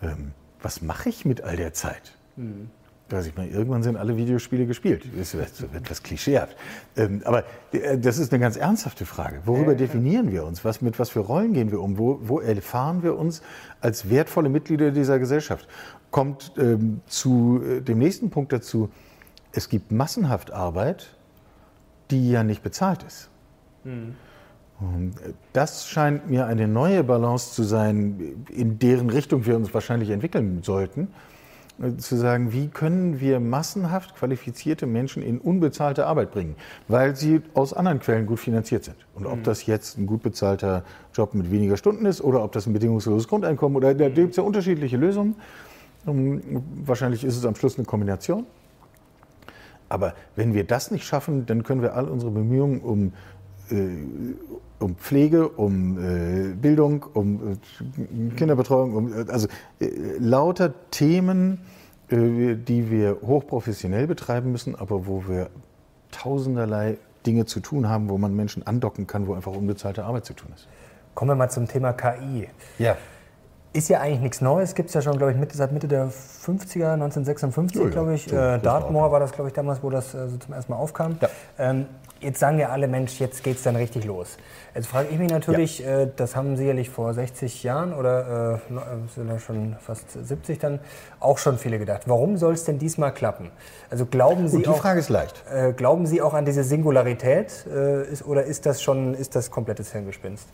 Ähm, 0.00 0.32
was 0.62 0.80
mache 0.80 1.10
ich 1.10 1.26
mit 1.26 1.42
all 1.42 1.56
der 1.56 1.74
Zeit? 1.74 2.16
Mhm. 2.36 2.70
Also 3.12 3.28
ich 3.28 3.36
meine, 3.36 3.50
irgendwann 3.50 3.82
sind 3.82 3.96
alle 3.96 4.16
Videospiele 4.16 4.66
gespielt. 4.66 5.04
Das 5.16 5.34
wird 5.34 5.50
etwas 5.74 6.02
klischeehaft. 6.02 6.56
Ähm, 6.96 7.22
aber 7.24 7.44
äh, 7.72 7.98
das 7.98 8.18
ist 8.18 8.32
eine 8.32 8.40
ganz 8.40 8.56
ernsthafte 8.56 9.06
Frage. 9.06 9.40
Worüber 9.44 9.74
definieren 9.74 10.30
wir 10.32 10.44
uns? 10.44 10.64
Was, 10.64 10.80
mit 10.80 10.98
was 10.98 11.10
für 11.10 11.20
Rollen 11.20 11.52
gehen 11.52 11.70
wir 11.70 11.80
um? 11.80 11.98
Wo, 11.98 12.20
wo 12.22 12.40
erfahren 12.40 13.02
wir 13.02 13.18
uns 13.18 13.42
als 13.80 14.10
wertvolle 14.10 14.48
Mitglieder 14.48 14.90
dieser 14.90 15.18
Gesellschaft? 15.18 15.68
Kommt 16.10 16.52
ähm, 16.58 17.00
zu 17.06 17.62
äh, 17.64 17.80
dem 17.80 17.98
nächsten 17.98 18.30
Punkt 18.30 18.52
dazu, 18.52 18.90
es 19.52 19.68
gibt 19.68 19.92
massenhaft 19.92 20.50
Arbeit, 20.52 21.14
die 22.10 22.30
ja 22.30 22.42
nicht 22.42 22.62
bezahlt 22.62 23.02
ist. 23.02 23.30
Mhm. 23.84 24.14
Und 24.80 25.14
das 25.52 25.86
scheint 25.86 26.28
mir 26.28 26.46
eine 26.46 26.66
neue 26.66 27.04
Balance 27.04 27.52
zu 27.52 27.62
sein, 27.62 28.44
in 28.50 28.78
deren 28.78 29.10
Richtung 29.10 29.46
wir 29.46 29.54
uns 29.56 29.72
wahrscheinlich 29.72 30.10
entwickeln 30.10 30.62
sollten. 30.62 31.08
Zu 31.98 32.16
sagen, 32.16 32.52
wie 32.52 32.68
können 32.68 33.18
wir 33.18 33.40
massenhaft 33.40 34.14
qualifizierte 34.14 34.86
Menschen 34.86 35.22
in 35.22 35.38
unbezahlte 35.38 36.06
Arbeit 36.06 36.30
bringen, 36.30 36.54
weil 36.86 37.16
sie 37.16 37.40
aus 37.54 37.72
anderen 37.72 37.98
Quellen 37.98 38.26
gut 38.26 38.38
finanziert 38.38 38.84
sind. 38.84 38.96
Und 39.14 39.26
ob 39.26 39.38
mhm. 39.38 39.42
das 39.42 39.66
jetzt 39.66 39.98
ein 39.98 40.06
gut 40.06 40.22
bezahlter 40.22 40.84
Job 41.14 41.34
mit 41.34 41.50
weniger 41.50 41.76
Stunden 41.76 42.06
ist 42.06 42.20
oder 42.20 42.44
ob 42.44 42.52
das 42.52 42.66
ein 42.66 42.72
bedingungsloses 42.72 43.26
Grundeinkommen 43.26 43.76
oder 43.76 43.94
da 43.94 44.08
gibt 44.10 44.30
es 44.30 44.36
ja 44.36 44.42
unterschiedliche 44.42 44.96
Lösungen. 44.96 45.34
Wahrscheinlich 46.04 47.24
ist 47.24 47.36
es 47.36 47.44
am 47.44 47.54
Schluss 47.54 47.78
eine 47.78 47.86
Kombination. 47.86 48.46
Aber 49.88 50.14
wenn 50.36 50.54
wir 50.54 50.64
das 50.64 50.90
nicht 50.90 51.04
schaffen, 51.04 51.46
dann 51.46 51.64
können 51.64 51.82
wir 51.82 51.94
all 51.94 52.08
unsere 52.08 52.30
Bemühungen 52.30 52.80
um 52.80 53.12
äh, 53.70 53.88
um 54.82 54.96
Pflege, 54.96 55.48
um 55.48 55.98
äh, 55.98 56.54
Bildung, 56.54 57.04
um 57.14 57.52
äh, 57.52 58.36
Kinderbetreuung, 58.36 58.94
um, 58.94 59.12
also 59.28 59.48
lauter 60.18 60.74
Themen, 60.90 61.60
die 62.10 62.90
wir 62.90 63.18
hochprofessionell 63.22 64.06
betreiben 64.06 64.52
müssen, 64.52 64.74
aber 64.74 65.06
wo 65.06 65.24
wir 65.28 65.48
tausenderlei 66.10 66.98
Dinge 67.24 67.46
zu 67.46 67.60
tun 67.60 67.88
haben, 67.88 68.10
wo 68.10 68.18
man 68.18 68.34
Menschen 68.34 68.66
andocken 68.66 69.06
kann, 69.06 69.26
wo 69.26 69.34
einfach 69.34 69.52
unbezahlte 69.52 70.04
Arbeit 70.04 70.26
zu 70.26 70.34
tun 70.34 70.50
ist. 70.54 70.68
Kommen 71.14 71.30
wir 71.30 71.34
mal 71.34 71.50
zum 71.50 71.68
Thema 71.68 71.92
KI. 71.92 72.48
Ja. 72.78 72.96
Ist 73.74 73.88
ja 73.88 74.00
eigentlich 74.00 74.20
nichts 74.20 74.40
Neues, 74.42 74.74
gibt 74.74 74.88
es 74.88 74.94
ja 74.94 75.00
schon, 75.00 75.16
glaube 75.16 75.32
ich, 75.32 75.38
Mitte, 75.38 75.56
seit 75.56 75.72
Mitte 75.72 75.88
der 75.88 76.10
50er, 76.10 76.92
1956, 76.92 77.82
ja, 77.82 77.88
glaube 77.88 78.14
ich. 78.14 78.26
Ja, 78.26 78.56
äh, 78.56 78.58
Dartmoor 78.58 79.10
war 79.10 79.20
das, 79.20 79.32
glaube 79.32 79.48
ich, 79.48 79.54
damals, 79.54 79.82
wo 79.82 79.88
das 79.88 80.14
äh, 80.14 80.28
so 80.28 80.36
zum 80.36 80.52
ersten 80.52 80.72
Mal 80.72 80.78
aufkam. 80.78 81.16
Ja. 81.22 81.28
Ähm, 81.58 81.86
jetzt 82.22 82.38
sagen 82.38 82.58
ja 82.58 82.68
alle, 82.68 82.88
Mensch, 82.88 83.18
jetzt 83.20 83.42
geht 83.42 83.56
es 83.56 83.62
dann 83.62 83.76
richtig 83.76 84.04
los. 84.04 84.38
Jetzt 84.74 84.86
frage 84.86 85.08
ich 85.10 85.18
mich 85.18 85.30
natürlich, 85.30 85.80
ja. 85.80 86.02
äh, 86.02 86.08
das 86.16 86.34
haben 86.34 86.56
sicherlich 86.56 86.88
vor 86.88 87.12
60 87.12 87.62
Jahren 87.62 87.92
oder 87.92 88.60
äh, 88.70 88.74
äh, 88.74 88.78
sind 89.14 89.28
ja 89.28 89.38
schon 89.38 89.76
fast 89.80 90.10
70 90.12 90.58
dann 90.58 90.80
auch 91.20 91.36
schon 91.36 91.58
viele 91.58 91.78
gedacht. 91.78 92.02
Warum 92.06 92.38
soll 92.38 92.54
es 92.54 92.64
denn 92.64 92.78
diesmal 92.78 93.12
klappen? 93.12 93.50
Also 93.90 94.06
glauben 94.06 94.48
Sie 94.48 94.56
Gut, 94.56 94.66
die 94.66 94.70
auch, 94.70 94.78
Frage 94.78 95.00
ist 95.00 95.10
leicht. 95.10 95.44
Äh, 95.52 95.72
glauben 95.72 96.06
Sie 96.06 96.22
auch 96.22 96.32
an 96.32 96.46
diese 96.46 96.64
Singularität 96.64 97.66
äh, 97.66 98.10
ist, 98.10 98.24
oder 98.24 98.44
ist 98.44 98.64
das 98.64 98.80
schon 98.82 99.14
ist 99.14 99.36
das 99.36 99.50
komplettes 99.50 99.92
Hirngespinst? 99.92 100.48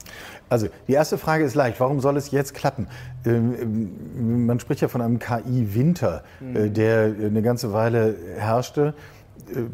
Also 0.48 0.66
die 0.88 0.94
erste 0.94 1.16
Frage 1.16 1.44
ist 1.44 1.54
leicht. 1.54 1.78
Warum 1.78 2.00
soll 2.00 2.16
es 2.16 2.32
jetzt 2.32 2.54
klappen? 2.54 2.88
Ähm, 3.24 3.54
ähm 3.60 4.46
man 4.46 4.58
spricht 4.58 4.80
ja 4.80 4.88
von 4.88 5.00
einem 5.00 5.18
KI-Winter, 5.18 6.24
mhm. 6.40 6.56
Äh, 6.56 6.70
der 6.70 7.04
eine 7.04 7.42
ganze 7.42 7.72
Weile 7.72 8.16
herrschte 8.36 8.94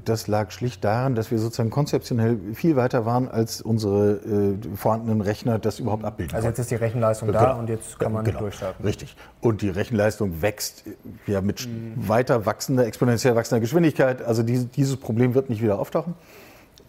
das 0.05 0.29
lag 0.29 0.51
schlicht 0.51 0.85
daran, 0.85 1.15
dass 1.15 1.31
wir 1.31 1.39
sozusagen 1.39 1.71
konzeptionell 1.71 2.39
viel 2.55 2.77
weiter 2.77 3.05
waren, 3.07 3.29
als 3.29 3.61
unsere 3.61 4.13
äh, 4.13 4.77
vorhandenen 4.77 5.21
Rechner 5.21 5.59
das 5.59 5.79
überhaupt 5.81 6.05
abbilden. 6.05 6.35
Also 6.35 6.49
jetzt 6.49 6.59
ist 6.59 6.71
die 6.71 6.77
Rechenleistung 6.77 7.29
genau. 7.29 7.41
da 7.41 7.53
und 7.55 7.69
jetzt 7.69 7.99
kann 7.99 8.13
man 8.13 8.25
genau. 8.25 8.41
durchstarten. 8.41 8.85
Richtig. 8.85 9.17
Und 9.41 9.63
die 9.63 9.71
Rechenleistung 9.71 10.43
wächst 10.43 10.85
ja 11.27 11.41
mit 11.41 11.67
mhm. 11.67 12.09
weiter 12.09 12.47
wachsender, 12.47 12.87
exponentiell 12.87 13.35
wachsender 13.37 13.61
Geschwindigkeit. 13.61 14.23
Also 14.23 14.43
dieses, 14.43 14.71
dieses 14.71 14.97
Problem 14.97 15.35
wird 15.35 15.51
nicht 15.51 15.63
wieder 15.63 15.79
auftauchen. 15.79 16.15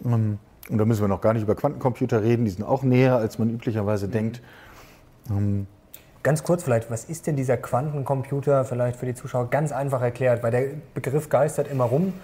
Ähm, 0.04 0.38
und 0.68 0.78
da 0.78 0.84
müssen 0.84 1.02
wir 1.02 1.08
noch 1.08 1.20
gar 1.20 1.32
nicht 1.32 1.42
über 1.42 1.54
Quantencomputer 1.54 2.22
reden. 2.22 2.44
Die 2.44 2.50
sind 2.50 2.64
auch 2.64 2.82
näher, 2.82 3.16
als 3.16 3.38
man 3.38 3.50
üblicherweise 3.50 4.06
mhm. 4.08 4.12
denkt. 4.12 4.42
Ähm, 5.30 5.66
Ganz 6.26 6.42
kurz 6.42 6.64
vielleicht, 6.64 6.90
was 6.90 7.04
ist 7.04 7.28
denn 7.28 7.36
dieser 7.36 7.56
Quantencomputer 7.56 8.64
vielleicht 8.64 8.98
für 8.98 9.06
die 9.06 9.14
Zuschauer 9.14 9.48
ganz 9.48 9.70
einfach 9.70 10.02
erklärt? 10.02 10.42
Weil 10.42 10.50
der 10.50 10.64
Begriff 10.92 11.28
geistert 11.28 11.70
immer 11.70 11.84
rum. 11.84 12.14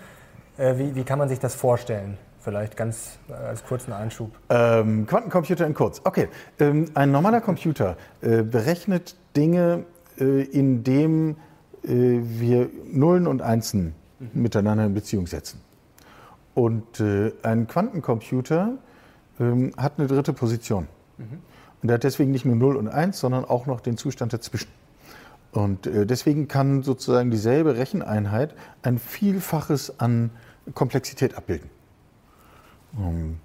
Äh, 0.59 0.79
wie, 0.79 0.95
wie 0.95 1.05
kann 1.05 1.19
man 1.19 1.29
sich 1.29 1.39
das 1.39 1.55
vorstellen? 1.55 2.19
Vielleicht 2.41 2.77
ganz 2.77 3.19
äh, 3.29 3.35
als 3.35 3.65
kurzen 3.65 3.93
Einschub. 3.93 4.33
Ähm, 4.49 5.07
Quantencomputer 5.07 5.67
in 5.67 5.75
kurz. 5.75 6.01
Okay. 6.05 6.29
Ähm, 6.59 6.87
ein 6.95 7.13
normaler 7.13 7.41
Computer 7.41 7.97
äh, 8.21 8.43
berechnet 8.43 9.15
Dinge, 9.37 9.85
äh, 10.19 10.43
indem 10.43 11.37
äh, 11.85 11.89
wir 11.89 12.69
Nullen 12.91 13.27
und 13.27 13.43
Einsen 13.43 13.95
mhm. 14.19 14.43
miteinander 14.43 14.87
in 14.87 14.95
Beziehung 14.95 15.27
setzen. 15.27 15.61
Und 16.55 17.01
äh, 17.01 17.33
ein 17.43 17.67
Quantencomputer 17.67 18.73
ähm, 19.41 19.73
hat 19.77 19.95
eine 19.99 20.07
dritte 20.07 20.33
Position. 20.33 20.87
Mhm. 21.19 21.39
Und 21.83 21.89
er 21.89 21.95
hat 21.95 22.05
deswegen 22.05 22.31
nicht 22.31 22.45
nur 22.45 22.57
0 22.57 22.77
und 22.77 22.89
1, 22.89 23.19
sondern 23.19 23.45
auch 23.45 23.67
noch 23.67 23.81
den 23.81 23.97
Zustand 23.97 24.33
dazwischen. 24.33 24.69
Und 25.53 25.87
äh, 25.87 26.07
deswegen 26.07 26.49
kann 26.49 26.83
sozusagen 26.83 27.31
dieselbe 27.31 27.77
Recheneinheit 27.77 28.55
ein 28.83 28.99
Vielfaches 28.99 30.01
an 30.01 30.31
Komplexität 30.75 31.37
abbilden. 31.37 31.69
Ähm, 32.99 33.39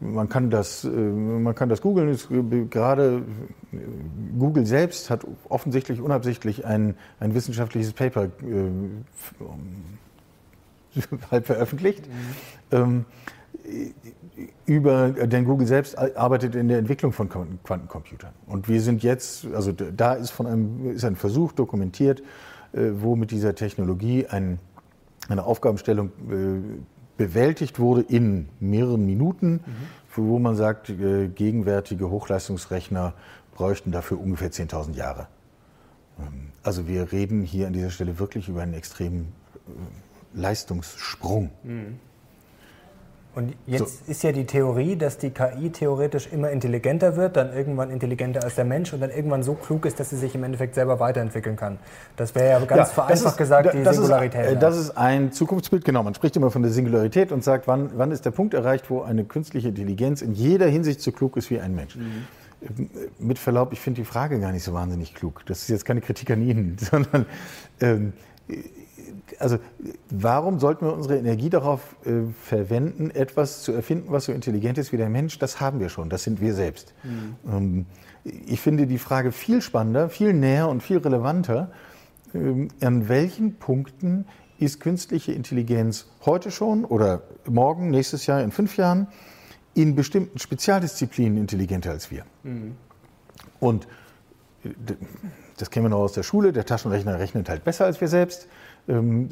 man 0.00 0.28
kann 0.28 0.50
das, 0.50 0.84
äh, 0.84 0.88
man 0.88 1.54
kann 1.54 1.68
das 1.68 1.80
googeln. 1.80 2.12
Äh, 2.12 2.64
gerade 2.66 3.22
Google 4.38 4.66
selbst 4.66 5.10
hat 5.10 5.24
offensichtlich 5.48 6.00
unabsichtlich 6.00 6.66
ein, 6.66 6.96
ein 7.20 7.34
wissenschaftliches 7.34 7.92
Paper 7.92 8.28
halb 11.30 11.46
veröffentlicht. 11.46 12.06
Mhm. 12.06 12.76
Ähm, 12.76 13.04
über, 14.66 15.10
denn 15.10 15.44
Google 15.44 15.66
selbst 15.66 15.96
arbeitet 15.96 16.54
in 16.54 16.68
der 16.68 16.78
Entwicklung 16.78 17.12
von 17.12 17.28
Quantencomputern. 17.28 18.32
Und 18.46 18.68
wir 18.68 18.80
sind 18.80 19.02
jetzt, 19.02 19.46
also 19.54 19.72
da 19.72 20.14
ist, 20.14 20.30
von 20.30 20.46
einem, 20.46 20.90
ist 20.90 21.04
ein 21.04 21.16
Versuch 21.16 21.52
dokumentiert, 21.52 22.20
äh, 22.72 22.90
wo 22.94 23.16
mit 23.16 23.30
dieser 23.30 23.54
Technologie 23.54 24.26
ein, 24.26 24.58
eine 25.28 25.44
Aufgabenstellung 25.44 26.08
äh, 26.08 26.60
bewältigt 27.16 27.78
wurde 27.78 28.02
in 28.02 28.48
mehreren 28.58 29.06
Minuten, 29.06 29.52
mhm. 29.52 29.62
wo 30.16 30.38
man 30.38 30.56
sagt, 30.56 30.90
äh, 30.90 31.28
gegenwärtige 31.28 32.10
Hochleistungsrechner 32.10 33.14
bräuchten 33.54 33.92
dafür 33.92 34.18
ungefähr 34.18 34.50
10.000 34.50 34.94
Jahre. 34.94 35.28
Ähm, 36.18 36.50
also 36.64 36.88
wir 36.88 37.12
reden 37.12 37.42
hier 37.42 37.68
an 37.68 37.72
dieser 37.72 37.90
Stelle 37.90 38.18
wirklich 38.18 38.48
über 38.48 38.62
einen 38.62 38.74
extremen 38.74 39.32
Leistungssprung. 40.34 41.50
Mhm. 41.62 42.00
Und 43.34 43.54
jetzt 43.66 44.06
so. 44.06 44.10
ist 44.10 44.22
ja 44.22 44.32
die 44.32 44.46
Theorie, 44.46 44.96
dass 44.96 45.18
die 45.18 45.30
KI 45.30 45.70
theoretisch 45.70 46.28
immer 46.32 46.50
intelligenter 46.50 47.16
wird, 47.16 47.36
dann 47.36 47.52
irgendwann 47.52 47.90
intelligenter 47.90 48.44
als 48.44 48.54
der 48.54 48.64
Mensch 48.64 48.92
und 48.92 49.00
dann 49.00 49.10
irgendwann 49.10 49.42
so 49.42 49.54
klug 49.54 49.86
ist, 49.86 49.98
dass 49.98 50.10
sie 50.10 50.16
sich 50.16 50.34
im 50.34 50.44
Endeffekt 50.44 50.74
selber 50.74 51.00
weiterentwickeln 51.00 51.56
kann. 51.56 51.78
Das 52.16 52.34
wäre 52.34 52.50
ja 52.50 52.58
ganz 52.64 52.88
ja, 52.88 52.94
vereinfacht 52.94 53.32
ist, 53.32 53.36
gesagt 53.36 53.74
die 53.74 53.82
das 53.82 53.96
Singularität. 53.96 54.46
Ist, 54.46 54.52
äh, 54.52 54.56
das 54.56 54.76
ist 54.76 54.96
ein 54.96 55.32
Zukunftsbild, 55.32 55.84
genau. 55.84 56.02
Man 56.02 56.14
spricht 56.14 56.36
immer 56.36 56.50
von 56.50 56.62
der 56.62 56.70
Singularität 56.70 57.32
und 57.32 57.42
sagt, 57.42 57.66
wann, 57.66 57.90
wann 57.96 58.12
ist 58.12 58.24
der 58.24 58.30
Punkt 58.30 58.54
erreicht, 58.54 58.88
wo 58.90 59.02
eine 59.02 59.24
künstliche 59.24 59.68
Intelligenz 59.68 60.22
in 60.22 60.32
jeder 60.32 60.66
Hinsicht 60.66 61.00
so 61.00 61.10
klug 61.10 61.36
ist 61.36 61.50
wie 61.50 61.60
ein 61.60 61.74
Mensch. 61.74 61.96
Mhm 61.96 62.26
mit 63.18 63.38
Verlaub, 63.38 63.72
ich 63.72 63.80
finde 63.80 64.00
die 64.00 64.06
Frage 64.06 64.40
gar 64.40 64.52
nicht 64.52 64.62
so 64.62 64.72
wahnsinnig 64.72 65.14
klug. 65.14 65.42
Das 65.46 65.62
ist 65.62 65.68
jetzt 65.68 65.84
keine 65.84 66.00
Kritik 66.00 66.30
an 66.30 66.42
Ihnen, 66.42 66.76
sondern 66.80 67.26
ähm, 67.80 68.12
also 69.38 69.58
warum 70.10 70.60
sollten 70.60 70.86
wir 70.86 70.92
unsere 70.92 71.18
Energie 71.18 71.50
darauf 71.50 71.96
äh, 72.04 72.30
verwenden, 72.42 73.10
etwas 73.10 73.62
zu 73.62 73.72
erfinden, 73.72 74.10
was 74.10 74.26
so 74.26 74.32
intelligent 74.32 74.78
ist 74.78 74.92
wie 74.92 74.96
der 74.96 75.08
Mensch? 75.08 75.38
Das 75.38 75.60
haben 75.60 75.80
wir 75.80 75.88
schon, 75.88 76.10
das 76.10 76.22
sind 76.24 76.40
wir 76.40 76.54
selbst. 76.54 76.94
Mhm. 77.02 77.36
Ähm, 77.50 77.86
ich 78.46 78.60
finde 78.60 78.86
die 78.86 78.98
Frage 78.98 79.32
viel 79.32 79.60
spannender, 79.60 80.08
viel 80.08 80.32
näher 80.32 80.68
und 80.68 80.82
viel 80.82 80.98
relevanter. 80.98 81.70
Ähm, 82.34 82.68
an 82.80 83.08
welchen 83.08 83.56
Punkten 83.56 84.26
ist 84.58 84.80
künstliche 84.80 85.32
Intelligenz 85.32 86.06
heute 86.24 86.50
schon 86.50 86.84
oder 86.84 87.22
morgen, 87.48 87.90
nächstes 87.90 88.26
Jahr, 88.26 88.42
in 88.42 88.50
fünf 88.50 88.76
Jahren 88.76 89.08
in 89.74 89.94
bestimmten 89.94 90.38
Spezialdisziplinen 90.38 91.36
intelligenter 91.38 91.90
als 91.90 92.10
wir? 92.10 92.24
Mhm. 92.42 92.76
Und 93.60 93.86
äh, 94.64 94.70
das 95.56 95.70
kennen 95.70 95.86
wir 95.86 95.90
noch 95.90 95.98
aus 95.98 96.12
der 96.12 96.22
Schule, 96.22 96.52
der 96.52 96.66
Taschenrechner 96.66 97.18
rechnet 97.18 97.48
halt 97.48 97.64
besser 97.64 97.84
als 97.84 98.00
wir 98.00 98.08
selbst. 98.08 98.48
Ähm, 98.88 99.28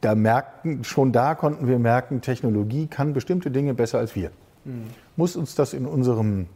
da 0.00 0.14
merkten, 0.14 0.84
schon 0.84 1.12
da 1.12 1.34
konnten 1.34 1.66
wir 1.68 1.78
merken, 1.78 2.22
Technologie 2.22 2.86
kann 2.86 3.12
bestimmte 3.12 3.50
Dinge 3.50 3.74
besser 3.74 3.98
als 3.98 4.14
wir. 4.14 4.30
Mhm. 4.64 4.84
Muss 5.16 5.36
uns 5.36 5.54
das 5.54 5.74
in 5.74 5.86
unserem 5.86 6.46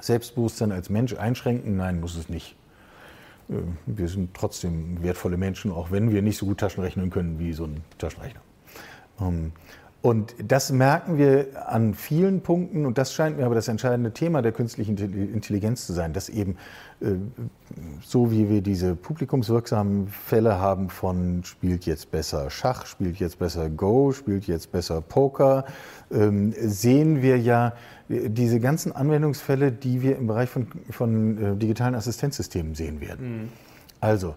Selbstbewusstsein 0.00 0.72
als 0.72 0.88
Mensch 0.88 1.14
einschränken? 1.14 1.76
Nein, 1.76 2.00
muss 2.00 2.16
es 2.16 2.28
nicht. 2.28 2.56
Äh, 3.48 3.54
wir 3.86 4.08
sind 4.08 4.34
trotzdem 4.34 5.02
wertvolle 5.02 5.36
Menschen, 5.36 5.70
auch 5.70 5.90
wenn 5.90 6.10
wir 6.10 6.22
nicht 6.22 6.38
so 6.38 6.46
gut 6.46 6.58
Taschen 6.58 6.82
rechnen 6.82 7.10
können 7.10 7.38
wie 7.38 7.52
so 7.52 7.64
ein 7.64 7.82
Taschenrechner. 7.98 8.40
Und 10.06 10.36
das 10.38 10.70
merken 10.70 11.18
wir 11.18 11.68
an 11.68 11.92
vielen 11.92 12.40
Punkten 12.40 12.86
und 12.86 12.96
das 12.96 13.12
scheint 13.12 13.38
mir 13.38 13.44
aber 13.44 13.56
das 13.56 13.66
entscheidende 13.66 14.12
Thema 14.12 14.40
der 14.40 14.52
künstlichen 14.52 14.96
Intelligenz 14.96 15.84
zu 15.84 15.92
sein, 15.94 16.12
dass 16.12 16.28
eben 16.28 16.58
äh, 17.00 17.06
so 18.04 18.30
wie 18.30 18.48
wir 18.48 18.60
diese 18.62 18.94
publikumswirksamen 18.94 20.06
Fälle 20.06 20.60
haben 20.60 20.90
von 20.90 21.42
spielt 21.42 21.86
jetzt 21.86 22.12
besser 22.12 22.50
Schach, 22.50 22.86
spielt 22.86 23.16
jetzt 23.16 23.40
besser 23.40 23.68
Go, 23.68 24.12
spielt 24.12 24.46
jetzt 24.46 24.70
besser 24.70 25.00
Poker, 25.00 25.64
ähm, 26.12 26.54
sehen 26.56 27.20
wir 27.20 27.40
ja 27.40 27.72
diese 28.08 28.60
ganzen 28.60 28.92
Anwendungsfälle, 28.92 29.72
die 29.72 30.02
wir 30.02 30.18
im 30.18 30.28
Bereich 30.28 30.50
von, 30.50 30.68
von 30.88 31.54
äh, 31.54 31.56
digitalen 31.56 31.96
Assistenzsystemen 31.96 32.76
sehen 32.76 33.00
werden. 33.00 33.42
Mhm. 33.42 33.48
Also, 34.00 34.36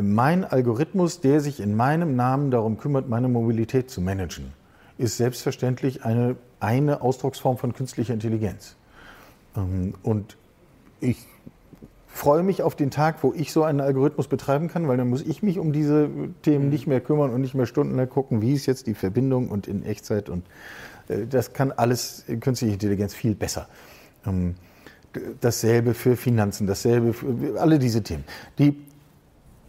mein 0.00 0.44
Algorithmus, 0.46 1.20
der 1.20 1.42
sich 1.42 1.60
in 1.60 1.76
meinem 1.76 2.16
Namen 2.16 2.50
darum 2.50 2.78
kümmert, 2.78 3.10
meine 3.10 3.28
Mobilität 3.28 3.90
zu 3.90 4.00
managen 4.00 4.58
ist 5.00 5.16
selbstverständlich 5.16 6.04
eine, 6.04 6.36
eine 6.60 7.00
Ausdrucksform 7.00 7.56
von 7.56 7.72
künstlicher 7.72 8.14
Intelligenz. 8.14 8.76
Ähm, 9.56 9.94
und 10.02 10.36
ich 11.00 11.16
freue 12.06 12.42
mich 12.42 12.62
auf 12.62 12.76
den 12.76 12.90
Tag, 12.90 13.22
wo 13.22 13.32
ich 13.32 13.52
so 13.52 13.64
einen 13.64 13.80
Algorithmus 13.80 14.28
betreiben 14.28 14.68
kann, 14.68 14.88
weil 14.88 14.96
dann 14.96 15.08
muss 15.08 15.22
ich 15.22 15.42
mich 15.42 15.58
um 15.58 15.72
diese 15.72 16.10
Themen 16.42 16.68
nicht 16.68 16.86
mehr 16.86 17.00
kümmern 17.00 17.30
und 17.30 17.40
nicht 17.40 17.54
mehr 17.54 17.66
stundenlang 17.66 18.08
gucken, 18.08 18.42
wie 18.42 18.52
ist 18.52 18.66
jetzt 18.66 18.86
die 18.86 18.94
Verbindung 18.94 19.48
und 19.48 19.66
in 19.66 19.84
Echtzeit. 19.84 20.28
Und 20.28 20.44
äh, 21.08 21.26
das 21.26 21.52
kann 21.52 21.72
alles 21.72 22.24
künstliche 22.40 22.74
Intelligenz 22.74 23.14
viel 23.14 23.34
besser. 23.34 23.68
Ähm, 24.26 24.54
dasselbe 25.40 25.94
für 25.94 26.16
Finanzen, 26.16 26.66
dasselbe 26.66 27.14
für 27.14 27.60
alle 27.60 27.78
diese 27.78 28.02
Themen. 28.02 28.24
Die 28.58 28.76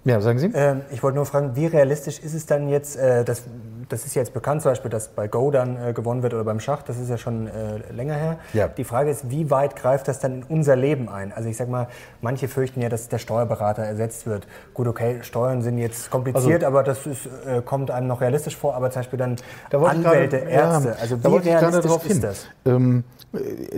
ja, 0.03 0.19
sagen 0.19 0.39
Sie? 0.39 0.51
Ähm, 0.53 0.81
ich 0.91 1.03
wollte 1.03 1.15
nur 1.15 1.25
fragen, 1.25 1.55
wie 1.55 1.67
realistisch 1.67 2.19
ist 2.19 2.33
es 2.33 2.45
dann 2.45 2.69
jetzt, 2.69 2.95
äh, 2.95 3.23
das, 3.23 3.43
das 3.87 4.05
ist 4.05 4.15
jetzt 4.15 4.33
bekannt 4.33 4.63
zum 4.63 4.71
Beispiel, 4.71 4.89
dass 4.89 5.09
bei 5.09 5.27
Go 5.27 5.51
dann 5.51 5.77
äh, 5.77 5.93
gewonnen 5.93 6.23
wird 6.23 6.33
oder 6.33 6.43
beim 6.43 6.59
Schach, 6.59 6.81
das 6.81 6.97
ist 6.97 7.09
ja 7.09 7.17
schon 7.17 7.47
äh, 7.47 7.77
länger 7.91 8.15
her. 8.15 8.39
Ja. 8.53 8.67
Die 8.67 8.83
Frage 8.83 9.11
ist, 9.11 9.29
wie 9.29 9.51
weit 9.51 9.75
greift 9.75 10.07
das 10.07 10.19
dann 10.19 10.37
in 10.37 10.43
unser 10.43 10.75
Leben 10.75 11.07
ein? 11.07 11.31
Also 11.31 11.49
ich 11.49 11.57
sag 11.57 11.69
mal, 11.69 11.87
manche 12.21 12.47
fürchten 12.47 12.81
ja, 12.81 12.89
dass 12.89 13.09
der 13.09 13.19
Steuerberater 13.19 13.83
ersetzt 13.83 14.25
wird. 14.25 14.47
Gut, 14.73 14.87
okay, 14.87 15.19
Steuern 15.21 15.61
sind 15.61 15.77
jetzt 15.77 16.09
kompliziert, 16.09 16.63
also, 16.63 16.67
aber 16.67 16.83
das 16.83 17.05
ist, 17.05 17.27
äh, 17.45 17.61
kommt 17.61 17.91
einem 17.91 18.07
noch 18.07 18.21
realistisch 18.21 18.57
vor, 18.57 18.75
aber 18.75 18.89
zum 18.89 19.01
Beispiel 19.01 19.19
dann 19.19 19.35
da 19.69 19.81
Anwälte, 19.81 20.39
grade, 20.39 20.51
Ärzte, 20.51 20.89
ja, 20.89 20.95
also 20.95 21.23
wie 21.23 21.37
realistisch 21.49 21.91
ist 21.91 22.07
hin. 22.07 22.21
das? 22.21 22.47
Ähm, 22.65 23.03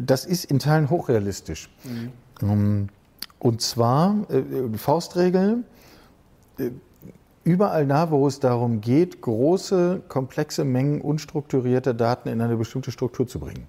das 0.01 0.25
ist 0.25 0.45
in 0.45 0.59
Teilen 0.59 0.89
hochrealistisch. 0.89 1.69
Mhm. 1.83 2.11
Um, 2.41 2.89
und 3.39 3.61
zwar, 3.61 4.15
äh, 4.29 4.77
Faustregel, 4.77 5.57
äh, 5.59 5.72
überall 7.43 7.87
da, 7.87 8.11
wo 8.11 8.27
es 8.27 8.39
darum 8.39 8.81
geht, 8.81 9.21
große, 9.21 10.01
komplexe 10.07 10.63
Mengen 10.63 11.01
unstrukturierter 11.01 11.93
Daten 11.93 12.29
in 12.29 12.41
eine 12.41 12.55
bestimmte 12.55 12.91
Struktur 12.91 13.27
zu 13.27 13.39
bringen. 13.39 13.67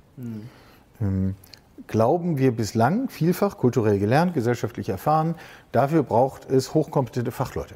Mhm. 1.00 1.34
glauben 1.88 2.38
wir 2.38 2.52
bislang, 2.52 3.08
vielfach 3.08 3.58
kulturell 3.58 3.98
gelernt, 3.98 4.32
gesellschaftlich 4.32 4.88
erfahren, 4.88 5.34
dafür 5.72 6.04
braucht 6.04 6.48
es 6.48 6.72
hochkompetente 6.72 7.32
Fachleute. 7.32 7.74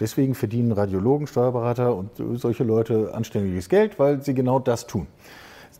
Deswegen 0.00 0.34
verdienen 0.34 0.72
Radiologen, 0.72 1.26
Steuerberater 1.26 1.94
und 1.94 2.10
solche 2.34 2.64
Leute 2.64 3.14
anständiges 3.14 3.68
Geld, 3.68 3.98
weil 3.98 4.22
sie 4.22 4.32
genau 4.32 4.58
das 4.58 4.86
tun. 4.86 5.08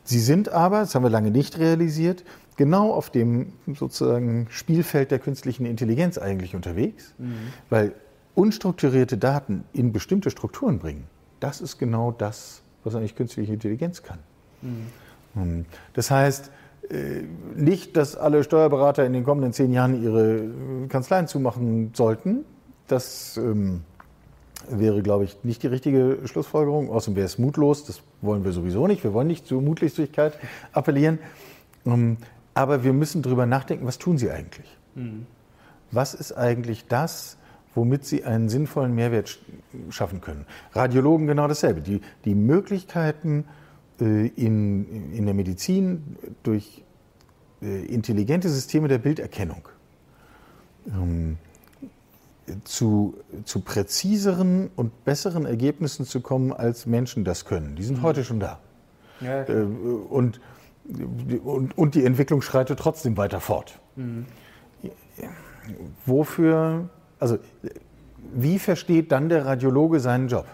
Sie 0.05 0.21
sind 0.21 0.51
aber, 0.51 0.81
das 0.81 0.95
haben 0.95 1.05
wir 1.05 1.11
lange 1.11 1.31
nicht 1.31 1.59
realisiert, 1.59 2.25
genau 2.57 2.93
auf 2.93 3.11
dem 3.11 3.53
sozusagen 3.75 4.47
Spielfeld 4.51 5.11
der 5.11 5.21
künstlichen 5.21 5.65
Intelligenz 5.65 6.19
eigentlich 6.19 6.55
unterwegs, 6.55 7.15
mhm. 7.19 7.35
weil 7.71 7.95
unstrukturierte 8.39 9.19
Daten 9.19 9.65
in 9.73 9.93
bestimmte 9.93 10.31
Strukturen 10.31 10.79
bringen, 10.79 11.09
das 11.41 11.61
ist 11.61 11.77
genau 11.77 12.13
das, 12.13 12.63
was 12.85 12.95
eigentlich 12.95 13.17
künstliche 13.17 13.53
Intelligenz 13.53 14.05
kann. 14.05 14.21
Mhm. 14.63 15.67
Das 15.93 16.11
heißt, 16.11 16.51
äh, 16.91 17.23
nicht, 17.57 17.97
dass 17.97 18.17
alle 18.17 18.45
Steuerberater 18.45 19.05
in 19.05 19.13
den 19.13 19.25
kommenden 19.25 19.53
zehn 19.53 19.73
Jahren 19.73 20.03
ihre 20.03 20.89
Kanzleien 20.89 21.27
zumachen 21.27 21.91
sollten. 21.95 22.45
Das 22.87 23.37
ähm, 23.37 23.83
wäre, 24.69 25.03
glaube 25.03 25.25
ich, 25.25 25.45
nicht 25.45 25.63
die 25.63 25.67
richtige 25.67 26.19
Schlussfolgerung. 26.25 26.91
Außerdem 26.91 27.17
wäre 27.17 27.27
es 27.27 27.39
mutlos. 27.39 27.85
Das 27.85 28.03
wollen 28.23 28.45
wir 28.45 28.53
sowieso 28.53 28.87
nicht. 28.87 29.05
Wir 29.05 29.13
wollen 29.13 29.27
nicht 29.29 29.47
zur 29.47 29.63
Mutlosigkeit 29.63 30.39
appellieren. 30.73 31.19
Ähm, 31.85 32.17
aber 32.55 32.85
wir 32.85 32.93
müssen 32.93 33.23
darüber 33.23 33.47
nachdenken, 33.47 33.87
was 33.87 33.99
tun 33.99 34.17
sie 34.17 34.31
eigentlich? 34.31 34.77
Mhm. 34.95 35.27
Was 35.91 36.15
ist 36.15 36.33
eigentlich 36.33 36.87
das, 36.87 37.38
womit 37.79 38.05
sie 38.05 38.25
einen 38.25 38.49
sinnvollen 38.49 38.95
Mehrwert 38.95 39.39
schaffen 39.91 40.21
können. 40.21 40.45
Radiologen 40.73 41.27
genau 41.27 41.49
dasselbe. 41.49 41.81
Die, 41.81 42.01
die 42.25 42.35
Möglichkeiten 42.35 43.45
äh, 44.01 44.27
in, 44.27 45.13
in 45.13 45.25
der 45.25 45.35
Medizin 45.35 46.17
durch 46.43 46.85
äh, 47.63 47.87
intelligente 47.87 48.49
Systeme 48.49 48.89
der 48.89 48.99
Bilderkennung 48.99 49.69
ähm, 50.89 51.39
zu, 52.65 53.15
zu 53.45 53.61
präziseren 53.61 54.71
und 54.75 55.05
besseren 55.05 55.47
Ergebnissen 55.47 56.05
zu 56.05 56.21
kommen, 56.21 56.53
als 56.53 56.87
Menschen 56.87 57.25
das 57.25 57.45
können. 57.45 57.77
Die 57.77 57.83
sind 57.85 57.99
mhm. 57.99 58.03
heute 58.03 58.25
schon 58.25 58.41
da. 58.41 58.61
Ja, 59.21 59.43
äh, 59.43 59.63
und, 59.63 60.41
und, 61.45 61.77
und 61.77 61.95
die 61.95 62.05
Entwicklung 62.05 62.43
schreitet 62.43 62.79
trotzdem 62.79 63.17
weiter 63.17 63.41
fort. 63.41 63.79
Mhm. 63.97 64.27
Wofür 66.07 66.89
also 67.19 67.39
wie 68.35 68.59
versteht 68.59 69.13
dann 69.13 69.29
der 69.29 69.47
Radiologe 69.47 70.01
seinen 70.01 70.29
Job? 70.29 70.47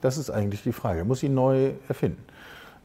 Das 0.00 0.18
ist 0.18 0.30
eigentlich 0.30 0.62
die 0.62 0.72
Frage. 0.72 1.00
Er 1.00 1.04
muss 1.04 1.22
ihn 1.22 1.34
neu 1.34 1.72
erfinden. 1.88 2.22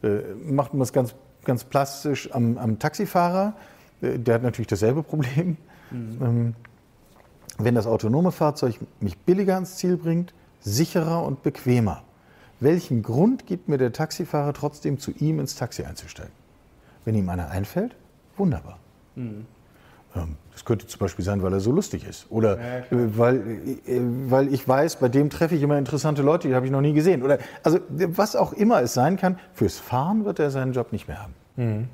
Äh, 0.02 0.20
macht 0.44 0.74
man 0.74 0.82
es 0.82 0.92
ganz, 0.92 1.14
ganz 1.44 1.64
plastisch 1.64 2.32
am, 2.32 2.58
am 2.58 2.78
Taxifahrer? 2.78 3.54
Äh, 4.00 4.18
der 4.18 4.36
hat 4.36 4.42
natürlich 4.42 4.68
dasselbe 4.68 5.02
Problem. 5.02 5.56
Mhm. 5.90 6.18
Ähm, 6.20 6.54
wenn 7.58 7.74
das 7.74 7.86
autonome 7.86 8.32
Fahrzeug 8.32 8.78
mich 9.00 9.16
billiger 9.18 9.54
ans 9.54 9.76
Ziel 9.76 9.96
bringt, 9.96 10.34
sicherer 10.60 11.24
und 11.24 11.42
bequemer, 11.42 12.02
welchen 12.58 13.02
Grund 13.02 13.46
gibt 13.46 13.68
mir 13.68 13.78
der 13.78 13.92
Taxifahrer 13.92 14.52
trotzdem, 14.52 14.98
zu 14.98 15.12
ihm 15.12 15.38
ins 15.38 15.54
Taxi 15.54 15.84
einzusteigen? 15.84 16.32
Wenn 17.04 17.14
ihm 17.14 17.28
einer 17.28 17.50
einfällt, 17.50 17.94
wunderbar. 18.36 18.78
Mhm. 19.14 19.46
Ähm, 20.16 20.36
das 20.54 20.64
könnte 20.64 20.86
zum 20.86 21.00
Beispiel 21.00 21.24
sein, 21.24 21.42
weil 21.42 21.52
er 21.52 21.60
so 21.60 21.72
lustig 21.72 22.06
ist. 22.08 22.26
Oder 22.30 22.58
ja, 22.58 22.78
äh, 22.78 22.84
weil, 22.90 23.36
äh, 23.86 24.00
weil 24.28 24.52
ich 24.52 24.66
weiß, 24.66 24.96
bei 24.96 25.08
dem 25.08 25.28
treffe 25.28 25.54
ich 25.54 25.62
immer 25.62 25.76
interessante 25.76 26.22
Leute, 26.22 26.48
die 26.48 26.54
habe 26.54 26.64
ich 26.64 26.72
noch 26.72 26.80
nie 26.80 26.94
gesehen. 26.94 27.22
Oder 27.22 27.38
also 27.62 27.78
was 27.88 28.36
auch 28.36 28.52
immer 28.52 28.80
es 28.80 28.94
sein 28.94 29.16
kann, 29.16 29.38
fürs 29.52 29.78
Fahren 29.78 30.24
wird 30.24 30.38
er 30.38 30.50
seinen 30.50 30.72
Job 30.72 30.92
nicht 30.92 31.08
mehr 31.08 31.20
haben. 31.20 31.34
Mhm. 31.56 31.88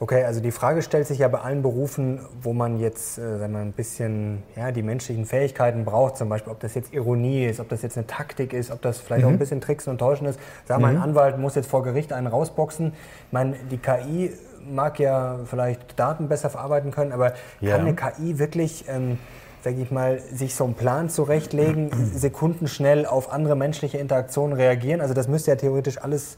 Okay, 0.00 0.24
also 0.24 0.40
die 0.40 0.50
Frage 0.50 0.82
stellt 0.82 1.06
sich 1.06 1.18
ja 1.18 1.28
bei 1.28 1.38
allen 1.38 1.62
Berufen, 1.62 2.20
wo 2.42 2.52
man 2.52 2.80
jetzt 2.80 3.16
äh, 3.16 3.38
sagen 3.38 3.52
wir, 3.52 3.60
ein 3.60 3.72
bisschen 3.72 4.42
ja, 4.56 4.72
die 4.72 4.82
menschlichen 4.82 5.24
Fähigkeiten 5.24 5.84
braucht, 5.84 6.16
zum 6.16 6.28
Beispiel, 6.28 6.52
ob 6.52 6.58
das 6.58 6.74
jetzt 6.74 6.92
Ironie 6.92 7.46
ist, 7.46 7.60
ob 7.60 7.68
das 7.68 7.82
jetzt 7.82 7.96
eine 7.96 8.06
Taktik 8.06 8.52
ist, 8.52 8.72
ob 8.72 8.82
das 8.82 8.98
vielleicht 8.98 9.22
mhm. 9.22 9.28
auch 9.28 9.32
ein 9.32 9.38
bisschen 9.38 9.60
Tricksen 9.60 9.92
und 9.92 9.98
Täuschen 9.98 10.26
ist. 10.26 10.40
Sagen 10.66 10.82
wir, 10.82 10.88
mhm. 10.88 10.96
ein 10.96 11.02
Anwalt 11.02 11.38
muss 11.38 11.54
jetzt 11.54 11.68
vor 11.68 11.84
Gericht 11.84 12.12
einen 12.12 12.26
rausboxen. 12.26 12.92
Ich 13.26 13.32
meine, 13.32 13.54
die 13.70 13.78
KI 13.78 14.32
mag 14.70 14.98
ja 14.98 15.40
vielleicht 15.44 15.98
Daten 15.98 16.28
besser 16.28 16.50
verarbeiten 16.50 16.90
können, 16.90 17.12
aber 17.12 17.34
ja. 17.60 17.76
kann 17.76 17.86
eine 17.86 17.94
KI 17.94 18.38
wirklich... 18.38 18.84
Ähm, 18.88 19.18
sage 19.64 19.80
ich 19.80 19.90
mal, 19.90 20.20
sich 20.20 20.54
so 20.54 20.64
einen 20.64 20.74
Plan 20.74 21.08
zurechtlegen, 21.08 21.90
sekundenschnell 22.14 23.06
auf 23.06 23.32
andere 23.32 23.56
menschliche 23.56 23.96
Interaktionen 23.96 24.54
reagieren. 24.54 25.00
Also 25.00 25.14
das 25.14 25.26
müsste 25.26 25.52
ja 25.52 25.56
theoretisch 25.56 25.96
alles 25.96 26.36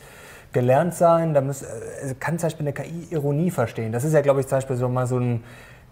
gelernt 0.52 0.94
sein. 0.94 1.34
Da 1.34 1.40
muss, 1.40 1.64
also 1.64 2.14
kann 2.20 2.38
zum 2.38 2.46
Beispiel 2.46 2.66
eine 2.66 2.72
KI 2.72 3.08
Ironie 3.10 3.50
verstehen. 3.50 3.90
Das 3.90 4.04
ist 4.04 4.12
ja, 4.12 4.20
glaube 4.20 4.40
ich, 4.40 4.46
zum 4.46 4.58
Beispiel 4.58 4.76
so 4.76 4.88
mal 4.88 5.08
so 5.08 5.18
ein 5.18 5.42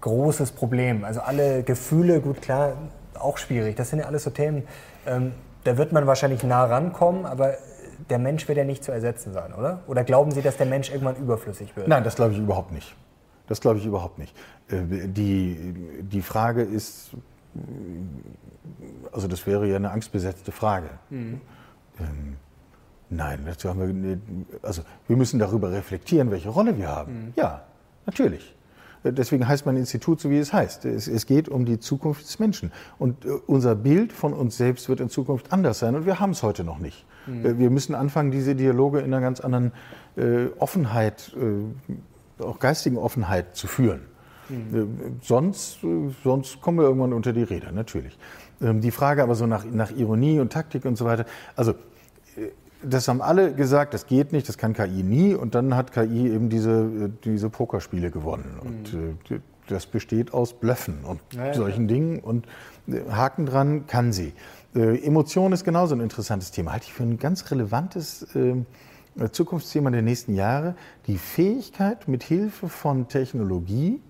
großes 0.00 0.52
Problem. 0.52 1.04
Also 1.04 1.20
alle 1.22 1.64
Gefühle, 1.64 2.20
gut 2.20 2.40
klar, 2.40 2.74
auch 3.18 3.38
schwierig. 3.38 3.76
Das 3.76 3.90
sind 3.90 3.98
ja 3.98 4.06
alles 4.06 4.22
so 4.22 4.30
Themen, 4.30 4.62
ähm, 5.06 5.32
da 5.64 5.78
wird 5.78 5.92
man 5.92 6.06
wahrscheinlich 6.06 6.44
nah 6.44 6.64
rankommen, 6.66 7.24
aber 7.24 7.54
der 8.10 8.18
Mensch 8.18 8.46
wird 8.48 8.58
ja 8.58 8.64
nicht 8.64 8.84
zu 8.84 8.92
ersetzen 8.92 9.32
sein, 9.32 9.52
oder? 9.54 9.82
Oder 9.86 10.04
glauben 10.04 10.30
Sie, 10.30 10.42
dass 10.42 10.56
der 10.56 10.66
Mensch 10.66 10.90
irgendwann 10.90 11.16
überflüssig 11.16 11.76
wird? 11.76 11.88
Nein, 11.88 12.04
das 12.04 12.16
glaube 12.16 12.32
ich 12.32 12.38
überhaupt 12.38 12.72
nicht. 12.72 12.94
Das 13.46 13.60
glaube 13.60 13.78
ich 13.78 13.86
überhaupt 13.86 14.18
nicht. 14.18 14.36
Äh, 14.68 15.08
die, 15.08 15.74
die 16.02 16.22
Frage 16.22 16.62
ist, 16.62 17.10
also 19.12 19.28
das 19.28 19.46
wäre 19.46 19.66
ja 19.66 19.76
eine 19.76 19.90
angstbesetzte 19.90 20.52
Frage. 20.52 20.90
Mhm. 21.10 21.40
Ähm, 22.00 22.36
Nein, 23.10 23.44
dazu 23.46 23.68
haben 23.68 24.02
wir, 24.02 24.18
also 24.62 24.82
wir 25.06 25.16
müssen 25.16 25.38
darüber 25.38 25.70
reflektieren, 25.70 26.30
welche 26.30 26.48
Rolle 26.48 26.76
wir 26.76 26.88
haben. 26.88 27.12
Mhm. 27.12 27.32
Ja, 27.36 27.62
natürlich. 28.06 28.54
Deswegen 29.04 29.46
heißt 29.46 29.66
mein 29.66 29.76
Institut 29.76 30.20
so, 30.20 30.30
wie 30.30 30.38
es 30.38 30.52
heißt. 30.52 30.86
Es, 30.86 31.08
es, 31.08 31.26
geht 31.26 31.48
um 31.48 31.66
die 31.66 31.78
Zukunft 31.78 32.24
des 32.24 32.38
Menschen. 32.38 32.72
Und 32.98 33.24
äh, 33.24 33.28
unser 33.46 33.74
Bild 33.74 34.12
von 34.12 34.32
uns 34.32 34.56
selbst 34.56 34.88
wird 34.88 35.00
in 35.00 35.10
Zukunft 35.10 35.52
anders 35.52 35.78
sein. 35.78 35.94
Und 35.94 36.06
wir 36.06 36.20
haben 36.20 36.30
es 36.30 36.42
heute 36.42 36.64
noch 36.64 36.78
nicht. 36.78 37.04
Mhm. 37.26 37.58
Wir 37.58 37.70
müssen 37.70 37.94
anfangen, 37.94 38.30
diese 38.30 38.54
Dialoge 38.54 39.00
in 39.00 39.06
einer 39.06 39.20
ganz 39.20 39.40
anderen 39.40 39.72
äh, 40.16 40.46
Offenheit, 40.58 41.36
äh, 41.36 42.42
auch 42.42 42.58
geistigen 42.58 42.96
Offenheit 42.96 43.54
zu 43.56 43.66
führen. 43.66 44.02
Mhm. 44.48 45.18
Sonst, 45.22 45.84
äh, 45.84 46.10
sonst 46.22 46.60
kommen 46.60 46.78
wir 46.78 46.84
irgendwann 46.84 47.12
unter 47.12 47.32
die 47.32 47.42
Räder, 47.42 47.72
natürlich. 47.72 48.18
Ähm, 48.62 48.80
die 48.80 48.90
Frage 48.90 49.22
aber 49.22 49.34
so 49.34 49.46
nach, 49.46 49.64
nach 49.64 49.90
Ironie 49.90 50.40
und 50.40 50.52
Taktik 50.52 50.84
und 50.84 50.96
so 50.96 51.04
weiter. 51.04 51.26
Also 51.56 51.74
das 52.86 53.08
haben 53.08 53.20
alle 53.22 53.54
gesagt, 53.54 53.94
das 53.94 54.06
geht 54.06 54.32
nicht, 54.32 54.48
das 54.48 54.58
kann 54.58 54.74
KI 54.74 55.02
nie. 55.02 55.34
Und 55.34 55.54
dann 55.54 55.74
hat 55.76 55.92
KI 55.92 56.30
eben 56.30 56.48
diese, 56.48 57.10
diese 57.24 57.50
Pokerspiele 57.50 58.10
gewonnen. 58.10 58.58
Und 58.62 58.92
mhm. 58.94 59.18
äh, 59.30 59.40
das 59.68 59.86
besteht 59.86 60.34
aus 60.34 60.52
Blöffen 60.52 61.04
und 61.04 61.20
ja, 61.32 61.54
solchen 61.54 61.88
ja. 61.88 61.94
Dingen. 61.94 62.20
Und 62.20 62.46
äh, 62.86 63.00
Haken 63.10 63.46
dran 63.46 63.86
kann 63.86 64.12
sie. 64.12 64.32
Äh, 64.74 65.04
Emotion 65.04 65.52
ist 65.52 65.64
genauso 65.64 65.94
ein 65.94 66.00
interessantes 66.00 66.50
Thema. 66.50 66.72
Halte 66.72 66.86
ich 66.86 66.92
für 66.92 67.02
ein 67.02 67.18
ganz 67.18 67.50
relevantes 67.50 68.26
ähm, 68.34 68.66
Zukunftsthema 69.30 69.90
der 69.90 70.02
nächsten 70.02 70.34
Jahre. 70.34 70.74
Die 71.06 71.18
Fähigkeit, 71.18 72.08
mit 72.08 72.22
Hilfe 72.22 72.68
von 72.68 73.08
Technologie 73.08 74.00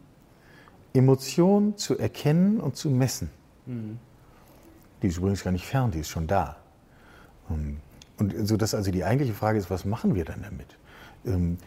Emotionen 0.94 1.76
zu 1.76 1.98
erkennen 1.98 2.60
und 2.60 2.76
zu 2.76 2.88
messen. 2.88 3.28
Mhm. 3.66 3.98
Die 5.02 5.08
ist 5.08 5.18
übrigens 5.18 5.42
gar 5.42 5.50
nicht 5.50 5.66
fern, 5.66 5.90
die 5.90 5.98
ist 5.98 6.08
schon 6.08 6.26
da. 6.26 6.56
Ähm, 7.50 7.78
und 8.18 8.34
so 8.46 8.56
dass 8.56 8.74
also 8.74 8.90
die 8.90 9.04
eigentliche 9.04 9.34
Frage 9.34 9.58
ist, 9.58 9.70
was 9.70 9.84
machen 9.84 10.14
wir 10.14 10.24
dann 10.24 10.42
damit? 10.42 10.66
Ähm, 11.26 11.58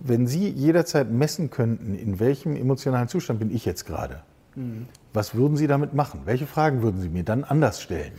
wenn 0.00 0.26
Sie 0.26 0.48
jederzeit 0.48 1.10
messen 1.10 1.50
könnten, 1.50 1.94
in 1.94 2.18
welchem 2.20 2.56
emotionalen 2.56 3.08
Zustand 3.08 3.38
bin 3.38 3.54
ich 3.54 3.64
jetzt 3.64 3.84
gerade, 3.84 4.22
mhm. 4.54 4.86
was 5.12 5.34
würden 5.34 5.56
Sie 5.56 5.66
damit 5.66 5.94
machen? 5.94 6.22
Welche 6.24 6.46
Fragen 6.46 6.82
würden 6.82 7.00
Sie 7.00 7.08
mir 7.08 7.22
dann 7.22 7.44
anders 7.44 7.82
stellen? 7.82 8.12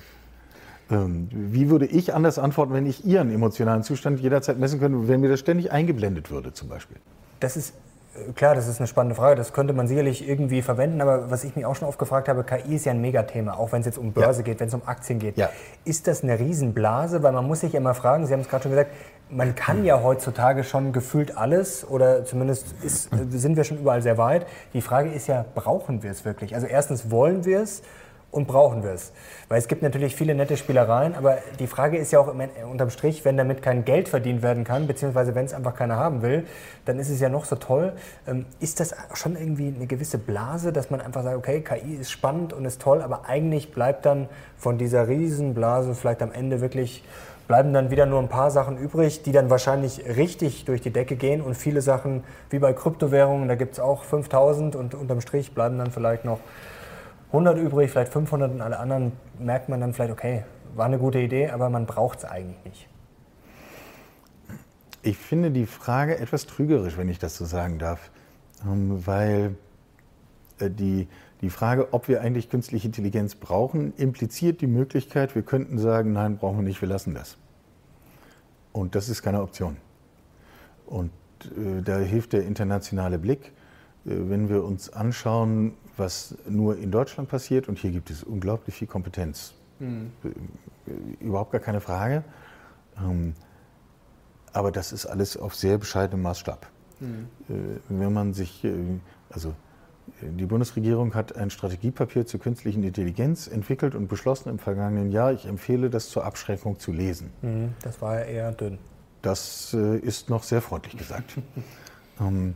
Ähm, 0.92 1.30
wie 1.32 1.70
würde 1.70 1.88
ich 1.88 2.14
anders 2.14 2.38
antworten, 2.38 2.74
wenn 2.74 2.86
ich 2.86 3.06
Ihren 3.06 3.32
emotionalen 3.32 3.84
Zustand 3.84 4.20
jederzeit 4.20 4.60
messen 4.60 4.80
könnte, 4.80 5.08
wenn 5.08 5.22
mir 5.22 5.30
das 5.30 5.40
ständig 5.40 5.72
eingeblendet 5.72 6.30
würde 6.30 6.54
zum 6.54 6.70
Beispiel? 6.70 6.98
Das 7.40 7.58
ist 7.58 7.74
Klar, 8.36 8.56
das 8.56 8.68
ist 8.68 8.80
eine 8.80 8.88
spannende 8.88 9.16
Frage. 9.16 9.38
Das 9.38 9.54
könnte 9.54 9.72
man 9.72 9.88
sicherlich 9.88 10.28
irgendwie 10.28 10.62
verwenden. 10.62 11.00
Aber 11.00 11.32
was 11.32 11.46
ich 11.46 11.56
mich 11.56 11.66
auch 11.66 11.76
schon 11.76 11.88
oft 11.88 11.98
gefragt 11.98 12.28
habe, 12.28 12.44
KI 12.44 12.76
ist 12.76 12.86
ja 12.86 12.92
ein 12.92 13.00
Megathema, 13.00 13.54
auch 13.54 13.72
wenn 13.72 13.80
es 13.80 13.86
jetzt 13.86 13.98
um 13.98 14.12
Börse 14.12 14.42
ja. 14.42 14.46
geht, 14.46 14.60
wenn 14.60 14.68
es 14.68 14.74
um 14.74 14.82
Aktien 14.86 15.20
geht. 15.20 15.38
Ja. 15.38 15.50
Ist 15.86 16.08
das 16.08 16.22
eine 16.22 16.38
Riesenblase? 16.38 17.24
Weil 17.24 17.32
man 17.32 17.48
muss 17.48 17.62
sich 17.62 17.72
ja 17.72 17.80
immer 17.80 17.94
fragen, 17.94 18.26
Sie 18.26 18.34
haben 18.34 18.42
es 18.42 18.50
gerade 18.50 18.64
schon 18.64 18.72
gesagt, 18.72 18.92
man 19.30 19.56
kann 19.56 19.86
ja 19.86 20.04
heutzutage 20.04 20.66
schon 20.66 20.92
gefühlt 20.92 21.38
alles 21.38 21.88
oder 21.90 22.26
zumindest 22.26 22.76
ist, 22.84 23.10
sind 23.30 23.56
wir 23.56 23.64
schon 23.64 23.78
überall 23.78 24.02
sehr 24.02 24.18
weit. 24.18 24.46
Die 24.74 24.82
Frage 24.82 25.10
ist 25.10 25.28
ja, 25.28 25.46
brauchen 25.56 26.04
wir 26.04 26.12
es 26.12 26.26
wirklich? 26.26 26.54
Also 26.54 26.68
erstens 26.68 27.12
wollen 27.12 27.46
wir 27.46 27.62
es 27.62 27.82
und 28.32 28.48
brauchen 28.48 28.84
wir 28.84 28.92
es? 28.92 29.12
Weil 29.50 29.60
es 29.60 29.68
gibt 29.68 29.82
natürlich 29.82 30.16
viele 30.16 30.34
nette 30.34 30.58
Spielereien, 30.58 31.16
aber 31.16 31.38
die 31.60 31.68
Frage 31.68 31.98
ist 31.98 32.12
ja 32.12 32.20
auch 32.20 32.34
unterm 32.70 32.90
Strich, 32.90 33.26
wenn 33.26 33.38
damit 33.38 33.62
kein 33.62 33.86
Geld 33.86 34.08
verdient 34.08 34.42
werden 34.42 34.64
kann, 34.64 34.88
beziehungsweise 34.88 35.36
wenn 35.36 35.46
es 35.46 35.54
einfach 35.54 35.76
keiner 35.76 35.98
haben 35.98 36.22
will, 36.22 36.46
dann 36.86 37.00
ist 37.00 37.10
es 37.10 37.20
ja 37.20 37.30
noch 37.30 37.46
so 37.46 37.58
toll. 37.58 37.94
Ähm, 38.28 38.46
ist 38.60 38.80
das 38.80 38.96
schon 39.14 39.36
irgendwie 39.36 39.74
eine 39.76 39.88
gewisse 39.88 40.18
Blase, 40.18 40.72
dass 40.72 40.90
man 40.90 41.02
einfach 41.02 41.24
sagt, 41.24 41.38
okay, 41.38 41.62
KI 41.62 41.96
ist 41.96 42.12
spannend 42.12 42.54
und 42.54 42.66
ist 42.66 42.82
toll, 42.82 43.02
aber 43.02 43.26
eigentlich 43.26 43.72
bleibt 43.72 44.06
dann 44.06 44.30
von 44.58 44.78
dieser 44.78 45.08
Riesenblase 45.08 45.94
vielleicht 45.94 46.22
am 46.22 46.32
Ende 46.32 46.62
wirklich 46.62 47.04
bleiben 47.52 47.74
dann 47.74 47.92
wieder 47.92 48.06
nur 48.06 48.20
ein 48.20 48.30
paar 48.30 48.50
Sachen 48.50 48.78
übrig, 48.78 49.24
die 49.24 49.34
dann 49.34 49.50
wahrscheinlich 49.50 50.06
richtig 50.16 50.64
durch 50.64 50.80
die 50.80 50.92
Decke 50.92 51.18
gehen 51.18 51.42
und 51.42 51.56
viele 51.56 51.82
Sachen, 51.82 52.24
wie 52.50 52.60
bei 52.60 52.72
Kryptowährungen, 52.72 53.50
da 53.50 53.56
gibt 53.56 53.74
es 53.74 53.80
auch 53.82 54.04
5000 54.04 54.78
und 54.78 54.96
unterm 54.96 55.20
Strich 55.20 55.54
bleiben 55.54 55.78
dann 55.78 55.92
vielleicht 55.92 56.24
noch 56.24 56.40
100 57.32 57.58
übrig, 57.58 57.92
vielleicht 57.92 58.12
500 58.12 58.52
und 58.52 58.62
alle 58.62 58.78
anderen 58.78 59.14
merkt 59.40 59.70
man 59.70 59.80
dann 59.80 59.94
vielleicht, 59.94 60.12
okay, 60.12 60.44
war 60.76 60.86
eine 60.86 60.98
gute 60.98 61.20
Idee, 61.20 61.50
aber 61.50 61.70
man 61.70 61.86
braucht 61.86 62.20
es 62.20 62.26
eigentlich 62.26 62.64
nicht. 62.66 62.88
Ich 65.04 65.18
finde 65.18 65.50
die 65.50 65.66
Frage 65.66 66.20
etwas 66.20 66.46
trügerisch, 66.46 66.98
wenn 66.98 67.10
ich 67.10 67.20
das 67.20 67.38
so 67.38 67.46
sagen 67.46 67.80
darf, 67.80 68.12
ähm, 68.66 69.06
weil 69.06 69.56
äh, 70.60 70.70
die, 70.70 71.08
die 71.42 71.50
Frage, 71.50 71.94
ob 71.94 72.08
wir 72.08 72.22
eigentlich 72.22 72.50
künstliche 72.50 72.88
Intelligenz 72.88 73.36
brauchen, 73.36 73.94
impliziert 73.96 74.62
die 74.62 74.68
Möglichkeit, 74.68 75.34
wir 75.34 75.42
könnten 75.42 75.80
sagen, 75.80 76.14
nein, 76.14 76.38
brauchen 76.38 76.58
wir 76.58 76.64
nicht, 76.64 76.82
wir 76.82 76.90
lassen 76.90 77.14
das. 77.14 77.38
Und 78.74 78.96
das 78.96 79.10
ist 79.10 79.24
keine 79.24 79.42
Option. 79.42 79.78
Und 80.86 81.12
äh, 81.46 81.82
da 81.82 81.98
hilft 81.98 82.34
der 82.34 82.44
internationale 82.44 83.18
Blick. 83.18 83.54
Äh, 84.06 84.30
wenn 84.30 84.50
wir 84.50 84.64
uns 84.64 84.92
anschauen, 84.92 85.74
was 85.98 86.36
nur 86.48 86.78
in 86.78 86.92
Deutschland 86.92 87.30
passiert. 87.30 87.68
Und 87.68 87.80
hier 87.80 87.92
gibt 87.92 88.10
es 88.10 88.24
unglaublich 88.24 88.76
viel 88.76 88.88
Kompetenz. 88.88 89.54
Mhm. 89.80 90.12
Überhaupt 91.20 91.52
gar 91.52 91.62
keine 91.62 91.82
Frage. 91.82 92.24
Ähm, 92.98 93.34
aber 94.54 94.72
das 94.72 94.92
ist 94.92 95.06
alles 95.06 95.38
auf 95.38 95.56
sehr 95.56 95.78
bescheidenem 95.78 96.24
Maßstab. 96.24 96.68
Mhm. 97.00 97.28
Wenn 97.90 98.14
man 98.14 98.34
sich, 98.34 98.64
äh, 98.64 98.74
also 99.30 99.54
die 100.22 100.46
Bundesregierung 100.46 101.16
hat 101.16 101.36
ein 101.36 101.50
Strategiepapier 101.50 102.26
zur 102.26 102.40
künstlichen 102.40 102.84
Intelligenz 102.84 103.48
entwickelt 103.48 103.96
und 103.96 104.08
beschlossen 104.08 104.50
im 104.50 104.60
vergangenen 104.60 105.12
Jahr. 105.12 105.32
Ich 105.32 105.46
empfehle 105.46 105.90
das 105.90 106.10
zur 106.10 106.26
Abschreckung 106.26 106.80
zu 106.80 106.92
lesen. 106.92 107.32
Mhm. 107.42 107.74
Das 107.82 108.02
war 108.02 108.20
ja 108.20 108.26
eher 108.26 108.52
dünn. 108.52 108.78
Das 109.22 109.74
ist 109.74 110.30
noch 110.30 110.44
sehr 110.44 110.62
freundlich 110.62 110.98
gesagt. 110.98 111.38
ähm, 112.20 112.56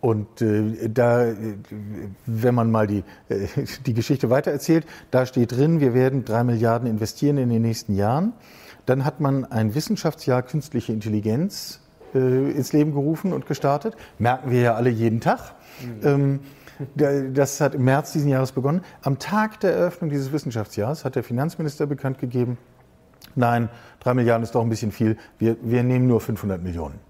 und 0.00 0.40
äh, 0.42 0.88
da, 0.88 1.26
wenn 2.26 2.54
man 2.54 2.70
mal 2.70 2.86
die, 2.86 3.02
äh, 3.28 3.46
die 3.86 3.94
Geschichte 3.94 4.30
weitererzählt, 4.30 4.86
da 5.10 5.26
steht 5.26 5.52
drin, 5.52 5.80
wir 5.80 5.92
werden 5.92 6.24
drei 6.24 6.44
Milliarden 6.44 6.88
investieren 6.88 7.36
in 7.38 7.48
den 7.48 7.62
nächsten 7.62 7.94
Jahren. 7.94 8.32
Dann 8.86 9.04
hat 9.04 9.20
man 9.20 9.44
ein 9.44 9.74
Wissenschaftsjahr 9.74 10.42
künstliche 10.42 10.92
Intelligenz 10.92 11.80
äh, 12.14 12.50
ins 12.52 12.72
Leben 12.72 12.92
gerufen 12.92 13.32
und 13.32 13.46
gestartet. 13.46 13.96
Merken 14.18 14.50
wir 14.50 14.60
ja 14.60 14.74
alle 14.74 14.90
jeden 14.90 15.20
Tag. 15.20 15.54
Mhm. 16.02 16.06
Ähm, 16.06 16.40
das 17.34 17.60
hat 17.60 17.74
im 17.74 17.84
März 17.84 18.12
diesen 18.12 18.28
Jahres 18.28 18.52
begonnen. 18.52 18.82
Am 19.02 19.18
Tag 19.18 19.58
der 19.60 19.72
Eröffnung 19.72 20.10
dieses 20.10 20.32
Wissenschaftsjahres 20.32 21.04
hat 21.04 21.16
der 21.16 21.24
Finanzminister 21.24 21.86
bekannt 21.86 22.18
gegeben, 22.20 22.56
nein, 23.34 23.68
drei 23.98 24.14
Milliarden 24.14 24.44
ist 24.44 24.54
doch 24.54 24.62
ein 24.62 24.68
bisschen 24.68 24.92
viel, 24.92 25.16
wir, 25.38 25.56
wir 25.60 25.82
nehmen 25.82 26.06
nur 26.06 26.20
500 26.20 26.62
Millionen. 26.62 27.00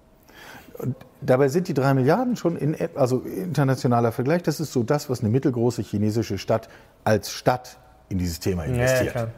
Und 0.78 0.97
dabei 1.21 1.49
sind 1.49 1.69
die 1.69 1.75
drei 1.75 1.95
Milliarden 1.95 2.37
schon 2.37 2.57
in 2.57 2.77
also 2.95 3.21
internationaler 3.21 4.12
Vergleich, 4.12 4.43
das 4.43 4.61
ist 4.61 4.73
so 4.73 4.83
das, 4.83 5.11
was 5.11 5.21
eine 5.21 5.29
mittelgroße 5.29 5.83
chinesische 5.83 6.39
Stadt 6.39 6.69
als 7.05 7.31
Stadt 7.31 7.79
in 8.09 8.19
dieses 8.19 8.41
Thema 8.41 8.64
investiert. 8.64 9.14
Ja, 9.14 9.29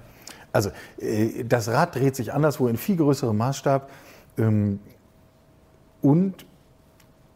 also 0.52 0.70
äh, 0.98 1.44
das 1.44 1.68
Rad 1.68 1.94
dreht 1.94 2.16
sich 2.16 2.32
anderswo 2.32 2.68
in 2.68 2.76
viel 2.76 2.96
größerem 2.96 3.36
Maßstab. 3.36 3.90
Ähm, 4.38 4.80
und 6.02 6.42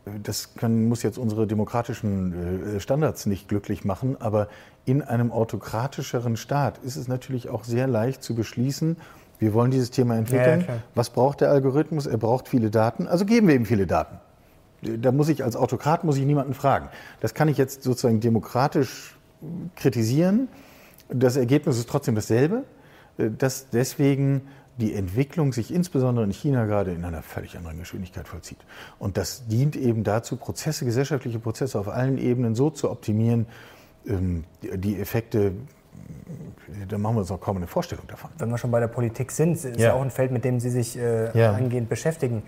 äh, 0.07 0.11
das 0.23 0.55
kann, 0.55 0.89
muss 0.89 1.03
jetzt 1.03 1.19
unsere 1.19 1.47
demokratischen 1.47 2.77
äh, 2.77 2.81
Standards 2.81 3.27
nicht 3.27 3.49
glücklich 3.49 3.85
machen, 3.85 4.17
aber 4.21 4.49
in 4.85 5.03
einem 5.03 5.33
autokratischeren 5.33 6.37
Staat 6.37 6.79
ist 6.79 6.97
es 6.97 7.09
natürlich 7.09 7.49
auch 7.49 7.65
sehr 7.65 7.87
leicht 7.87 8.23
zu 8.23 8.35
beschließen, 8.35 8.97
wir 9.39 9.53
wollen 9.53 9.73
dieses 9.73 9.91
Thema 9.91 10.17
entwickeln. 10.17 10.65
Ja, 10.67 10.75
Was 10.95 11.11
braucht 11.11 11.41
der 11.41 11.51
Algorithmus? 11.51 12.07
Er 12.07 12.19
braucht 12.19 12.49
viele 12.49 12.71
Daten, 12.71 13.09
also 13.09 13.25
geben 13.25 13.49
wir 13.49 13.55
ihm 13.55 13.67
viele 13.67 13.87
Daten. 13.87 14.19
Da 14.85 15.13
muss 15.13 15.29
ich 15.29 15.45
als 15.45 15.57
Autokrat 15.57 16.05
muss 16.05 16.17
ich 16.17 16.25
niemanden 16.25 16.55
fragen. 16.55 16.89
Das 17.21 17.35
kann 17.35 17.49
ich 17.49 17.57
jetzt 17.57 17.83
sozusagen 17.83 18.21
demokratisch 18.21 19.17
kritisieren. 19.77 20.49
Das 21.09 21.37
Ergebnis 21.37 21.79
ist 21.79 21.89
trotzdem 21.89 22.15
dasselbe, 22.15 22.65
äh, 23.19 23.31
dass 23.31 23.69
deswegen 23.71 24.43
die 24.77 24.95
Entwicklung 24.95 25.53
sich 25.53 25.73
insbesondere 25.73 26.25
in 26.25 26.33
China 26.33 26.67
gerade 26.67 26.93
in 26.93 27.05
einer 27.05 27.23
völlig 27.23 27.57
anderen 27.57 27.79
Geschwindigkeit 27.79 28.27
vollzieht. 28.27 28.59
Und 28.99 29.17
das 29.17 29.47
dient 29.47 29.77
eben 29.77 30.03
dazu, 30.03 30.37
Prozesse, 30.37 30.85
gesellschaftliche 30.85 31.39
Prozesse 31.39 31.79
auf 31.79 31.89
allen 31.89 32.19
Ebenen 32.19 32.57
so 32.57 32.71
zu 32.71 32.91
optimieren, 32.91 33.47
ähm, 34.07 34.45
die 34.63 34.99
Effekte 34.99 35.53
da 36.89 36.99
machen 36.99 37.17
wir 37.17 37.21
uns 37.21 37.31
noch 37.31 37.41
kaum 37.41 37.57
eine 37.57 37.67
Vorstellung 37.67 38.07
davon. 38.07 38.31
Wenn 38.39 38.51
wir 38.51 38.59
schon 38.59 38.71
bei 38.71 38.81
der 38.81 38.89
Politik 38.89 39.31
sind, 39.31 39.53
ist 39.53 39.79
ja, 39.79 39.95
auch 39.95 40.03
ein 40.03 40.11
Feld, 40.11 40.33
mit 40.33 40.45
dem 40.45 40.61
Sie 40.61 40.71
sich 40.71 40.99
äh, 40.99 41.37
ja. 41.39 41.53
angehend 41.53 41.89
beschäftigen. 41.89 42.43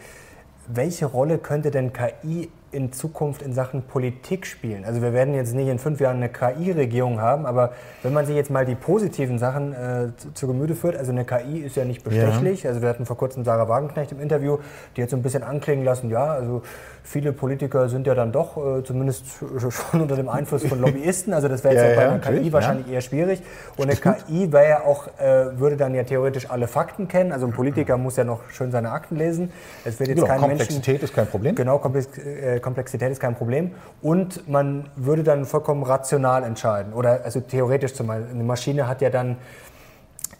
Welche 0.69 1.07
Rolle 1.07 1.39
könnte 1.39 1.71
denn 1.71 1.93
KI 1.93 2.51
in 2.77 2.93
Zukunft 2.93 3.43
in 3.43 3.53
Sachen 3.53 3.83
Politik 3.83 4.47
spielen? 4.47 4.85
Also 4.85 5.01
wir 5.03 5.12
werden 5.12 5.35
jetzt 5.35 5.55
nicht 5.55 5.68
in 5.68 5.79
fünf 5.79 5.99
Jahren 5.99 6.16
eine 6.16 6.29
KI-Regierung 6.29 7.20
haben, 7.20 7.47
aber 7.47 7.72
wenn 8.03 8.12
man 8.12 8.27
sich 8.27 8.37
jetzt 8.37 8.51
mal 8.51 8.66
die 8.66 8.74
positiven 8.74 9.39
Sachen 9.39 9.72
äh, 9.72 10.09
zu, 10.16 10.33
zu, 10.35 10.47
Gemüte 10.47 10.74
führt, 10.74 10.97
also 10.97 11.11
eine 11.11 11.24
KI 11.24 11.61
ist 11.61 11.77
ja 11.77 11.85
nicht 11.85 12.05
bestechlich. 12.05 12.62
Ja. 12.62 12.70
Also 12.70 12.83
wir 12.83 12.89
hatten 12.89 13.07
vor 13.07 13.16
kurzem 13.16 13.45
Sarah 13.45 13.68
Wagenknecht 13.68 14.12
im 14.12 14.20
Interview, 14.20 14.59
die 14.97 15.03
hat 15.03 15.11
so 15.11 15.16
ein 15.16 15.22
bisschen 15.22 15.43
anklingen 15.43 15.85
lassen, 15.85 16.11
ja, 16.11 16.27
also 16.27 16.62
viele 17.07 17.33
Politiker 17.33 17.89
sind 17.89 18.07
ja 18.07 18.14
dann 18.14 18.33
doch 18.33 18.57
äh, 18.57 18.83
zumindest 18.83 19.24
schon 19.70 20.01
unter 20.03 20.16
dem 20.16 20.29
Einfluss 20.29 20.64
von 20.64 20.81
Lobbyisten. 20.81 21.33
Also 21.33 21.49
das 21.49 21.64
wäre 21.64 21.74
jetzt 21.74 21.83
ja, 21.83 21.91
ja, 21.91 21.97
bei 21.97 22.09
einer 22.09 22.18
KI 22.18 22.53
wahrscheinlich 22.53 22.91
eher 22.91 23.01
schwierig. 23.01 23.43
Und 23.77 23.85
eine 23.85 23.97
KI 23.97 24.53
wäre 24.53 24.68
ja 24.68 24.81
auch, 24.83 25.07
äh, 25.18 25.59
würde 25.59 25.77
dann 25.77 25.95
ja 25.95 26.03
theoretisch 26.03 26.51
alle 26.51 26.66
Fakten 26.66 27.09
kennen. 27.09 27.33
Also 27.33 27.47
ein 27.47 27.53
Politiker 27.53 27.97
muss 27.97 28.16
ja 28.16 28.24
noch 28.24 28.41
schön 28.51 28.70
seine 28.70 28.91
Akten 28.91 29.16
lesen. 29.16 29.53
Es 29.85 29.99
wird 30.01 30.11
jetzt 30.11 30.16
genau, 30.16 30.29
kein 30.29 30.41
Komplexität 30.41 30.87
Menschen, 30.87 31.05
ist 31.05 31.14
kein 31.14 31.27
Problem. 31.27 31.55
Genau, 31.55 31.79
Komplex, 31.79 32.09
äh, 32.18 32.59
Komplexität 32.67 33.12
ist 33.12 33.21
kein 33.21 33.37
Problem. 33.37 33.71
Und 34.03 34.49
man 34.49 34.89
würde 34.97 35.23
dann 35.23 35.45
vollkommen 35.45 35.85
rational 35.85 36.43
entscheiden. 36.43 36.93
Oder 36.95 37.21
also 37.25 37.39
theoretisch 37.39 37.95
zum 37.95 38.09
Beispiel, 38.09 38.35
eine 38.35 38.43
Maschine 38.43 38.89
hat 38.89 39.01
ja 39.03 39.09
dann 39.09 39.37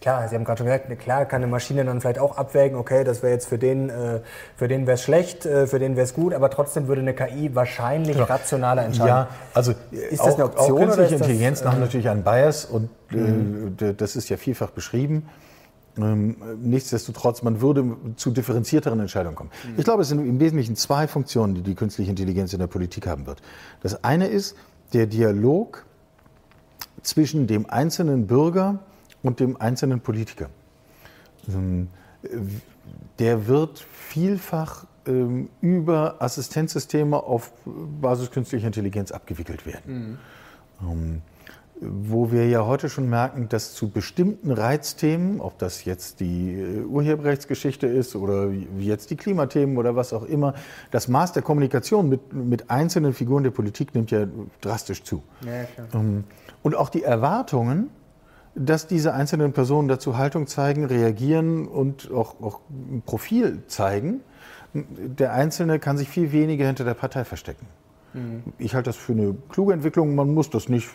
klar, 0.01 0.27
Sie 0.29 0.35
haben 0.35 0.43
gerade 0.45 0.59
schon 0.59 0.67
gesagt, 0.67 0.99
klar 0.99 1.25
kann 1.25 1.43
eine 1.43 1.51
Maschine 1.51 1.85
dann 1.85 2.01
vielleicht 2.01 2.19
auch 2.19 2.37
abwägen, 2.37 2.77
okay, 2.77 3.05
das 3.05 3.23
wäre 3.23 3.33
jetzt 3.33 3.47
für 3.49 3.59
den, 3.59 3.91
äh, 3.91 4.21
für 4.57 4.67
den 4.67 4.89
wäre 4.89 4.97
es 4.97 5.03
schlecht, 5.03 5.47
äh, 5.47 5.69
für 5.69 5.79
den 5.79 5.95
wäre 5.95 6.05
es 6.05 6.15
gut, 6.15 6.35
aber 6.35 6.51
trotzdem 6.51 6.89
würde 6.89 7.01
eine 7.01 7.15
KI 7.15 7.55
wahrscheinlich 7.55 8.17
genau. 8.17 8.27
rationaler 8.27 8.85
entscheiden. 8.85 9.09
Ja, 9.09 9.29
also 9.55 9.73
ist 9.93 10.25
das 10.25 10.35
eine 10.35 10.47
Option? 10.47 10.73
Auch 10.73 10.81
künstliche 10.81 11.15
Intelligenz 11.15 11.61
das, 11.61 11.71
haben 11.71 11.79
äh, 11.79 11.85
natürlich 11.85 12.09
einen 12.09 12.25
Bias 12.25 12.65
und 12.65 12.91
mhm. 13.11 13.77
das 13.97 14.17
ist 14.17 14.29
ja 14.29 14.37
vielfach 14.37 14.71
beschrieben. 14.71 15.29
Ähm, 15.99 16.37
nichtsdestotrotz, 16.61 17.43
man 17.43 17.61
würde 17.61 17.97
zu 18.17 18.31
differenzierteren 18.31 19.01
Entscheidungen 19.01 19.35
kommen. 19.35 19.51
Ich 19.77 19.85
glaube, 19.85 20.03
es 20.03 20.09
sind 20.09 20.19
im 20.27 20.39
Wesentlichen 20.41 20.77
zwei 20.77 21.09
Funktionen, 21.09 21.55
die 21.55 21.63
die 21.63 21.75
künstliche 21.75 22.11
Intelligenz 22.11 22.53
in 22.53 22.59
der 22.59 22.67
Politik 22.67 23.07
haben 23.07 23.27
wird. 23.27 23.41
Das 23.83 24.05
eine 24.05 24.27
ist 24.27 24.57
der 24.93 25.07
Dialog 25.07 25.85
zwischen 27.03 27.47
dem 27.47 27.69
einzelnen 27.69 28.27
Bürger 28.27 28.81
und 29.23 29.41
dem 29.41 29.61
einzelnen 29.61 30.01
Politiker. 30.01 30.51
Ähm, 31.49 31.89
der 33.19 33.47
wird 33.47 33.79
vielfach 33.79 34.87
ähm, 35.07 35.49
über 35.61 36.17
Assistenzsysteme 36.21 37.17
auf 37.17 37.53
Basis 38.01 38.31
künstlicher 38.31 38.67
Intelligenz 38.67 39.13
abgewickelt 39.13 39.65
werden. 39.67 40.19
Mhm. 40.81 41.23
Ähm, 41.81 42.07
wo 42.11 42.33
wir 42.33 42.49
ja 42.49 42.67
heute 42.67 42.89
schon 42.89 43.09
merken, 43.09 43.49
dass 43.49 43.75
zu 43.75 43.91
bestimmten 43.91 44.51
Reizthemen, 44.51 45.41
ob 45.41 45.59
das 45.59 45.85
jetzt 45.85 46.21
die 46.21 46.53
äh, 46.53 46.85
Urheberrechtsgeschichte 46.85 47.87
ist 47.87 48.17
oder 48.17 48.51
jetzt 48.79 49.11
die 49.11 49.17
Klimathemen 49.17 49.77
oder 49.77 49.97
was 49.97 50.13
auch 50.13 50.25
immer, 50.25 50.55
das 50.91 51.09
Maß 51.09 51.33
der 51.33 51.43
Kommunikation 51.43 52.09
mit, 52.09 52.33
mit 52.33 52.71
einzelnen 52.71 53.13
Figuren 53.13 53.43
der 53.43 53.51
Politik 53.51 53.95
nimmt 53.95 54.11
ja 54.11 54.27
drastisch 54.61 55.03
zu. 55.03 55.23
Ja, 55.45 55.67
und 56.63 56.75
auch 56.75 56.89
die 56.89 57.03
Erwartungen 57.03 57.91
dass 58.57 58.87
diese 58.87 59.13
einzelnen 59.13 59.53
Personen 59.53 59.87
dazu 59.87 60.17
Haltung 60.17 60.47
zeigen, 60.47 60.87
reagieren 60.87 61.69
und 61.69 62.11
auch, 62.11 62.41
auch 62.41 62.61
ein 62.71 63.03
Profil 63.05 63.63
zeigen. 63.67 64.23
Der 64.73 65.35
Einzelne 65.35 65.79
kann 65.79 65.99
sich 65.99 66.09
viel 66.09 66.33
weniger 66.33 66.67
hinter 66.67 66.85
der 66.85 66.95
Partei 66.95 67.25
verstecken. 67.25 67.67
Mhm. 68.15 68.43
Ich 68.59 68.75
halte 68.75 68.89
das 68.89 68.97
für 68.97 69.13
eine 69.13 69.37
kluge 69.51 69.75
Entwicklung. 69.75 70.15
Man 70.15 70.33
muss 70.33 70.51
das 70.51 70.69
nicht 70.69 70.89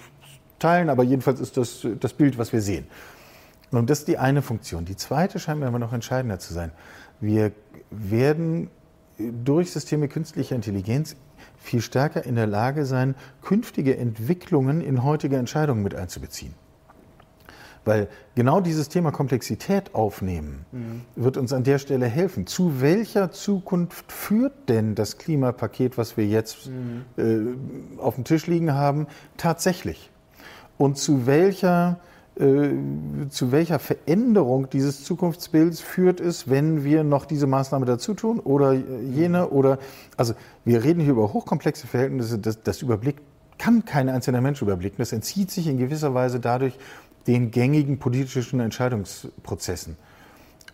teilen, 0.62 0.90
aber 0.90 1.04
jedenfalls 1.04 1.40
ist 1.40 1.58
das 1.58 1.86
das 2.00 2.14
Bild, 2.14 2.38
was 2.38 2.54
wir 2.54 2.62
sehen. 2.62 2.88
Und 3.72 3.90
das 3.90 4.00
ist 4.00 4.08
die 4.08 4.18
eine 4.18 4.42
Funktion. 4.42 4.86
Die 4.86 4.96
zweite 4.96 5.40
scheint 5.40 5.60
mir 5.60 5.68
aber 5.68 5.80
noch 5.80 5.94
entscheidender 5.94 6.40
zu 6.40 6.54
sein. 6.54 6.72
Wir 7.20 7.52
werden 7.90 8.70
durch 9.18 9.72
Systeme 9.72 10.08
künstlicher 10.08 10.56
Intelligenz 10.56 11.16
viel 11.58 11.82
stärker 11.82 12.26
in 12.26 12.36
der 12.36 12.48
Lage 12.48 12.86
sein, 12.86 13.16
künftige 13.42 13.98
Entwicklungen 13.98 14.82
in 14.82 15.04
heutige 15.04 15.38
Entscheidungen 15.38 15.84
mit 15.84 15.96
einzubeziehen. 15.96 16.54
Weil 17.84 18.10
genau 18.36 18.62
dieses 18.62 18.90
Thema 18.90 19.12
Komplexität 19.12 19.96
aufnehmen 19.96 20.66
mhm. 20.72 21.02
wird 21.16 21.38
uns 21.38 21.52
an 21.52 21.64
der 21.64 21.80
Stelle 21.80 22.06
helfen. 22.06 22.46
Zu 22.46 22.80
welcher 22.80 23.32
Zukunft 23.32 24.12
führt 24.12 24.70
denn 24.70 24.94
das 24.94 25.18
Klimapaket, 25.18 25.98
was 25.98 26.16
wir 26.16 26.28
jetzt 26.28 26.70
mhm. 26.70 27.06
äh, 27.98 28.00
auf 28.00 28.16
dem 28.16 28.24
Tisch 28.24 28.46
liegen 28.46 28.74
haben, 28.74 29.08
tatsächlich? 29.38 30.11
Und 30.78 30.98
zu 30.98 31.26
welcher, 31.28 32.00
äh, 32.36 32.70
zu 33.30 33.52
welcher 33.52 33.80
Veränderung 33.80 34.70
dieses 34.70 35.04
Zukunftsbilds 35.04 35.82
führt 35.82 36.20
es, 36.20 36.50
wenn 36.50 36.84
wir 36.84 37.04
noch 37.04 37.26
diese 37.26 37.48
Maßnahme 37.48 37.86
dazu 37.86 38.14
tun 38.14 38.40
oder 38.40 38.74
jene? 38.74 39.42
Mhm. 39.42 39.52
Oder 39.52 39.80
also 40.18 40.34
wir 40.66 40.84
reden 40.84 41.02
hier 41.02 41.12
über 41.12 41.34
hochkomplexe 41.34 41.88
Verhältnisse. 41.88 42.40
Das, 42.40 42.62
das 42.64 42.82
überblickt 42.82 43.22
kann 43.58 43.86
kein 43.86 44.10
einzelner 44.10 44.42
Mensch 44.42 44.62
überblicken. 44.64 44.98
Das 44.98 45.12
entzieht 45.14 45.52
sich 45.52 45.68
in 45.68 45.78
gewisser 45.78 46.16
Weise 46.16 46.40
dadurch 46.40 46.74
den 47.28 47.52
gängigen 47.52 48.00
politischen 48.00 48.60
Entscheidungsprozessen. 48.60 49.98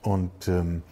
Und 0.02 0.48
ähm, 0.48 0.84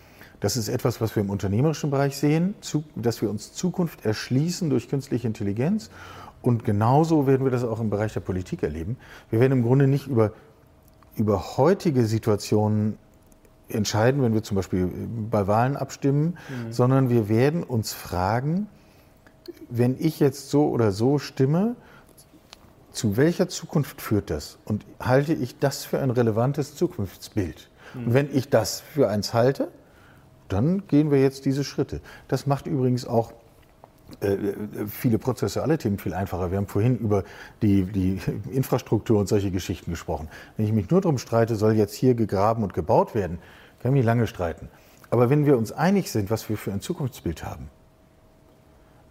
das 0.41 0.57
ist 0.57 0.67
etwas, 0.67 0.99
was 0.99 1.15
wir 1.15 1.23
im 1.23 1.29
unternehmerischen 1.29 1.89
Bereich 1.89 2.17
sehen, 2.17 2.55
zu, 2.59 2.83
dass 2.95 3.21
wir 3.21 3.29
uns 3.29 3.53
Zukunft 3.53 4.05
erschließen 4.05 4.69
durch 4.69 4.89
künstliche 4.89 5.25
Intelligenz. 5.25 5.89
Und 6.45 6.63
genauso 6.63 7.25
werden 7.25 7.43
wir 7.43 7.51
das 7.51 7.63
auch 7.63 7.79
im 7.79 7.89
Bereich 7.89 8.13
der 8.13 8.19
Politik 8.19 8.61
erleben. 8.61 8.97
Wir 9.31 9.39
werden 9.39 9.53
im 9.53 9.63
Grunde 9.63 9.87
nicht 9.87 10.05
über, 10.05 10.31
über 11.15 11.57
heutige 11.57 12.05
Situationen 12.05 12.99
entscheiden, 13.67 14.21
wenn 14.21 14.35
wir 14.35 14.43
zum 14.43 14.53
Beispiel 14.53 14.87
bei 15.31 15.47
Wahlen 15.47 15.75
abstimmen, 15.75 16.37
mhm. 16.47 16.71
sondern 16.71 17.09
wir 17.09 17.29
werden 17.29 17.63
uns 17.63 17.93
fragen, 17.93 18.67
wenn 19.69 19.95
ich 19.97 20.19
jetzt 20.19 20.51
so 20.51 20.69
oder 20.69 20.91
so 20.91 21.17
stimme, 21.17 21.75
zu 22.91 23.17
welcher 23.17 23.49
Zukunft 23.49 23.99
führt 23.99 24.29
das? 24.29 24.59
Und 24.65 24.85
halte 24.99 25.33
ich 25.33 25.57
das 25.57 25.83
für 25.83 25.97
ein 25.99 26.11
relevantes 26.11 26.75
Zukunftsbild? 26.75 27.71
Und 27.95 28.13
wenn 28.13 28.29
ich 28.31 28.49
das 28.49 28.81
für 28.81 29.09
eins 29.09 29.33
halte, 29.33 29.69
dann 30.47 30.85
gehen 30.87 31.09
wir 31.09 31.19
jetzt 31.19 31.45
diese 31.45 31.63
Schritte. 31.63 32.01
Das 32.27 32.45
macht 32.45 32.67
übrigens 32.67 33.07
auch 33.07 33.33
äh, 34.21 34.37
viele 34.87 35.17
prozessuale 35.17 35.77
Themen 35.77 35.97
viel 35.97 36.13
einfacher. 36.13 36.51
Wir 36.51 36.57
haben 36.57 36.67
vorhin 36.67 36.97
über 36.97 37.23
die, 37.61 37.83
die 37.83 38.19
Infrastruktur 38.51 39.19
und 39.19 39.27
solche 39.27 39.51
Geschichten 39.51 39.91
gesprochen. 39.91 40.29
Wenn 40.57 40.65
ich 40.65 40.71
mich 40.71 40.89
nur 40.89 41.01
darum 41.01 41.17
streite, 41.17 41.55
soll 41.55 41.73
jetzt 41.73 41.93
hier 41.93 42.15
gegraben 42.15 42.63
und 42.63 42.73
gebaut 42.73 43.15
werden, 43.15 43.39
kann 43.81 43.91
ich 43.91 43.99
mich 43.99 44.05
lange 44.05 44.27
streiten. 44.27 44.69
Aber 45.09 45.29
wenn 45.29 45.45
wir 45.45 45.57
uns 45.57 45.71
einig 45.71 46.11
sind, 46.11 46.29
was 46.29 46.49
wir 46.49 46.57
für 46.57 46.71
ein 46.71 46.81
Zukunftsbild 46.81 47.43
haben, 47.43 47.69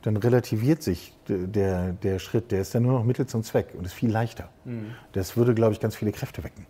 dann 0.02 0.16
relativiert 0.18 0.82
sich 0.82 1.14
der, 1.28 1.92
der 1.92 2.18
Schritt. 2.18 2.50
Der 2.50 2.60
ist 2.60 2.74
dann 2.74 2.82
nur 2.82 2.92
noch 2.92 3.04
Mittel 3.04 3.26
zum 3.26 3.42
Zweck 3.42 3.68
und 3.76 3.86
ist 3.86 3.94
viel 3.94 4.10
leichter. 4.10 4.50
Mhm. 4.64 4.94
Das 5.12 5.36
würde, 5.36 5.54
glaube 5.54 5.72
ich, 5.72 5.80
ganz 5.80 5.96
viele 5.96 6.12
Kräfte 6.12 6.44
wecken. 6.44 6.66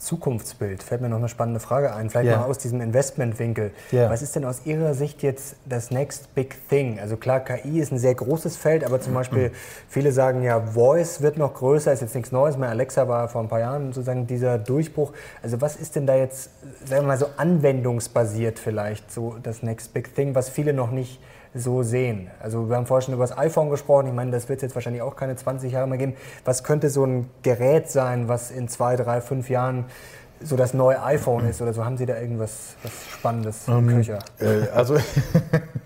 Zukunftsbild, 0.00 0.82
fällt 0.82 1.02
mir 1.02 1.08
noch 1.08 1.18
eine 1.18 1.28
spannende 1.28 1.60
Frage 1.60 1.94
ein, 1.94 2.10
vielleicht 2.10 2.30
ja. 2.30 2.38
mal 2.38 2.46
aus 2.46 2.58
diesem 2.58 2.80
Investmentwinkel. 2.80 3.70
Ja. 3.92 4.08
Was 4.08 4.22
ist 4.22 4.34
denn 4.34 4.44
aus 4.44 4.62
Ihrer 4.64 4.94
Sicht 4.94 5.22
jetzt 5.22 5.56
das 5.66 5.90
Next 5.90 6.34
Big 6.34 6.56
Thing? 6.68 6.98
Also 6.98 7.16
klar, 7.16 7.40
KI 7.40 7.80
ist 7.80 7.92
ein 7.92 7.98
sehr 7.98 8.14
großes 8.14 8.56
Feld, 8.56 8.82
aber 8.84 9.00
zum 9.00 9.14
Beispiel 9.14 9.52
viele 9.88 10.12
sagen 10.12 10.42
ja, 10.42 10.60
Voice 10.60 11.20
wird 11.20 11.36
noch 11.36 11.54
größer, 11.54 11.92
ist 11.92 12.00
jetzt 12.00 12.14
nichts 12.14 12.32
Neues 12.32 12.56
mehr. 12.56 12.70
Alexa 12.70 13.08
war 13.08 13.28
vor 13.28 13.42
ein 13.42 13.48
paar 13.48 13.60
Jahren 13.60 13.92
sozusagen 13.92 14.26
dieser 14.26 14.58
Durchbruch. 14.58 15.12
Also 15.42 15.60
was 15.60 15.76
ist 15.76 15.96
denn 15.96 16.06
da 16.06 16.16
jetzt, 16.16 16.50
sagen 16.84 17.02
wir 17.02 17.08
mal 17.08 17.18
so 17.18 17.26
anwendungsbasiert 17.36 18.58
vielleicht 18.58 19.12
so 19.12 19.36
das 19.42 19.62
Next 19.62 19.92
Big 19.92 20.14
Thing, 20.14 20.34
was 20.34 20.48
viele 20.48 20.72
noch 20.72 20.90
nicht 20.90 21.20
so 21.54 21.82
sehen. 21.82 22.30
Also 22.40 22.68
wir 22.68 22.76
haben 22.76 22.86
vorhin 22.86 23.06
schon 23.06 23.14
über 23.14 23.24
das 23.24 23.36
iPhone 23.36 23.70
gesprochen. 23.70 24.06
Ich 24.06 24.12
meine, 24.12 24.30
das 24.30 24.48
wird 24.48 24.58
es 24.58 24.62
jetzt 24.62 24.74
wahrscheinlich 24.74 25.02
auch 25.02 25.16
keine 25.16 25.36
20 25.36 25.72
Jahre 25.72 25.88
mehr 25.88 25.98
geben. 25.98 26.14
Was 26.44 26.62
könnte 26.62 26.90
so 26.90 27.04
ein 27.04 27.28
Gerät 27.42 27.90
sein, 27.90 28.28
was 28.28 28.50
in 28.50 28.68
zwei, 28.68 28.96
drei, 28.96 29.20
fünf 29.20 29.50
Jahren 29.50 29.86
so 30.42 30.56
das 30.56 30.74
neue 30.74 31.02
iPhone 31.02 31.48
ist 31.48 31.60
oder 31.60 31.72
so? 31.72 31.84
Haben 31.84 31.96
Sie 31.96 32.06
da 32.06 32.18
irgendwas 32.18 32.76
was 32.82 32.92
Spannendes 33.12 33.66
im 33.66 33.74
um, 33.74 33.88
Köcher? 33.88 34.20
Äh, 34.38 34.68
also 34.72 34.96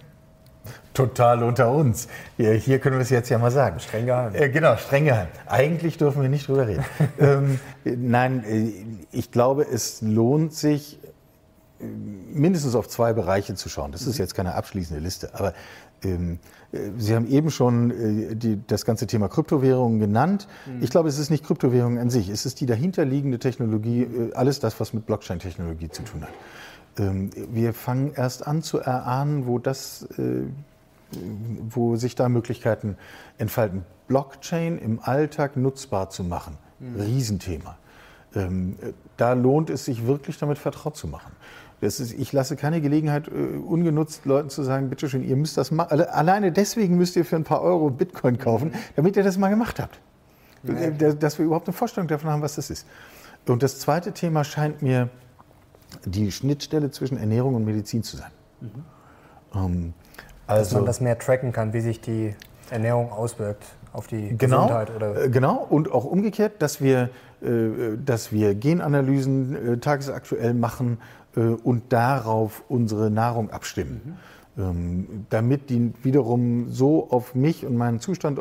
total 0.94 1.42
unter 1.42 1.70
uns. 1.70 2.08
Hier, 2.36 2.52
hier, 2.52 2.78
können 2.78 2.96
wir 2.96 3.02
es 3.02 3.10
jetzt 3.10 3.30
ja 3.30 3.38
mal 3.38 3.50
sagen. 3.50 3.80
Streng 3.80 4.06
geheim. 4.06 4.34
Äh, 4.34 4.50
genau, 4.50 4.76
streng 4.76 5.06
geheim. 5.06 5.28
Eigentlich 5.46 5.96
dürfen 5.96 6.20
wir 6.22 6.28
nicht 6.28 6.46
drüber 6.46 6.66
reden. 6.66 6.84
ähm, 7.18 7.58
nein, 7.84 8.44
äh, 8.44 8.72
ich 9.12 9.32
glaube, 9.32 9.62
es 9.64 10.02
lohnt 10.02 10.52
sich 10.52 10.98
mindestens 12.32 12.74
auf 12.74 12.88
zwei 12.88 13.12
Bereiche 13.12 13.54
zu 13.54 13.68
schauen. 13.68 13.92
Das 13.92 14.02
ist 14.02 14.16
mhm. 14.16 14.22
jetzt 14.22 14.34
keine 14.34 14.54
abschließende 14.54 15.02
Liste, 15.02 15.34
aber 15.34 15.54
Ähm, 16.04 16.38
Sie 16.98 17.14
haben 17.14 17.28
eben 17.28 17.50
schon 17.50 17.90
äh, 17.90 18.34
die, 18.34 18.58
das 18.66 18.84
ganze 18.84 19.06
Thema 19.06 19.28
Kryptowährungen 19.28 20.00
genannt. 20.00 20.48
Mhm. 20.66 20.82
Ich 20.82 20.90
glaube, 20.90 21.08
es 21.08 21.18
ist 21.18 21.30
nicht 21.30 21.44
Kryptowährungen 21.44 21.98
an 21.98 22.10
sich, 22.10 22.28
es 22.28 22.46
ist 22.46 22.60
die 22.60 22.66
dahinterliegende 22.66 23.38
Technologie, 23.38 24.02
äh, 24.02 24.34
alles 24.34 24.58
das, 24.58 24.80
was 24.80 24.92
mit 24.92 25.06
Blockchain-Technologie 25.06 25.88
zu 25.90 26.02
tun 26.02 26.22
hat. 26.22 26.32
Ähm, 26.98 27.30
wir 27.52 27.72
fangen 27.74 28.12
erst 28.14 28.44
an 28.46 28.62
zu 28.62 28.78
erahnen, 28.80 29.46
wo 29.46 29.60
das, 29.60 30.08
äh, 30.18 30.42
wo 31.70 31.94
sich 31.94 32.16
da 32.16 32.28
Möglichkeiten 32.28 32.96
entfalten. 33.38 33.84
Blockchain 34.08 34.76
im 34.78 34.98
Alltag 35.00 35.56
nutzbar 35.56 36.10
zu 36.10 36.24
machen, 36.24 36.58
mhm. 36.80 37.00
Riesenthema. 37.00 37.78
Ähm, 38.34 38.76
da 39.16 39.34
lohnt 39.34 39.70
es 39.70 39.84
sich 39.84 40.08
wirklich 40.08 40.38
damit 40.38 40.58
vertraut 40.58 40.96
zu 40.96 41.06
machen. 41.06 41.30
Ist, 41.84 42.00
ich 42.00 42.32
lasse 42.32 42.56
keine 42.56 42.80
Gelegenheit 42.80 43.28
äh, 43.28 43.30
ungenutzt, 43.30 44.24
Leuten 44.24 44.50
zu 44.50 44.62
sagen, 44.62 44.90
bitteschön, 44.90 45.22
ihr 45.22 45.36
müsst 45.36 45.56
das 45.56 45.70
machen. 45.70 46.00
Alleine 46.00 46.52
deswegen 46.52 46.96
müsst 46.96 47.16
ihr 47.16 47.24
für 47.24 47.36
ein 47.36 47.44
paar 47.44 47.62
Euro 47.62 47.90
Bitcoin 47.90 48.38
kaufen, 48.38 48.72
damit 48.96 49.16
ihr 49.16 49.22
das 49.22 49.38
mal 49.38 49.50
gemacht 49.50 49.80
habt. 49.80 49.98
Ja. 50.62 51.12
Dass 51.12 51.38
wir 51.38 51.46
überhaupt 51.46 51.68
eine 51.68 51.74
Vorstellung 51.74 52.08
davon 52.08 52.30
haben, 52.30 52.42
was 52.42 52.56
das 52.56 52.70
ist. 52.70 52.86
Und 53.46 53.62
das 53.62 53.78
zweite 53.78 54.12
Thema 54.12 54.44
scheint 54.44 54.80
mir 54.80 55.10
die 56.04 56.32
Schnittstelle 56.32 56.90
zwischen 56.90 57.18
Ernährung 57.18 57.54
und 57.54 57.64
Medizin 57.64 58.02
zu 58.02 58.16
sein. 58.16 58.30
Mhm. 58.60 58.68
Ähm, 59.54 59.94
also, 60.46 60.62
Dass 60.62 60.74
man 60.74 60.86
das 60.86 61.00
mehr 61.00 61.18
tracken 61.18 61.52
kann, 61.52 61.72
wie 61.72 61.80
sich 61.80 62.00
die 62.00 62.34
Ernährung 62.70 63.12
auswirkt 63.12 63.64
auf 63.92 64.06
die 64.06 64.36
genau, 64.36 64.62
Gesundheit? 64.66 64.90
Oder? 64.94 65.24
Äh, 65.24 65.30
genau, 65.30 65.66
und 65.68 65.90
auch 65.90 66.04
umgekehrt, 66.04 66.60
dass 66.60 66.80
wir, 66.80 67.10
äh, 67.42 67.96
dass 68.04 68.32
wir 68.32 68.54
Genanalysen 68.54 69.74
äh, 69.74 69.78
tagesaktuell 69.78 70.54
machen 70.54 70.98
und 71.40 71.92
darauf 71.92 72.64
unsere 72.68 73.10
Nahrung 73.10 73.50
abstimmen. 73.50 74.18
Mhm. 74.56 75.26
damit 75.30 75.68
die 75.68 75.92
wiederum 76.04 76.70
so 76.70 77.10
auf 77.10 77.34
mich 77.34 77.66
und 77.66 77.76
meinen 77.76 77.98
Zustand 77.98 78.38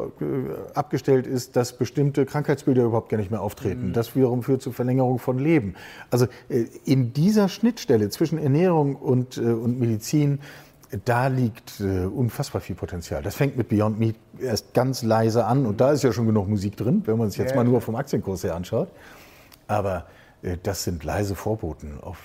abgestellt 0.75 1.25
ist, 1.25 1.55
dass 1.55 1.75
bestimmte 1.75 2.27
Krankheitsbilder 2.27 2.83
überhaupt 2.83 3.09
gar 3.09 3.17
nicht 3.17 3.31
mehr 3.31 3.41
auftreten. 3.41 3.87
Mhm. 3.87 3.93
Das 3.93 4.15
wiederum 4.15 4.43
führt 4.43 4.61
zur 4.61 4.73
Verlängerung 4.73 5.17
von 5.17 5.39
Leben. 5.39 5.73
Also 6.11 6.27
in 6.85 7.13
dieser 7.13 7.49
Schnittstelle 7.49 8.09
zwischen 8.09 8.37
Ernährung 8.37 8.95
und, 8.95 9.39
und 9.39 9.79
Medizin 9.79 10.37
da 11.05 11.27
liegt 11.27 11.79
äh, 11.79 12.05
unfassbar 12.05 12.61
viel 12.61 12.75
Potenzial. 12.75 13.23
Das 13.23 13.35
fängt 13.35 13.57
mit 13.57 13.69
Beyond 13.69 13.99
Meat 13.99 14.15
erst 14.39 14.73
ganz 14.73 15.03
leise 15.03 15.45
an 15.45 15.65
und 15.65 15.81
da 15.81 15.91
ist 15.91 16.03
ja 16.03 16.13
schon 16.13 16.27
genug 16.27 16.47
Musik 16.47 16.77
drin, 16.77 17.01
wenn 17.05 17.17
man 17.17 17.29
sich 17.29 17.39
jetzt 17.39 17.51
ja, 17.51 17.55
mal 17.55 17.63
nur 17.63 17.81
vom 17.81 17.95
Aktienkurs 17.95 18.43
her 18.43 18.55
anschaut. 18.55 18.89
Aber 19.67 20.05
äh, 20.41 20.57
das 20.61 20.83
sind 20.83 21.03
leise 21.03 21.35
Vorboten 21.35 21.99
auf 22.01 22.17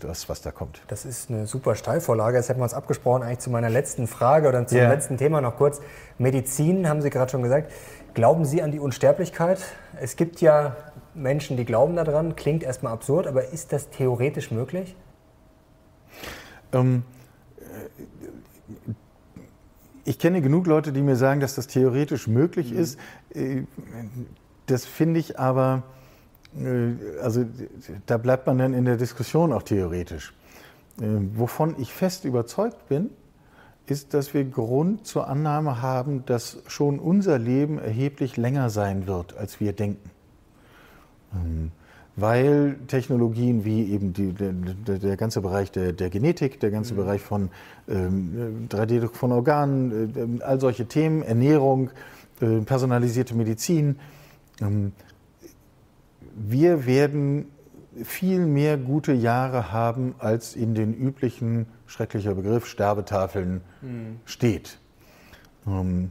das, 0.00 0.28
was 0.28 0.42
da 0.42 0.50
kommt. 0.50 0.80
Das 0.88 1.04
ist 1.04 1.30
eine 1.30 1.46
super 1.46 1.74
Steilvorlage. 1.74 2.36
Jetzt 2.36 2.48
hätten 2.48 2.60
wir 2.60 2.64
uns 2.64 2.74
abgesprochen, 2.74 3.22
eigentlich 3.22 3.38
zu 3.40 3.50
meiner 3.50 3.70
letzten 3.70 4.06
Frage 4.06 4.48
oder 4.48 4.66
zum 4.66 4.78
ja. 4.78 4.88
letzten 4.88 5.16
Thema 5.16 5.40
noch 5.40 5.56
kurz. 5.56 5.80
Medizin, 6.18 6.88
haben 6.88 7.02
Sie 7.02 7.10
gerade 7.10 7.30
schon 7.30 7.42
gesagt. 7.42 7.72
Glauben 8.14 8.44
Sie 8.44 8.62
an 8.62 8.72
die 8.72 8.80
Unsterblichkeit? 8.80 9.60
Es 10.00 10.16
gibt 10.16 10.40
ja 10.40 10.76
Menschen, 11.14 11.56
die 11.56 11.64
glauben 11.64 11.96
daran. 11.96 12.36
Klingt 12.36 12.62
erstmal 12.62 12.92
absurd, 12.92 13.26
aber 13.26 13.48
ist 13.48 13.72
das 13.72 13.90
theoretisch 13.90 14.50
möglich? 14.50 14.96
Ähm, 16.72 17.02
ich 20.04 20.18
kenne 20.18 20.40
genug 20.40 20.66
Leute, 20.66 20.92
die 20.92 21.02
mir 21.02 21.16
sagen, 21.16 21.40
dass 21.40 21.56
das 21.56 21.66
theoretisch 21.66 22.26
möglich 22.26 22.72
mhm. 22.72 22.78
ist. 22.78 22.98
Äh, 23.34 23.62
das 24.66 24.84
finde 24.84 25.20
ich 25.20 25.38
aber, 25.38 25.82
also 27.22 27.44
da 28.06 28.16
bleibt 28.16 28.46
man 28.46 28.58
dann 28.58 28.74
in 28.74 28.84
der 28.84 28.96
Diskussion 28.96 29.52
auch 29.52 29.62
theoretisch. 29.62 30.32
Äh, 31.00 31.04
wovon 31.34 31.74
ich 31.78 31.92
fest 31.92 32.24
überzeugt 32.24 32.88
bin, 32.88 33.10
ist, 33.86 34.14
dass 34.14 34.34
wir 34.34 34.44
Grund 34.44 35.06
zur 35.06 35.28
Annahme 35.28 35.82
haben, 35.82 36.24
dass 36.26 36.58
schon 36.66 36.98
unser 36.98 37.38
Leben 37.38 37.78
erheblich 37.78 38.36
länger 38.36 38.70
sein 38.70 39.06
wird, 39.06 39.36
als 39.36 39.60
wir 39.60 39.72
denken. 39.72 40.10
Ähm, 41.34 41.70
weil 42.16 42.78
Technologien 42.86 43.66
wie 43.66 43.92
eben 43.92 44.14
die, 44.14 44.32
der, 44.32 44.52
der, 44.52 45.16
ganze 45.18 45.42
Bereich 45.42 45.70
der, 45.70 45.92
der, 45.92 46.08
Genetik, 46.08 46.58
der 46.60 46.70
ganze 46.70 46.94
mhm. 46.94 46.98
Bereich 46.98 47.20
von 47.20 47.50
ähm, 47.88 48.68
3D 48.70 49.12
von 49.12 49.32
Organen, 49.32 50.40
äh, 50.40 50.42
all 50.42 50.58
solche 50.58 50.86
Themen, 50.86 51.22
Ernährung, 51.22 51.90
äh, 52.40 52.60
personalisierte 52.60 53.34
Medizin, 53.34 53.96
ähm, 54.62 54.92
wir 56.36 56.86
werden 56.86 57.46
viel 58.04 58.46
mehr 58.46 58.76
gute 58.76 59.12
Jahre 59.12 59.72
haben, 59.72 60.14
als 60.18 60.54
in 60.54 60.74
den 60.74 60.94
üblichen, 60.94 61.66
schrecklicher 61.86 62.34
Begriff, 62.34 62.66
Sterbetafeln 62.66 63.62
mhm. 63.80 64.20
steht. 64.26 64.78
Ähm, 65.66 66.10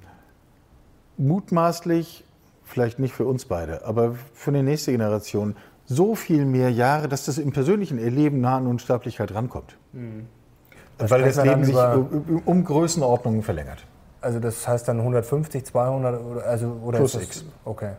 mutmaßlich, 1.17 2.26
vielleicht 2.63 2.97
nicht 2.97 3.13
für 3.13 3.26
uns 3.26 3.45
beide, 3.45 3.86
aber 3.86 4.15
für 4.34 4.51
die 4.51 4.63
nächste 4.63 4.91
Generation 4.91 5.55
so 5.86 6.15
viel 6.15 6.45
mehr 6.45 6.71
Jahre, 6.71 7.07
dass 7.07 7.26
das 7.26 7.38
im 7.38 7.51
persönlichen 7.51 7.99
Erleben 7.99 8.41
nah 8.41 8.57
an 8.57 8.65
Unsterblichkeit 8.65 9.34
rankommt. 9.36 9.78
Mhm. 9.93 10.26
Weil 10.97 11.23
das 11.23 11.43
Leben 11.43 11.63
sich 11.65 11.76
um 12.45 12.63
Größenordnungen 12.63 13.43
verlängert. 13.43 13.86
Also 14.21 14.39
das 14.39 14.67
heißt 14.67 14.88
dann 14.88 14.99
150, 14.99 15.65
200 15.65 16.19
oder, 16.19 16.45
also, 16.45 16.80
oder 16.84 16.97
Plus 16.97 17.15
X. 17.15 17.45
Okay. 17.63 17.91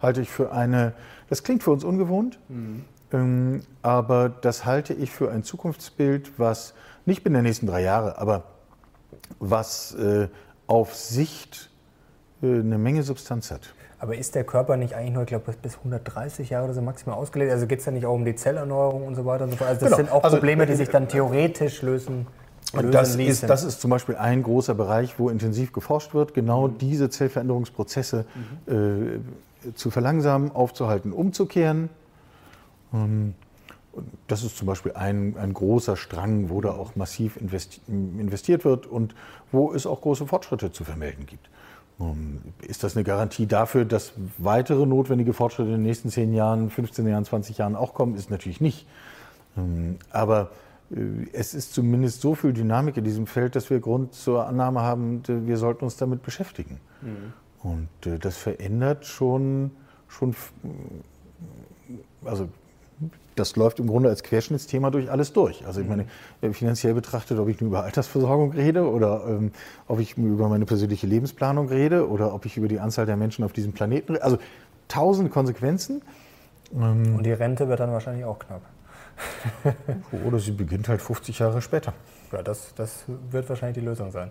Halte 0.00 0.20
ich 0.20 0.30
für 0.30 0.52
eine, 0.52 0.92
das 1.28 1.42
klingt 1.42 1.62
für 1.62 1.70
uns 1.70 1.84
ungewohnt, 1.84 2.38
mhm. 2.48 2.84
ähm, 3.12 3.60
aber 3.82 4.28
das 4.28 4.64
halte 4.64 4.94
ich 4.94 5.10
für 5.10 5.30
ein 5.30 5.42
Zukunftsbild, 5.42 6.38
was 6.38 6.74
nicht 7.06 7.26
in 7.26 7.34
den 7.34 7.42
nächsten 7.42 7.66
drei 7.66 7.82
Jahre, 7.82 8.18
aber 8.18 8.44
was 9.40 9.94
äh, 9.94 10.28
auf 10.66 10.94
Sicht 10.94 11.70
äh, 12.42 12.46
eine 12.46 12.78
Menge 12.78 13.02
Substanz 13.02 13.50
hat. 13.50 13.74
Aber 14.00 14.16
ist 14.16 14.36
der 14.36 14.44
Körper 14.44 14.76
nicht 14.76 14.94
eigentlich 14.94 15.12
nur, 15.12 15.22
ich 15.24 15.28
glaube, 15.28 15.52
bis 15.60 15.76
130 15.76 16.50
Jahre 16.50 16.66
oder 16.66 16.74
so 16.74 16.82
maximal 16.82 17.16
ausgelegt? 17.18 17.50
Also 17.50 17.66
geht 17.66 17.80
es 17.80 17.84
da 17.84 17.90
nicht 17.90 18.06
auch 18.06 18.14
um 18.14 18.24
die 18.24 18.36
Zellerneuerung 18.36 19.04
und 19.06 19.16
so 19.16 19.24
weiter 19.24 19.44
und 19.44 19.50
so 19.50 19.56
fort? 19.56 19.70
Also 19.70 19.80
das 19.80 19.90
genau. 19.90 19.96
sind 19.96 20.12
auch 20.12 20.22
also, 20.22 20.36
Probleme, 20.36 20.66
die 20.66 20.74
sich 20.74 20.88
dann 20.88 21.08
theoretisch 21.08 21.82
lösen. 21.82 22.26
Das 22.92 23.16
ist, 23.16 23.48
das 23.48 23.64
ist, 23.64 23.80
zum 23.80 23.90
Beispiel 23.90 24.16
ein 24.16 24.42
großer 24.42 24.74
Bereich, 24.74 25.18
wo 25.18 25.30
intensiv 25.30 25.72
geforscht 25.72 26.12
wird, 26.12 26.34
genau 26.34 26.68
mhm. 26.68 26.78
diese 26.78 27.08
Zellveränderungsprozesse 27.08 28.26
mhm. 28.66 29.24
Zu 29.74 29.90
verlangsamen, 29.90 30.52
aufzuhalten, 30.52 31.12
umzukehren. 31.12 31.90
Ähm, 32.92 33.34
das 34.26 34.44
ist 34.44 34.56
zum 34.56 34.66
Beispiel 34.66 34.92
ein, 34.92 35.36
ein 35.36 35.52
großer 35.52 35.96
Strang, 35.96 36.50
wo 36.50 36.60
da 36.60 36.70
auch 36.70 36.94
massiv 36.94 37.36
investiert 37.36 38.64
wird 38.64 38.86
und 38.86 39.14
wo 39.50 39.72
es 39.72 39.86
auch 39.86 40.00
große 40.00 40.26
Fortschritte 40.26 40.70
zu 40.70 40.84
vermelden 40.84 41.26
gibt. 41.26 41.48
Ähm, 42.00 42.40
ist 42.62 42.84
das 42.84 42.96
eine 42.96 43.04
Garantie 43.04 43.46
dafür, 43.46 43.84
dass 43.84 44.12
weitere 44.36 44.86
notwendige 44.86 45.32
Fortschritte 45.32 45.70
in 45.70 45.76
den 45.76 45.82
nächsten 45.82 46.10
10 46.10 46.32
Jahren, 46.32 46.70
15 46.70 47.06
Jahren, 47.06 47.24
20 47.24 47.58
Jahren 47.58 47.76
auch 47.76 47.94
kommen? 47.94 48.14
Ist 48.14 48.30
natürlich 48.30 48.60
nicht. 48.60 48.86
Ähm, 49.56 49.96
aber 50.10 50.50
äh, 50.90 51.26
es 51.32 51.54
ist 51.54 51.74
zumindest 51.74 52.20
so 52.20 52.34
viel 52.34 52.52
Dynamik 52.52 52.96
in 52.96 53.04
diesem 53.04 53.26
Feld, 53.26 53.56
dass 53.56 53.70
wir 53.70 53.80
Grund 53.80 54.14
zur 54.14 54.46
Annahme 54.46 54.82
haben, 54.82 55.22
wir 55.26 55.56
sollten 55.56 55.84
uns 55.84 55.96
damit 55.96 56.22
beschäftigen. 56.22 56.78
Mhm. 57.02 57.32
Und 57.62 57.88
äh, 58.06 58.18
das 58.18 58.36
verändert 58.36 59.04
schon, 59.06 59.70
schon 60.08 60.34
also 62.24 62.48
das 63.38 63.56
läuft 63.56 63.78
im 63.78 63.86
Grunde 63.86 64.08
als 64.08 64.22
Querschnittsthema 64.22 64.90
durch 64.90 65.10
alles 65.10 65.32
durch. 65.32 65.64
Also 65.66 65.80
ich 65.80 65.88
meine, 65.88 66.06
äh, 66.40 66.50
finanziell 66.50 66.94
betrachtet, 66.94 67.38
ob 67.38 67.48
ich 67.48 67.60
nur 67.60 67.68
über 67.68 67.84
Altersversorgung 67.84 68.52
rede 68.52 68.88
oder 68.88 69.24
ähm, 69.28 69.52
ob 69.86 70.00
ich 70.00 70.16
über 70.16 70.48
meine 70.48 70.66
persönliche 70.66 71.06
Lebensplanung 71.06 71.68
rede 71.68 72.08
oder 72.08 72.34
ob 72.34 72.46
ich 72.46 72.56
über 72.56 72.68
die 72.68 72.80
Anzahl 72.80 73.06
der 73.06 73.16
Menschen 73.16 73.44
auf 73.44 73.52
diesem 73.52 73.72
Planeten 73.72 74.12
rede. 74.12 74.24
Also 74.24 74.38
tausend 74.88 75.30
Konsequenzen. 75.30 76.02
Ähm, 76.74 77.16
Und 77.16 77.24
die 77.24 77.32
Rente 77.32 77.68
wird 77.68 77.80
dann 77.80 77.92
wahrscheinlich 77.92 78.24
auch 78.24 78.38
knapp. 78.38 78.62
oder 80.26 80.38
sie 80.38 80.52
beginnt 80.52 80.88
halt 80.88 81.02
50 81.02 81.38
Jahre 81.38 81.62
später. 81.62 81.92
Ja, 82.32 82.42
das, 82.42 82.74
das 82.74 83.04
wird 83.30 83.48
wahrscheinlich 83.48 83.78
die 83.78 83.84
Lösung 83.84 84.10
sein. 84.10 84.30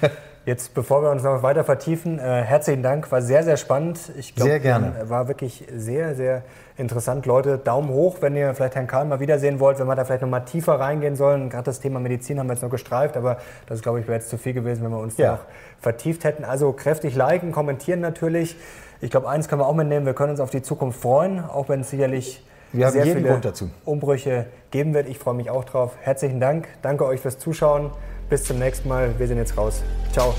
Jetzt, 0.44 0.72
bevor 0.72 1.02
wir 1.02 1.10
uns 1.10 1.22
noch 1.22 1.42
weiter 1.42 1.64
vertiefen, 1.64 2.18
äh, 2.18 2.42
herzlichen 2.42 2.82
Dank, 2.82 3.10
war 3.12 3.20
sehr, 3.20 3.42
sehr 3.42 3.56
spannend. 3.56 4.00
Ich 4.18 4.34
glaub, 4.34 4.48
sehr 4.48 4.60
gerne. 4.60 5.08
War 5.08 5.28
wirklich 5.28 5.66
sehr, 5.74 6.14
sehr 6.14 6.42
interessant. 6.78 7.26
Leute, 7.26 7.58
Daumen 7.58 7.90
hoch, 7.90 8.18
wenn 8.20 8.34
ihr 8.34 8.54
vielleicht 8.54 8.74
Herrn 8.74 8.86
Karl 8.86 9.04
mal 9.04 9.20
wiedersehen 9.20 9.60
wollt, 9.60 9.78
wenn 9.78 9.86
wir 9.86 9.94
da 9.94 10.04
vielleicht 10.04 10.22
noch 10.22 10.28
mal 10.28 10.40
tiefer 10.40 10.80
reingehen 10.80 11.16
sollen. 11.16 11.50
Gerade 11.50 11.64
das 11.64 11.80
Thema 11.80 12.00
Medizin 12.00 12.38
haben 12.38 12.46
wir 12.46 12.54
jetzt 12.54 12.62
noch 12.62 12.70
gestreift, 12.70 13.16
aber 13.16 13.38
das, 13.66 13.82
glaube 13.82 14.00
ich, 14.00 14.06
wäre 14.06 14.18
jetzt 14.18 14.30
zu 14.30 14.38
viel 14.38 14.54
gewesen, 14.54 14.84
wenn 14.84 14.90
wir 14.90 15.00
uns 15.00 15.16
ja. 15.18 15.26
da 15.26 15.32
noch 15.32 15.44
vertieft 15.80 16.24
hätten. 16.24 16.44
Also 16.44 16.72
kräftig 16.72 17.14
liken, 17.14 17.52
kommentieren 17.52 18.00
natürlich. 18.00 18.56
Ich 19.00 19.10
glaube, 19.10 19.28
eins 19.28 19.48
können 19.48 19.60
wir 19.60 19.66
auch 19.66 19.74
mitnehmen, 19.74 20.06
wir 20.06 20.14
können 20.14 20.30
uns 20.30 20.40
auf 20.40 20.50
die 20.50 20.62
Zukunft 20.62 21.00
freuen, 21.00 21.44
auch 21.44 21.68
wenn 21.68 21.80
es 21.80 21.90
sicherlich 21.90 22.42
wir 22.72 22.86
haben 22.86 22.92
sehr 22.92 23.04
jeden 23.04 23.18
viele 23.18 23.30
Grund 23.30 23.44
dazu. 23.44 23.70
Umbrüche 23.84 24.46
geben 24.70 24.94
wird. 24.94 25.08
Ich 25.08 25.18
freue 25.18 25.34
mich 25.34 25.50
auch 25.50 25.64
drauf. 25.64 25.96
Herzlichen 26.00 26.40
Dank. 26.40 26.68
Danke 26.82 27.04
euch 27.06 27.20
fürs 27.20 27.38
Zuschauen. 27.38 27.90
Bis 28.28 28.44
zum 28.44 28.58
nächsten 28.58 28.88
Mal. 28.88 29.18
Wir 29.18 29.26
sind 29.26 29.38
jetzt 29.38 29.56
raus. 29.56 29.82
Ciao. 30.12 30.34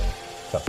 Ciao. 0.49 0.61